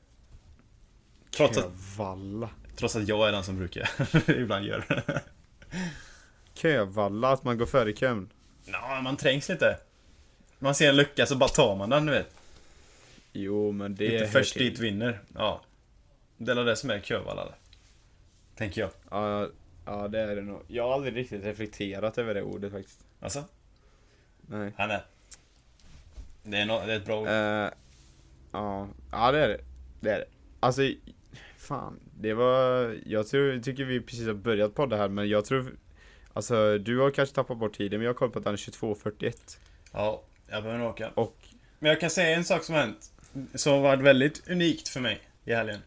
Trots 1.31 1.57
att, 1.57 1.63
Kövalla 1.63 2.49
trots 2.75 2.95
att 2.95 3.07
jag 3.07 3.27
är 3.27 3.31
den 3.31 3.43
som 3.43 3.57
brukar 3.57 3.89
ibland 4.31 4.65
göra 4.65 4.83
det. 4.87 5.21
Kövalla, 6.53 7.31
att 7.31 7.43
man 7.43 7.57
går 7.57 7.65
före 7.65 7.93
kön 7.93 8.29
Ja, 8.65 9.01
man 9.01 9.17
trängs 9.17 9.49
lite. 9.49 9.77
Man 10.59 10.75
ser 10.75 10.89
en 10.89 10.95
lucka 10.95 11.25
så 11.25 11.35
bara 11.35 11.49
tar 11.49 11.75
man 11.75 11.89
den, 11.89 12.05
du 12.05 12.11
vet. 12.11 12.35
Jo 13.33 13.71
men 13.71 13.95
det 13.95 14.13
Inte 14.13 14.27
först 14.27 14.53
till. 14.53 14.65
dit 14.69 14.79
vinner. 14.79 15.19
Ja. 15.35 15.61
Det 16.37 16.51
är 16.51 16.55
det 16.55 16.75
som 16.75 16.89
är 16.89 16.99
kövalla. 16.99 17.53
Tänker 18.55 18.81
jag. 18.81 18.89
Ja, 19.09 19.49
ja 19.85 20.07
det 20.07 20.19
är 20.19 20.35
det 20.35 20.41
nog 20.41 20.61
Jag 20.67 20.83
har 20.83 20.93
aldrig 20.93 21.15
riktigt 21.15 21.43
reflekterat 21.43 22.17
över 22.17 22.33
det 22.33 22.41
ordet 22.41 22.71
faktiskt 22.71 23.05
Alltså, 23.19 23.43
Nej 24.41 24.73
han 24.77 24.91
är. 24.91 25.05
Det 26.43 26.57
är, 26.57 26.65
no, 26.65 26.85
det 26.85 26.93
är 26.93 26.97
ett 26.97 27.05
bra 27.05 27.19
ord. 27.19 27.27
Eh, 27.27 27.69
ja, 28.51 28.87
ja 29.11 29.31
det 29.31 29.39
är 29.39 29.47
det. 29.47 29.59
Det 29.99 30.11
är 30.11 30.17
det. 30.19 30.25
Alltså, 30.59 30.81
fan. 31.69 31.99
Det 32.19 32.33
var, 32.33 32.95
jag 33.05 33.27
tror, 33.27 33.59
tycker 33.59 33.83
vi 33.85 34.01
precis 34.01 34.27
har 34.27 34.33
börjat 34.33 34.75
på 34.75 34.85
det 34.85 34.97
här 34.97 35.07
men 35.09 35.29
jag 35.29 35.45
tror, 35.45 35.75
alltså 36.33 36.77
du 36.77 36.99
har 36.99 37.11
kanske 37.11 37.35
tappat 37.35 37.57
bort 37.57 37.73
tiden 37.77 37.99
men 37.99 38.05
jag 38.05 38.13
har 38.13 38.17
koll 38.17 38.29
på 38.31 38.39
att 38.39 38.45
han 38.45 38.53
är 38.53 38.57
22.41. 38.57 39.33
Ja, 39.93 40.23
jag 40.49 40.63
behöver 40.63 40.83
nog 40.83 40.89
åka. 40.89 41.09
Och, 41.15 41.37
Men 41.79 41.89
jag 41.89 41.99
kan 41.99 42.09
säga 42.09 42.37
en 42.37 42.43
sak 42.43 42.63
som 42.63 42.75
hänt. 42.75 43.11
Som 43.55 43.81
varit 43.81 44.01
väldigt 44.01 44.49
unikt 44.49 44.87
för 44.89 44.99
mig 44.99 45.21
i 45.45 45.53
helgen. 45.53 45.79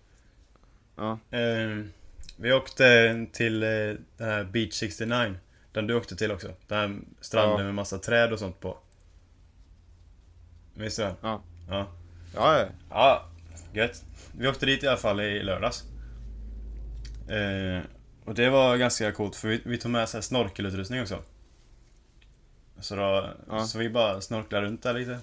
ja, 0.96 1.18
Eh, 1.30 1.84
vi 2.36 2.52
åkte 2.52 3.26
till 3.32 3.62
eh, 3.62 3.68
den 4.16 4.28
här 4.28 4.44
Beach 4.44 4.72
69. 4.74 5.34
Den 5.72 5.86
du 5.86 5.94
åkte 5.94 6.16
till 6.16 6.32
också. 6.32 6.48
Den 6.68 6.78
här 6.78 7.00
stranden 7.20 7.58
Ja. 7.58 7.64
med 7.64 7.74
massa 7.74 7.98
träd 7.98 8.32
och 8.32 8.38
sånt 8.38 8.60
på. 8.60 8.78
Visst 10.74 10.98
är 10.98 11.04
den? 11.06 11.14
Ja. 11.20 11.42
Ja. 11.68 11.86
ja, 12.34 12.66
ja. 12.90 13.28
Gött. 13.72 14.04
Vi 14.38 14.48
åkte 14.48 14.66
dit 14.66 14.82
i 14.82 14.88
alla 14.88 14.96
fall 14.96 15.20
i 15.20 15.42
lördags. 15.42 15.84
Eh, 17.28 17.80
och 18.24 18.34
det 18.34 18.50
var 18.50 18.76
ganska 18.76 19.12
coolt 19.12 19.36
för 19.36 19.48
vi, 19.48 19.62
vi 19.64 19.78
tog 19.78 19.90
med 19.90 20.08
så 20.08 20.16
här 20.16 20.22
snorkelutrustning 20.22 21.02
också. 21.02 21.22
Så 22.80 22.96
då, 22.96 23.30
Ja. 23.48 23.64
så 23.64 23.78
vi 23.78 23.90
bara 23.90 24.20
snorklade 24.20 24.66
runt 24.66 24.82
där 24.82 24.94
lite. 24.94 25.18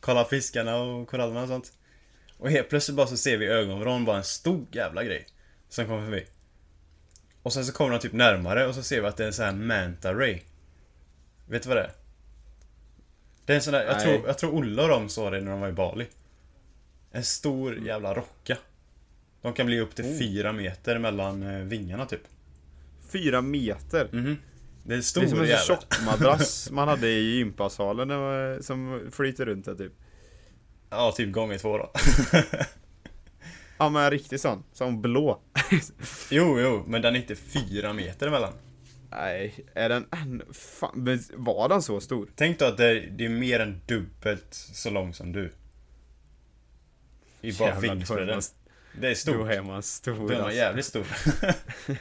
Kolla 0.00 0.24
fiskarna 0.24 0.76
och 0.76 1.08
korallerna 1.08 1.42
och 1.42 1.48
sånt. 1.48 1.72
Och 2.38 2.50
helt 2.50 2.68
plötsligt 2.68 2.96
bara 2.96 3.06
så 3.06 3.16
ser 3.16 3.36
vi 3.36 3.44
i 3.44 3.48
ögonvrån 3.48 4.04
bara 4.04 4.16
en 4.16 4.24
stor 4.24 4.66
jävla 4.72 5.04
grej. 5.04 5.26
Som 5.68 5.86
kommer 5.86 6.04
förbi. 6.04 6.26
Och 7.42 7.52
sen 7.52 7.64
så 7.64 7.72
kommer 7.72 7.90
de 7.90 7.98
typ 7.98 8.12
närmare 8.12 8.66
och 8.66 8.74
så 8.74 8.82
ser 8.82 9.00
vi 9.00 9.06
att 9.06 9.16
det 9.16 9.22
är 9.22 9.26
en 9.26 9.32
sån 9.32 9.44
här 9.44 9.52
manta 9.52 10.14
ray. 10.14 10.40
Vet 11.48 11.62
du 11.62 11.68
vad 11.68 11.78
det 11.78 11.82
är? 11.82 11.92
Det 13.44 13.52
är 13.52 13.56
en 13.56 13.62
sån 13.62 13.72
där, 13.72 13.84
jag 13.84 14.00
tror, 14.00 14.26
jag 14.26 14.38
tror 14.38 14.54
Olle 14.54 14.82
och 14.82 14.88
de 14.88 15.08
såg 15.08 15.32
det 15.32 15.40
när 15.40 15.50
de 15.50 15.60
var 15.60 15.68
i 15.68 15.72
Bali. 15.72 16.06
En 17.12 17.24
stor 17.24 17.78
jävla 17.86 18.14
rocka. 18.14 18.56
De 19.42 19.52
kan 19.52 19.66
bli 19.66 19.80
upp 19.80 19.94
till 19.94 20.04
Oh. 20.04 20.18
fyra 20.18 20.52
meter 20.52 20.98
mellan 20.98 21.42
eh, 21.42 21.58
vingarna 21.62 22.06
typ. 22.06 22.20
Fyra 23.12 23.42
meter. 23.42 24.08
Mhm. 24.12 24.36
Det 24.84 24.94
är 24.94 25.00
stor 25.00 25.20
Det 25.20 25.26
är 25.26 25.30
som 25.30 25.40
en 25.40 25.48
tjockmadrass 25.58 26.70
man 26.72 26.88
hade 26.88 27.08
i 27.08 27.36
gympasalen 27.36 28.08
man- 28.08 28.62
som 28.62 29.00
flyter 29.12 29.46
runt 29.46 29.64
där 29.64 29.74
typ. 29.74 29.92
Ja, 30.90 31.12
typ 31.16 31.32
gånger 31.32 31.58
två 31.58 31.78
då. 31.78 31.92
Ja 33.78 33.88
men 33.88 34.04
en 34.04 34.10
riktig 34.10 34.40
sån, 34.40 34.62
som 34.72 35.02
blå. 35.02 35.40
jo, 36.30 36.60
jo, 36.60 36.84
men 36.86 37.02
den 37.02 37.14
är 37.16 37.20
inte 37.20 37.36
fyra 37.36 37.92
meter 37.92 38.26
emellan. 38.26 38.52
Nej, 39.10 39.64
är 39.74 39.88
den 39.88 40.06
än... 40.10 40.42
Fan, 40.52 40.90
men 40.94 41.22
var 41.34 41.68
den 41.68 41.82
så 41.82 42.00
stor? 42.00 42.28
Tänk 42.36 42.58
då 42.58 42.64
att 42.64 42.76
det 42.76 42.86
är, 42.86 43.06
det 43.10 43.24
är 43.24 43.28
mer 43.28 43.60
än 43.60 43.80
dubbelt 43.86 44.46
så 44.50 44.90
lång 44.90 45.14
som 45.14 45.32
du. 45.32 45.52
I 47.42 47.52
bara 47.52 47.74
då 47.80 47.86
är 47.86 48.26
man- 48.26 48.40
Det 49.00 49.06
är 49.06 49.10
Då 49.10 49.14
stort. 49.14 49.50
är 49.50 49.62
man 49.62 49.82
stor 49.82 50.14
Då 50.14 50.28
är 50.28 50.32
man 50.36 50.40
alltså. 50.44 50.56
jävligt 50.56 50.86
stor. 50.86 51.06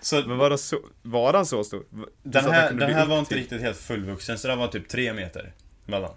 så 0.00 0.16
Men 0.26 0.38
var, 0.38 0.50
det 0.50 0.58
så, 0.58 0.80
var 1.02 1.32
den 1.32 1.46
så 1.46 1.64
stor? 1.64 1.84
Den 2.22 2.44
här, 2.44 2.72
den 2.72 2.94
här 2.94 3.06
var 3.06 3.18
inte 3.18 3.28
till- 3.28 3.38
riktigt 3.38 3.60
helt 3.60 3.76
fullvuxen, 3.78 4.38
så 4.38 4.48
den 4.48 4.58
var 4.58 4.68
typ 4.68 4.88
tre 4.88 5.12
meter 5.12 5.52
mellan. 5.86 6.14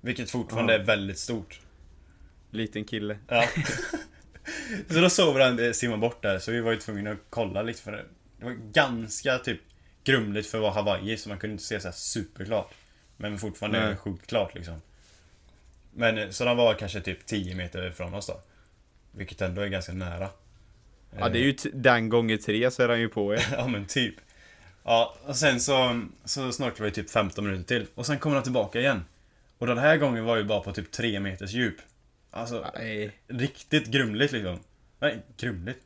Vilket 0.00 0.30
fortfarande 0.30 0.72
Ja. 0.74 0.78
är 0.80 0.84
väldigt 0.84 1.18
stort. 1.18 1.60
Liten 2.50 2.84
kille. 2.84 3.18
Ja. 3.28 3.48
så 4.88 5.00
då 5.00 5.10
vi 5.32 5.38
den 5.38 5.58
eh, 5.58 5.72
simma 5.72 5.96
bort 5.96 6.22
där, 6.22 6.38
så 6.38 6.52
vi 6.52 6.60
var 6.60 6.72
ju 6.72 6.78
tvungna 6.78 7.10
att 7.10 7.18
kolla 7.30 7.62
lite 7.62 7.82
för 7.82 7.92
det. 7.92 8.04
Det 8.38 8.44
var 8.44 8.52
ganska 8.72 9.38
typ 9.38 9.60
grumligt 10.04 10.46
för 10.50 10.58
att 10.58 10.62
vara 10.62 10.72
Hawaii, 10.72 11.16
så 11.16 11.28
man 11.28 11.38
kunde 11.38 11.52
inte 11.52 11.64
se 11.64 11.80
så 11.80 11.92
superklart. 11.92 12.74
Men 13.16 13.38
fortfarande 13.38 13.86
Nej. 13.86 13.96
sjukt 13.96 14.26
klart 14.26 14.54
liksom. 14.54 14.80
Men 15.94 16.18
eh, 16.18 16.30
så 16.30 16.44
den 16.44 16.56
var 16.56 16.74
kanske 16.74 17.00
typ 17.00 17.26
10 17.26 17.54
meter 17.54 17.90
från 17.90 18.14
oss 18.14 18.26
då. 18.26 18.40
Vilket 19.12 19.40
ändå 19.40 19.62
är 19.62 19.68
ganska 19.68 19.92
nära. 19.92 20.28
Ja 21.18 21.28
det 21.28 21.38
är 21.38 21.42
ju 21.42 21.56
den 21.72 22.08
gånger 22.08 22.36
tre 22.36 22.70
så 22.70 22.82
är 22.82 22.88
den 22.88 23.00
ju 23.00 23.08
på 23.08 23.34
er. 23.34 23.46
Ja 23.52 23.66
men 23.66 23.86
typ. 23.86 24.14
Ja, 24.84 25.16
och 25.24 25.36
sen 25.36 25.60
så, 25.60 26.02
så 26.24 26.52
snorklade 26.52 26.90
vi 26.90 26.94
typ 26.94 27.10
15 27.10 27.44
minuter 27.44 27.64
till. 27.64 27.86
Och 27.94 28.06
sen 28.06 28.18
kommer 28.18 28.36
han 28.36 28.42
tillbaka 28.42 28.80
igen. 28.80 29.04
Och 29.58 29.66
den 29.66 29.78
här 29.78 29.96
gången 29.96 30.24
var 30.24 30.36
ju 30.36 30.44
bara 30.44 30.60
på 30.60 30.72
typ 30.72 30.90
3 30.90 31.20
meters 31.20 31.52
djup. 31.52 31.76
Alltså, 32.30 32.66
Nej. 32.74 33.12
riktigt 33.28 33.86
grumligt 33.86 34.32
liksom. 34.32 34.58
Nej, 35.00 35.22
grumligt? 35.36 35.80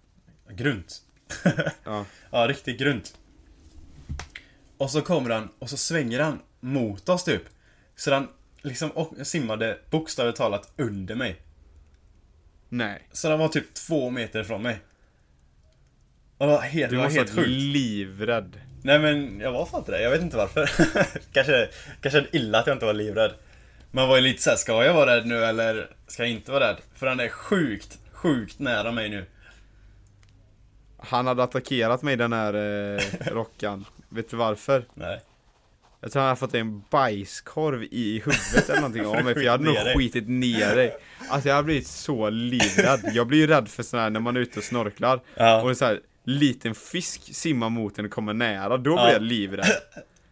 Grunt. 0.48 1.02
Ja. 1.84 2.04
Ja, 2.30 2.48
riktigt 2.48 2.78
grunt. 2.78 3.18
Och 4.76 4.90
så 4.90 5.02
kommer 5.02 5.30
han 5.30 5.48
och 5.58 5.70
så 5.70 5.76
svänger 5.76 6.20
han 6.20 6.40
mot 6.60 7.08
oss 7.08 7.24
typ. 7.24 7.42
Så 7.96 8.12
han 8.14 8.28
liksom 8.66 8.90
och 8.90 9.26
simmade 9.26 9.78
bokstavligt 9.90 10.38
talat 10.38 10.72
under 10.76 11.14
mig. 11.14 11.36
Nej. 12.68 13.08
Så 13.12 13.30
han 13.30 13.38
var 13.38 13.48
typ 13.48 13.74
två 13.74 14.10
meter 14.10 14.44
från 14.44 14.62
mig. 14.62 14.78
Och 16.38 16.46
det 16.46 16.52
var 16.52 16.60
helt, 16.60 16.90
Du 16.90 16.96
var 16.96 17.08
helt 17.08 17.30
sjukt. 17.34 17.48
livrädd. 17.48 18.60
Nej 18.82 18.98
men 18.98 19.40
jag 19.40 19.52
var 19.52 19.66
fan 19.66 19.80
inte 19.80 19.92
det, 19.92 20.02
jag 20.02 20.10
vet 20.10 20.22
inte 20.22 20.36
varför. 20.36 20.70
kanske, 21.32 21.68
kanske 22.00 22.26
illa 22.32 22.58
att 22.58 22.66
jag 22.66 22.74
inte 22.76 22.86
var 22.86 22.92
livrädd. 22.92 23.32
Man 23.90 24.08
var 24.08 24.16
ju 24.16 24.22
lite 24.22 24.42
såhär, 24.42 24.56
ska 24.56 24.84
jag 24.84 24.94
vara 24.94 25.16
rädd 25.16 25.26
nu 25.26 25.44
eller 25.44 25.90
ska 26.06 26.22
jag 26.22 26.30
inte 26.32 26.52
vara 26.52 26.68
rädd? 26.70 26.76
För 26.94 27.06
han 27.06 27.20
är 27.20 27.28
sjukt, 27.28 27.98
sjukt 28.12 28.58
nära 28.58 28.92
mig 28.92 29.08
nu. 29.08 29.26
Han 30.98 31.26
hade 31.26 31.42
attackerat 31.42 32.02
mig 32.02 32.16
den 32.16 32.32
här 32.32 32.54
eh, 32.54 33.00
rockan. 33.32 33.84
Vet 34.08 34.30
du 34.30 34.36
varför? 34.36 34.84
Nej. 34.94 35.20
Jag 36.06 36.12
tror 36.12 36.20
han 36.22 36.28
hade 36.28 36.38
fått 36.40 36.54
en 36.54 36.82
bajskorv 36.90 37.82
i 37.82 38.22
huvudet 38.24 38.68
eller 38.68 38.80
någonting 38.80 39.06
av 39.18 39.24
mig 39.24 39.34
för 39.34 39.40
jag 39.40 39.52
hade 39.52 39.64
nog 39.64 39.76
skitit 39.76 40.28
ner 40.28 40.76
dig. 40.76 40.96
Alltså 41.28 41.48
jag 41.48 41.54
hade 41.56 41.66
blivit 41.66 41.86
så 41.86 42.30
livrädd. 42.30 43.10
Jag 43.12 43.26
blir 43.26 43.38
ju 43.38 43.46
rädd 43.46 43.68
för 43.68 43.82
sån 43.82 44.00
här 44.00 44.10
när 44.10 44.20
man 44.20 44.36
är 44.36 44.40
ute 44.40 44.58
och 44.58 44.64
snorklar. 44.64 45.20
Ja. 45.34 45.60
Och 45.62 45.68
det 45.68 45.72
är 45.72 45.74
så 45.74 45.84
här, 45.84 46.00
liten 46.24 46.74
fisk 46.74 47.34
simmar 47.34 47.68
mot 47.68 47.98
en 47.98 48.04
och 48.04 48.10
kommer 48.10 48.34
nära, 48.34 48.68
då 48.76 48.82
blir 48.82 48.94
Ja. 48.94 49.12
jag 49.12 49.22
livrädd. 49.22 49.66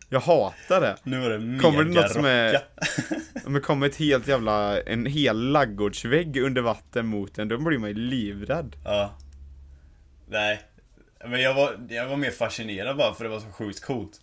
Jag 0.08 0.20
hatar 0.20 0.80
det. 0.80 0.96
Nu 1.02 1.20
var 1.20 1.30
det 1.30 1.38
mega 1.38 1.62
Kommer 1.62 1.84
det 1.84 1.90
något 2.00 2.10
som 2.10 2.24
är- 2.24 2.58
det 3.54 3.60
kommer 3.60 3.86
ett 3.86 3.96
helt 3.96 4.28
jävla, 4.28 4.80
en 4.82 5.06
hel 5.06 5.36
laggårdsvägg 5.52 6.36
under 6.36 6.62
vatten 6.62 7.06
mot 7.06 7.38
en, 7.38 7.48
då 7.48 7.58
blir 7.58 7.78
man 7.78 7.88
ju 7.90 7.94
livrädd. 7.96 8.76
Ja. 8.84 9.14
Nej. 10.28 10.60
Men 11.28 11.40
jag 11.40 11.54
var, 11.54 11.76
jag 11.88 12.08
var 12.08 12.16
mer 12.16 12.30
fascinerad 12.30 12.96
bara 12.96 13.14
för 13.14 13.24
det 13.24 13.30
var 13.30 13.40
så 13.40 13.46
sjukt 13.52 13.80
coolt. 13.84 14.20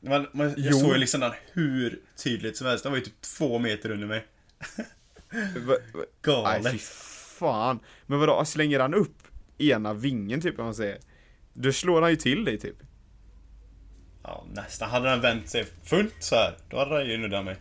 Man, 0.00 0.26
man, 0.32 0.48
jag 0.48 0.54
Jo. 0.58 0.78
såg 0.78 0.92
ju 0.92 0.98
liksom 0.98 1.20
den 1.20 1.32
hur 1.52 2.00
tydligt 2.16 2.56
som 2.56 2.66
helst. 2.66 2.82
Den 2.84 2.92
var 2.92 2.98
ju 2.98 3.04
typ 3.04 3.20
två 3.20 3.58
meter 3.58 3.90
under 3.90 4.06
mig. 4.06 4.26
Nej 5.32 5.78
Galet. 6.22 6.80
fan. 6.80 7.80
Men 8.06 8.18
vadå, 8.20 8.44
slänger 8.44 8.80
han 8.80 8.94
upp 8.94 9.22
ena 9.58 9.94
vingen 9.94 10.40
typ 10.40 10.58
om 10.58 10.64
man 10.64 10.74
säger? 10.74 10.98
Då 11.52 11.72
slår 11.72 12.02
han 12.02 12.10
ju 12.10 12.16
till 12.16 12.44
dig 12.44 12.58
typ. 12.58 12.76
Ja, 14.22 14.46
nästan. 14.52 14.90
Hade 14.90 15.08
den 15.10 15.20
vänt 15.20 15.48
sig 15.48 15.66
fullt 15.84 16.14
så 16.18 16.34
här, 16.34 16.56
då 16.70 16.78
hade 16.78 16.98
den 16.98 17.08
ju 17.08 17.16
nuddat 17.18 17.44
mig. 17.44 17.56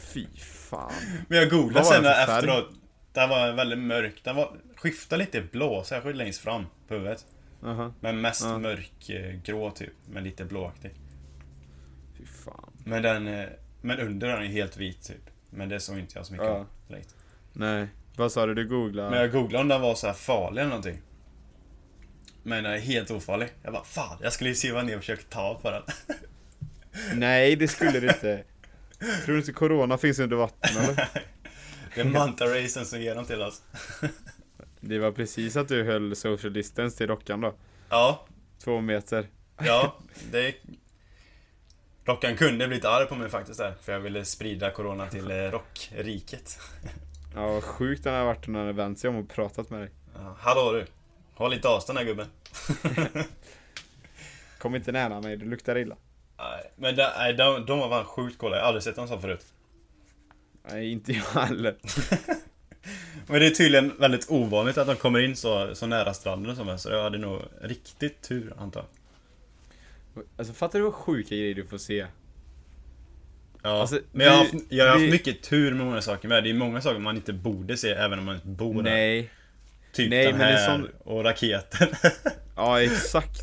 Fy 0.00 0.26
fan. 0.38 0.92
Men 1.28 1.38
jag 1.38 1.50
googlade 1.50 1.86
sen 1.86 2.04
efteråt. 2.04 2.70
Den 3.12 3.28
var 3.28 3.52
väldigt 3.52 3.78
mörk. 3.78 4.20
Den 4.24 4.36
var, 4.36 4.56
skiftade 4.76 5.24
lite 5.24 5.40
blå, 5.40 5.84
särskilt 5.84 6.16
längst 6.16 6.40
fram 6.40 6.66
på 6.88 6.94
huvudet. 6.94 7.26
Aha, 7.62 7.92
Men 8.00 8.20
mest 8.20 8.42
Ja. 8.44 8.58
mörkgrå 8.58 9.70
typ, 9.70 9.92
men 10.10 10.24
lite 10.24 10.44
blåaktig. 10.44 10.90
fy 12.18 12.26
fan. 12.26 12.70
Men 12.84 13.02
den, 13.02 13.26
eh, 13.26 13.48
men 13.82 13.98
under 14.00 14.28
den 14.28 14.42
är 14.42 14.46
helt 14.46 14.76
vit 14.76 15.02
typ. 15.02 15.30
Men 15.50 15.68
det 15.68 15.80
såg 15.80 15.98
inte 15.98 16.18
jag 16.18 16.26
så 16.26 16.32
mycket 16.32 16.46
Ja. 16.46 16.52
av 16.52 16.66
direkt. 16.88 17.14
Nej. 17.52 17.86
Vad 18.16 18.32
sa 18.32 18.46
du, 18.46 18.54
du 18.54 18.68
googlade? 18.68 19.10
Men 19.10 19.18
jag 19.18 19.32
googlade 19.32 19.62
om 19.62 19.68
den 19.68 19.80
var 19.80 19.94
så 19.94 20.06
här 20.06 20.14
farlig 20.14 20.60
eller 20.60 20.68
någonting. 20.70 20.98
Men 22.42 22.64
den 22.64 22.72
är 22.72 22.78
helt 22.78 23.10
ofarlig. 23.10 23.48
Jag 23.62 23.72
bara 23.72 23.84
fan, 23.84 24.18
jag 24.22 24.32
skulle 24.32 24.50
ju 24.50 24.56
siva 24.56 24.82
ner 24.82 24.94
och 24.96 25.00
försöka 25.00 25.22
ta 25.28 25.58
på 25.62 25.70
den. 25.70 25.82
Nej, 27.14 27.56
det 27.56 27.68
skulle 27.68 28.00
det 28.00 28.06
inte. 28.06 28.44
Tror 29.24 29.34
du 29.34 29.38
inte 29.40 29.52
corona 29.52 29.98
finns 29.98 30.18
under 30.18 30.36
vatten 30.36 30.76
eller? 30.82 31.08
Det 31.94 32.00
är 32.00 32.04
manta-racen 32.04 32.84
som 32.84 33.00
ger 33.00 33.14
dem 33.14 33.24
till 33.24 33.42
oss. 33.42 33.62
Det 34.80 34.98
var 34.98 35.12
precis 35.12 35.56
att 35.56 35.68
du 35.68 35.84
höll 35.84 36.16
social 36.16 36.52
distance 36.52 36.98
till 36.98 37.08
dockan 37.08 37.40
då. 37.40 37.54
Ja, 37.88 38.26
Två 38.64 38.80
meter. 38.80 39.28
ja, 39.58 39.96
det... 40.32 40.54
Rockan 42.04 42.36
kunde 42.36 42.68
blivit 42.68 42.84
arg 42.84 43.06
på 43.06 43.14
mig 43.14 43.28
faktiskt 43.28 43.58
där, 43.58 43.74
för 43.82 43.92
jag 43.92 44.00
ville 44.00 44.24
sprida 44.24 44.70
corona 44.70 45.06
till 45.08 45.30
eh, 45.30 45.36
rockriket. 45.36 46.58
Ja, 47.34 47.46
vad 47.46 47.64
sjukt 47.64 48.04
den 48.04 48.14
har 48.14 48.24
varit 48.24 48.46
när 48.46 48.66
den 48.66 48.76
vänt 48.76 48.98
sig 48.98 49.10
om 49.10 49.16
och 49.16 49.28
pratat 49.28 49.70
med 49.70 49.80
dig. 49.80 49.90
Ja, 50.14 50.36
hallå 50.40 50.72
du! 50.72 50.86
Håll 51.34 51.50
lite 51.50 51.68
avstånd 51.68 51.98
här 51.98 52.06
gubben. 52.06 52.26
Kom 54.58 54.74
inte 54.74 54.92
nära 54.92 55.20
mig, 55.20 55.36
du 55.36 55.46
luktar 55.46 55.78
illa. 55.78 55.96
Nej, 56.38 56.72
men 56.76 56.96
de, 56.96 57.08
nej, 57.18 57.32
de, 57.34 57.66
de 57.66 57.78
var 57.78 57.88
fan 57.88 58.04
sjukt 58.04 58.38
coola, 58.38 58.56
jag 58.56 58.62
har 58.62 58.68
aldrig 58.68 58.82
sett 58.82 58.96
dem 58.96 59.08
så 59.08 59.18
förut. 59.18 59.46
Nej, 60.70 60.92
inte 60.92 61.12
jag 61.12 61.22
heller. 61.22 61.76
Men 63.26 63.40
det 63.40 63.46
är 63.46 63.50
tydligen 63.50 63.92
väldigt 63.98 64.30
ovanligt 64.30 64.78
att 64.78 64.86
de 64.86 64.96
kommer 64.96 65.18
in 65.18 65.36
så, 65.36 65.74
så 65.74 65.86
nära 65.86 66.14
stranden 66.14 66.50
och 66.50 66.56
så, 66.56 66.78
så 66.78 66.90
jag 66.90 67.02
hade 67.02 67.18
nog 67.18 67.42
riktigt 67.62 68.22
tur 68.22 68.52
antar 68.58 68.84
jag. 70.14 70.24
Alltså 70.36 70.54
fattar 70.54 70.78
du 70.78 70.84
vad 70.84 70.94
sjuka 70.94 71.28
grejer 71.34 71.54
du 71.54 71.66
får 71.66 71.78
se? 71.78 72.06
Ja, 73.62 73.80
Alltså, 73.80 74.00
men 74.12 74.26
jag 74.26 74.32
har, 74.32 74.38
haft, 74.38 74.54
jag 74.68 74.84
har 74.84 74.92
haft 74.92 75.02
vi- 75.02 75.10
mycket 75.10 75.42
tur 75.42 75.74
med 75.74 75.86
många 75.86 76.02
saker 76.02 76.28
med. 76.28 76.44
Det 76.44 76.50
är 76.50 76.54
många 76.54 76.80
saker 76.80 76.98
man 76.98 77.16
inte 77.16 77.32
borde 77.32 77.76
se 77.76 77.90
även 77.90 78.18
om 78.18 78.24
man 78.24 78.34
inte 78.34 78.46
bor. 78.48 78.82
Nej. 78.82 79.30
Typ 79.92 80.10
Nej, 80.10 80.26
den 80.26 80.36
men 80.38 80.52
det 80.52 80.58
här 80.58 80.66
sån- 80.66 80.88
och 81.04 81.24
raketer. 81.24 81.88
Ja, 82.56 82.82
exakt. 82.82 83.40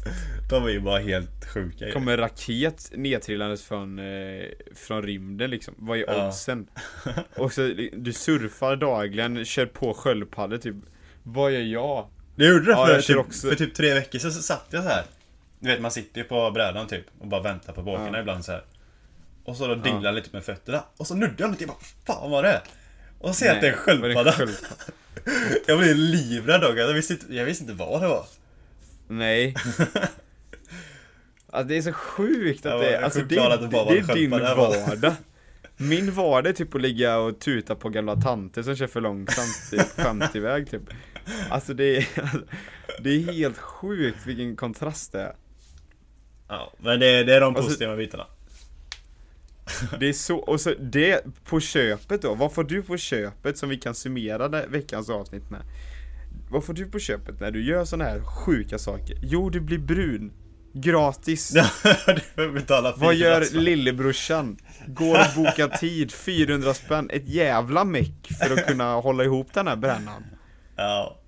De 0.50 0.66
är 0.66 0.70
ju 0.70 0.80
bara 0.80 1.00
helt 1.00 1.46
sjuka 1.54 1.86
ju. 1.86 1.92
Kommer 1.92 2.18
raket 2.18 2.92
nedtrillandes 2.94 3.64
från, 3.64 4.00
eh, 4.00 4.44
från 4.76 5.04
rymden 5.04 5.50
liksom. 5.50 5.74
Vad 5.78 5.98
är 5.98 6.04
Ja. 6.08 6.28
oddsen? 6.28 6.68
Och 7.36 7.54
så, 7.54 7.62
du 7.94 8.14
surfar 8.14 8.76
dagligen, 8.76 9.46
kör 9.46 9.66
på 9.66 9.94
sköldpaddor 9.94 10.58
typ. 10.58 10.76
Vad 11.24 11.52
gör 11.52 11.60
jag? 11.62 12.08
Det 12.36 12.46
gjorde 12.48 12.66
det 12.66 12.72
Ja, 12.72 12.86
för, 12.88 13.02
typ, 13.02 13.18
också. 13.18 13.48
för 13.50 13.56
typ 13.56 13.76
tre 13.76 13.94
veckor 13.94 14.20
sedan 14.20 14.32
så 14.32 14.42
satt 14.42 14.66
jag 14.70 14.84
så 14.84 14.90
här. 14.90 15.04
Du 15.60 15.70
vet 15.70 15.82
man 15.82 15.92
sitter 15.92 16.22
ju 16.22 16.28
på 16.28 16.52
brädan 16.52 16.88
typ 16.88 17.06
och 17.20 17.28
bara 17.28 17.42
väntar 17.42 17.74
på 17.74 17.82
båkarna 17.82 18.10
Ja. 18.18 18.20
ibland 18.20 18.46
så 18.46 18.52
här. 18.52 18.64
Och 19.44 19.56
så 19.56 19.68
då 19.68 19.76
dinglar 19.76 20.04
jag 20.06 20.16
lite 20.16 20.30
med 20.32 20.44
fötterna. 20.44 20.84
Och 20.98 21.08
så 21.08 21.16
nuddar 21.16 21.36
jag 21.38 21.52
lite, 21.52 21.64
jag 21.64 21.70
bara 21.70 22.16
fan 22.16 22.32
vad 22.32 22.44
det 22.44 22.50
är? 22.50 22.62
Och 23.20 23.28
så 23.30 23.34
ser 23.34 23.46
jag 23.46 23.56
att 23.56 23.62
det 23.62 23.68
är 23.68 23.90
en 23.90 24.02
var 24.02 24.24
det 24.24 24.32
sköldpadda. 24.32 24.52
Jag 25.68 25.80
blev 25.80 25.96
livrädd 25.96 26.62
dock, 26.62 26.78
jag 26.78 26.94
visste, 26.94 27.14
inte, 27.14 27.36
jag 27.36 27.46
visste 27.46 27.64
inte 27.64 27.76
vad 27.76 28.02
det 28.02 28.08
var. 28.08 28.26
Nej. 29.08 29.56
Alltså 31.50 31.68
det 31.68 31.78
är 31.78 31.82
så 31.82 31.94
sjukt 31.94 32.66
att 32.66 32.82
det, 32.82 33.04
alltså 33.04 33.20
det, 33.20 33.36
det 33.36 33.36
det 33.36 33.98
en 34.00 34.10
är 34.10 34.16
din 34.16 34.30
vardag. 34.30 35.14
Min 35.78 36.12
vardag 36.12 36.50
är 36.50 36.54
typ 36.54 36.76
att 36.76 36.82
ligga 36.82 37.18
och 37.18 37.40
tuta 37.40 37.76
på 37.76 37.90
gamla 37.90 38.16
tanter 38.16 38.64
som 38.64 38.76
kör 38.76 38.88
för 38.88 39.02
långsamt 39.02 39.74
i 39.74 39.78
50-väg 40.02 40.72
typ. 40.72 40.82
Alltså 41.50 41.74
det 41.74 41.98
är, 41.98 42.08
det 43.04 43.10
är 43.10 43.32
helt 43.34 43.58
sjukt 43.58 44.26
vilken 44.26 44.56
kontrast 44.56 45.12
det 45.12 45.22
är. 45.22 45.36
Ja, 46.48 46.74
men 46.78 47.00
det, 47.00 47.24
det 47.24 47.36
är 47.36 47.42
de 47.42 47.56
så- 47.56 47.62
positiva 47.64 47.96
bitarna. 47.96 48.28
Det 50.00 50.10
är 50.10 50.14
så, 50.14 50.38
och 50.38 50.62
så 50.62 50.74
det 50.80 51.26
på 51.44 51.60
köpet 51.60 52.22
då, 52.22 52.36
vad 52.36 52.54
får 52.54 52.64
du 52.64 52.82
på 52.82 52.98
köpet 52.98 53.58
som 53.58 53.70
vi 53.70 53.78
kan 53.78 53.96
summera 53.96 54.48
det, 54.50 54.66
veckans 54.68 55.10
avsnitt 55.10 55.50
med? 55.50 55.62
Vad 56.50 56.64
får 56.66 56.74
du 56.74 56.86
på 56.86 57.00
köpet 57.00 57.40
när 57.40 57.52
du 57.52 57.64
gör 57.66 57.86
såna 57.86 58.04
här 58.04 58.22
sjuka 58.22 58.78
saker? 58.78 59.18
Jo, 59.22 59.50
du 59.50 59.60
blir 59.60 59.78
brun. 59.78 60.32
Gratis. 60.74 61.54
du 62.36 62.52
betala 62.52 62.94
Vad 62.98 63.16
gör 63.16 63.44
spänn. 63.44 63.64
lillebrorsan? 63.64 64.58
Går 64.88 65.16
och 65.20 65.36
bokar 65.44 65.78
tid, 65.78 66.12
400 66.12 66.74
spänn, 66.74 67.10
ett 67.10 67.28
jävla 67.30 67.84
meck 67.84 68.32
för 68.42 68.54
att 68.54 68.68
kunna 68.68 68.94
hålla 68.96 69.24
ihop 69.24 69.54
den 69.54 69.68
här 69.68 69.76
brännan. 69.76 70.24
Ja. 70.76 71.20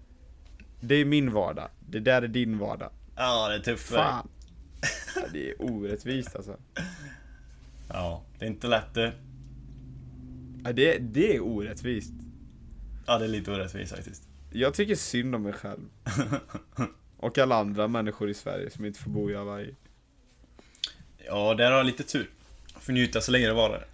Det 0.82 0.96
är 0.96 1.06
min 1.06 1.32
vardag, 1.34 1.70
det 1.80 2.00
där 2.00 2.22
är 2.22 2.28
din 2.28 2.58
vardag. 2.60 2.92
ja, 3.16 3.48
det 3.50 3.56
är 3.56 3.60
tufft. 3.60 3.90
Fan. 3.90 4.28
Det 5.34 5.50
är 5.50 5.62
orättvist 5.62 6.36
alltså. 6.36 6.56
Ja, 7.94 8.24
det 8.40 8.46
är 8.46 8.50
inte 8.50 8.68
lätt 8.68 8.94
det. 8.94 9.14
Ja, 10.64 10.74
det, 10.74 10.98
det 10.98 11.36
är 11.36 11.40
orättvist. 11.44 12.14
Ja, 13.08 13.18
det 13.18 13.26
är 13.26 13.30
lite 13.30 13.52
orättvist 13.52 13.96
faktiskt. 13.96 14.24
Jag 14.52 14.74
tycker 14.74 14.96
synd 14.96 15.36
om 15.36 15.44
mig 15.44 15.54
själv. 15.54 15.82
Och 17.18 17.38
alla 17.38 17.56
andra 17.56 17.88
människor 17.88 18.30
i 18.30 18.34
Sverige 18.34 18.70
som 18.70 18.86
inte 18.86 19.00
får 19.00 19.12
bo 19.12 19.32
i 19.32 19.36
Hawaii. 19.36 19.76
Ja, 21.26 21.54
där 21.54 21.72
har 21.72 21.78
jag 21.78 21.86
lite 21.86 22.04
tur. 22.04 22.30
Får 22.80 22.94
njuta 22.94 23.22
så 23.22 23.32
länge 23.32 23.48
det 23.48 23.54
varar. 23.54 23.86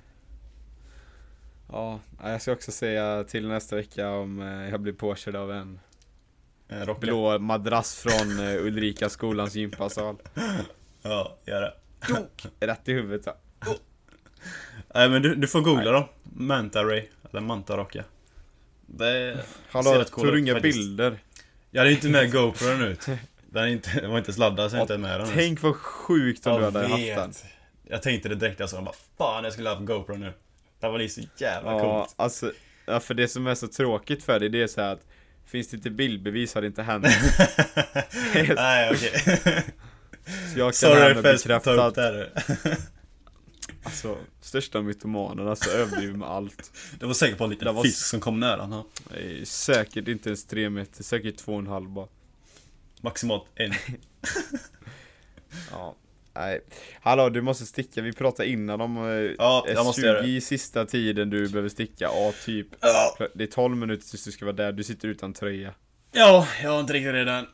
Ja, 1.71 1.99
jag 2.23 2.41
ska 2.41 2.51
också 2.51 2.71
säga 2.71 3.23
till 3.23 3.47
nästa 3.47 3.75
vecka 3.75 4.09
om 4.11 4.41
eh, 4.41 4.69
jag 4.69 4.81
blir 4.81 4.93
påkörd 4.93 5.35
av 5.35 5.51
en 5.51 5.79
Rocka. 6.67 6.99
blå 6.99 7.39
madrass 7.39 7.95
från 7.95 8.39
eh, 8.39 8.65
Ulrika 8.65 9.09
skolans 9.09 9.55
gympasal. 9.55 10.15
Ja, 11.01 11.37
gör 11.45 11.61
det. 11.61 11.73
Rätt 12.67 12.89
i 12.89 12.93
huvudet. 12.93 13.27
Nej 14.95 15.09
men 15.09 15.21
du, 15.21 15.35
du 15.35 15.47
får 15.47 15.61
googla 15.61 15.91
dem. 15.91 16.03
Manta 16.23 16.83
Ray, 16.83 17.03
eller 17.31 17.41
Manta 17.41 17.77
Rocka. 17.77 18.03
Det 18.85 19.03
ser 19.03 19.45
Hallå, 19.71 19.93
rätt 19.99 20.11
cool 20.11 20.23
tog 20.25 20.33
du 20.33 20.39
ut 20.39 20.43
inga 20.47 20.59
bilder? 20.59 21.17
Jag 21.71 21.81
hade 21.81 21.91
inte 21.91 22.09
med 22.09 22.31
GoPron 22.31 22.81
ut. 22.81 23.05
Den, 23.49 23.63
är 23.63 23.67
inte, 23.67 23.99
den 24.01 24.11
var 24.11 24.17
inte 24.17 24.33
sladdad 24.33 24.71
så 24.71 24.77
jag 24.77 24.83
inte 24.83 24.97
med 24.97 25.19
den. 25.19 25.27
Tänk 25.33 25.61
vad 25.61 25.75
sjukt 25.75 26.47
om 26.47 26.53
Jag 26.53 26.61
du 26.61 26.65
hade 26.79 26.87
haft 26.87 27.03
vet. 27.03 27.15
den. 27.15 27.31
Jag 27.89 28.01
tänkte 28.01 28.29
det 28.29 28.35
direkt, 28.35 28.59
jag 28.59 28.69
sa 28.69 28.81
bara 28.81 28.95
Fan 29.17 29.43
jag 29.43 29.53
skulle 29.53 29.69
ha 29.69 29.75
haft 29.75 29.87
GoPro 29.87 30.15
nu. 30.15 30.33
Det 30.79 30.87
var 30.89 31.07
så 31.07 31.21
jävla 31.37 31.71
Ja, 31.71 31.79
coolt. 31.79 32.13
alltså, 32.17 32.51
ja, 32.85 32.99
för 32.99 33.13
det 33.13 33.27
som 33.27 33.47
är 33.47 33.55
så 33.55 33.67
tråkigt 33.67 34.23
för 34.23 34.39
dig, 34.39 34.49
det 34.49 34.61
är 34.61 34.67
så 34.67 34.81
här 34.81 34.93
att 34.93 35.05
Finns 35.47 35.67
det 35.67 35.77
inte 35.77 35.89
bildbevis 35.89 36.53
har 36.55 36.61
det 36.61 36.67
inte 36.67 36.83
hänt. 36.83 37.05
Nej 38.55 38.91
okej. 38.91 39.11
Så 40.53 40.59
jag 40.59 40.67
kan 40.67 40.73
Sorry 40.73 40.99
härmed 41.01 41.23
för 41.23 41.33
att 41.33 41.43
bekräfta 41.43 41.85
att. 41.87 41.97
Alltså, 43.85 44.17
största 44.41 44.81
mytomanerna 44.81 45.55
så 45.55 45.69
överdriver 45.71 46.17
med 46.17 46.27
allt. 46.29 46.71
Det 46.99 47.05
var 47.05 47.13
säkert 47.13 47.37
på 47.37 47.43
en 47.43 47.49
liten 47.49 47.75
var- 47.75 47.83
fisk 47.83 48.05
som 48.05 48.19
kom 48.19 48.39
nära. 48.39 48.83
Det 49.13 49.41
är 49.41 49.45
säkert 49.45 50.07
inte 50.07 50.29
ens 50.29 50.45
tre 50.45 50.69
meter, 50.69 51.03
säkert 51.03 51.37
två 51.37 51.53
och 51.53 51.59
en 51.59 51.67
halv 51.67 51.89
bara. 51.89 52.07
Maximalt 53.01 53.45
en. 53.55 53.73
Ja, 55.71 55.95
nej. 56.35 56.61
Hallå, 57.01 57.29
du 57.29 57.41
måste 57.41 57.65
sticka. 57.65 58.01
Vi 58.01 58.13
pratade 58.13 58.49
innan 58.49 58.81
om 58.81 58.97
eh, 58.97 59.03
Ja, 59.37 59.65
jag 59.67 59.85
måste 59.85 60.01
göra 60.01 60.21
det. 60.21 60.27
S20 60.27 60.39
sista 60.39 60.85
tiden 60.85 61.29
du 61.29 61.49
behöver 61.49 61.69
sticka. 61.69 62.05
Ja, 62.05 62.33
typ. 62.45 62.67
Ja. 62.81 63.17
Det 63.33 63.43
är 63.43 63.47
12 63.47 63.77
minuter 63.77 64.07
tills 64.09 64.23
du 64.25 64.31
ska 64.31 64.45
vara 64.45 64.55
där. 64.55 64.71
Du 64.71 64.83
sitter 64.83 65.07
utan 65.07 65.33
tröja. 65.33 65.73
Ja, 66.11 66.47
jag 66.63 66.71
har 66.71 66.79
inte 66.79 66.93
riktigt 66.93 67.13
redan. 67.13 67.47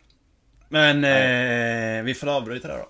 Men 0.70 1.04
eh, 1.04 2.04
vi 2.04 2.14
får 2.14 2.28
avbryta 2.28 2.68
där 2.68 2.78
då. 2.78 2.88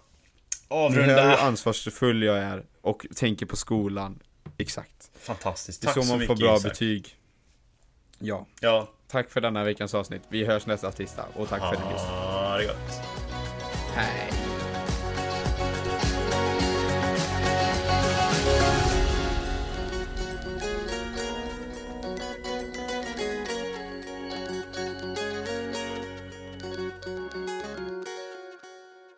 Nu 0.70 0.76
hör 0.76 0.90
hur 0.90 1.02
Avrunda. 1.02 1.38
ansvarsfull 1.38 2.24
jag 2.24 2.38
är 2.38 2.64
och 2.82 3.06
tänker 3.16 3.46
på 3.46 3.56
skolan. 3.56 4.20
Exakt. 4.58 5.12
Fantastiskt. 5.20 5.82
Det 5.82 5.86
är 5.86 5.88
Tack 5.88 5.96
så 5.96 6.02
så 6.02 6.08
man 6.08 6.20
får 6.28 6.34
mycket 6.34 6.38
bra 6.40 6.58
Isak. 6.58 6.72
betyg. 6.72 7.16
Ja. 8.20 8.48
Ja. 8.60 8.90
Tack 9.08 9.30
för 9.30 9.42
denna 9.42 9.64
veckans 9.64 9.94
avsnitt. 9.94 10.22
Vi 10.30 10.46
hörs 10.46 10.66
nästa 10.66 10.92
tisdag 10.92 11.26
och 11.36 11.50
tack 11.50 11.60
för 11.60 11.68
att 11.68 11.86
ni 11.88 11.94
lyssnade. 11.94 12.18
Ah, 12.18 12.58
det 12.58 12.66
gott. 12.66 13.02
Hej. 13.96 14.41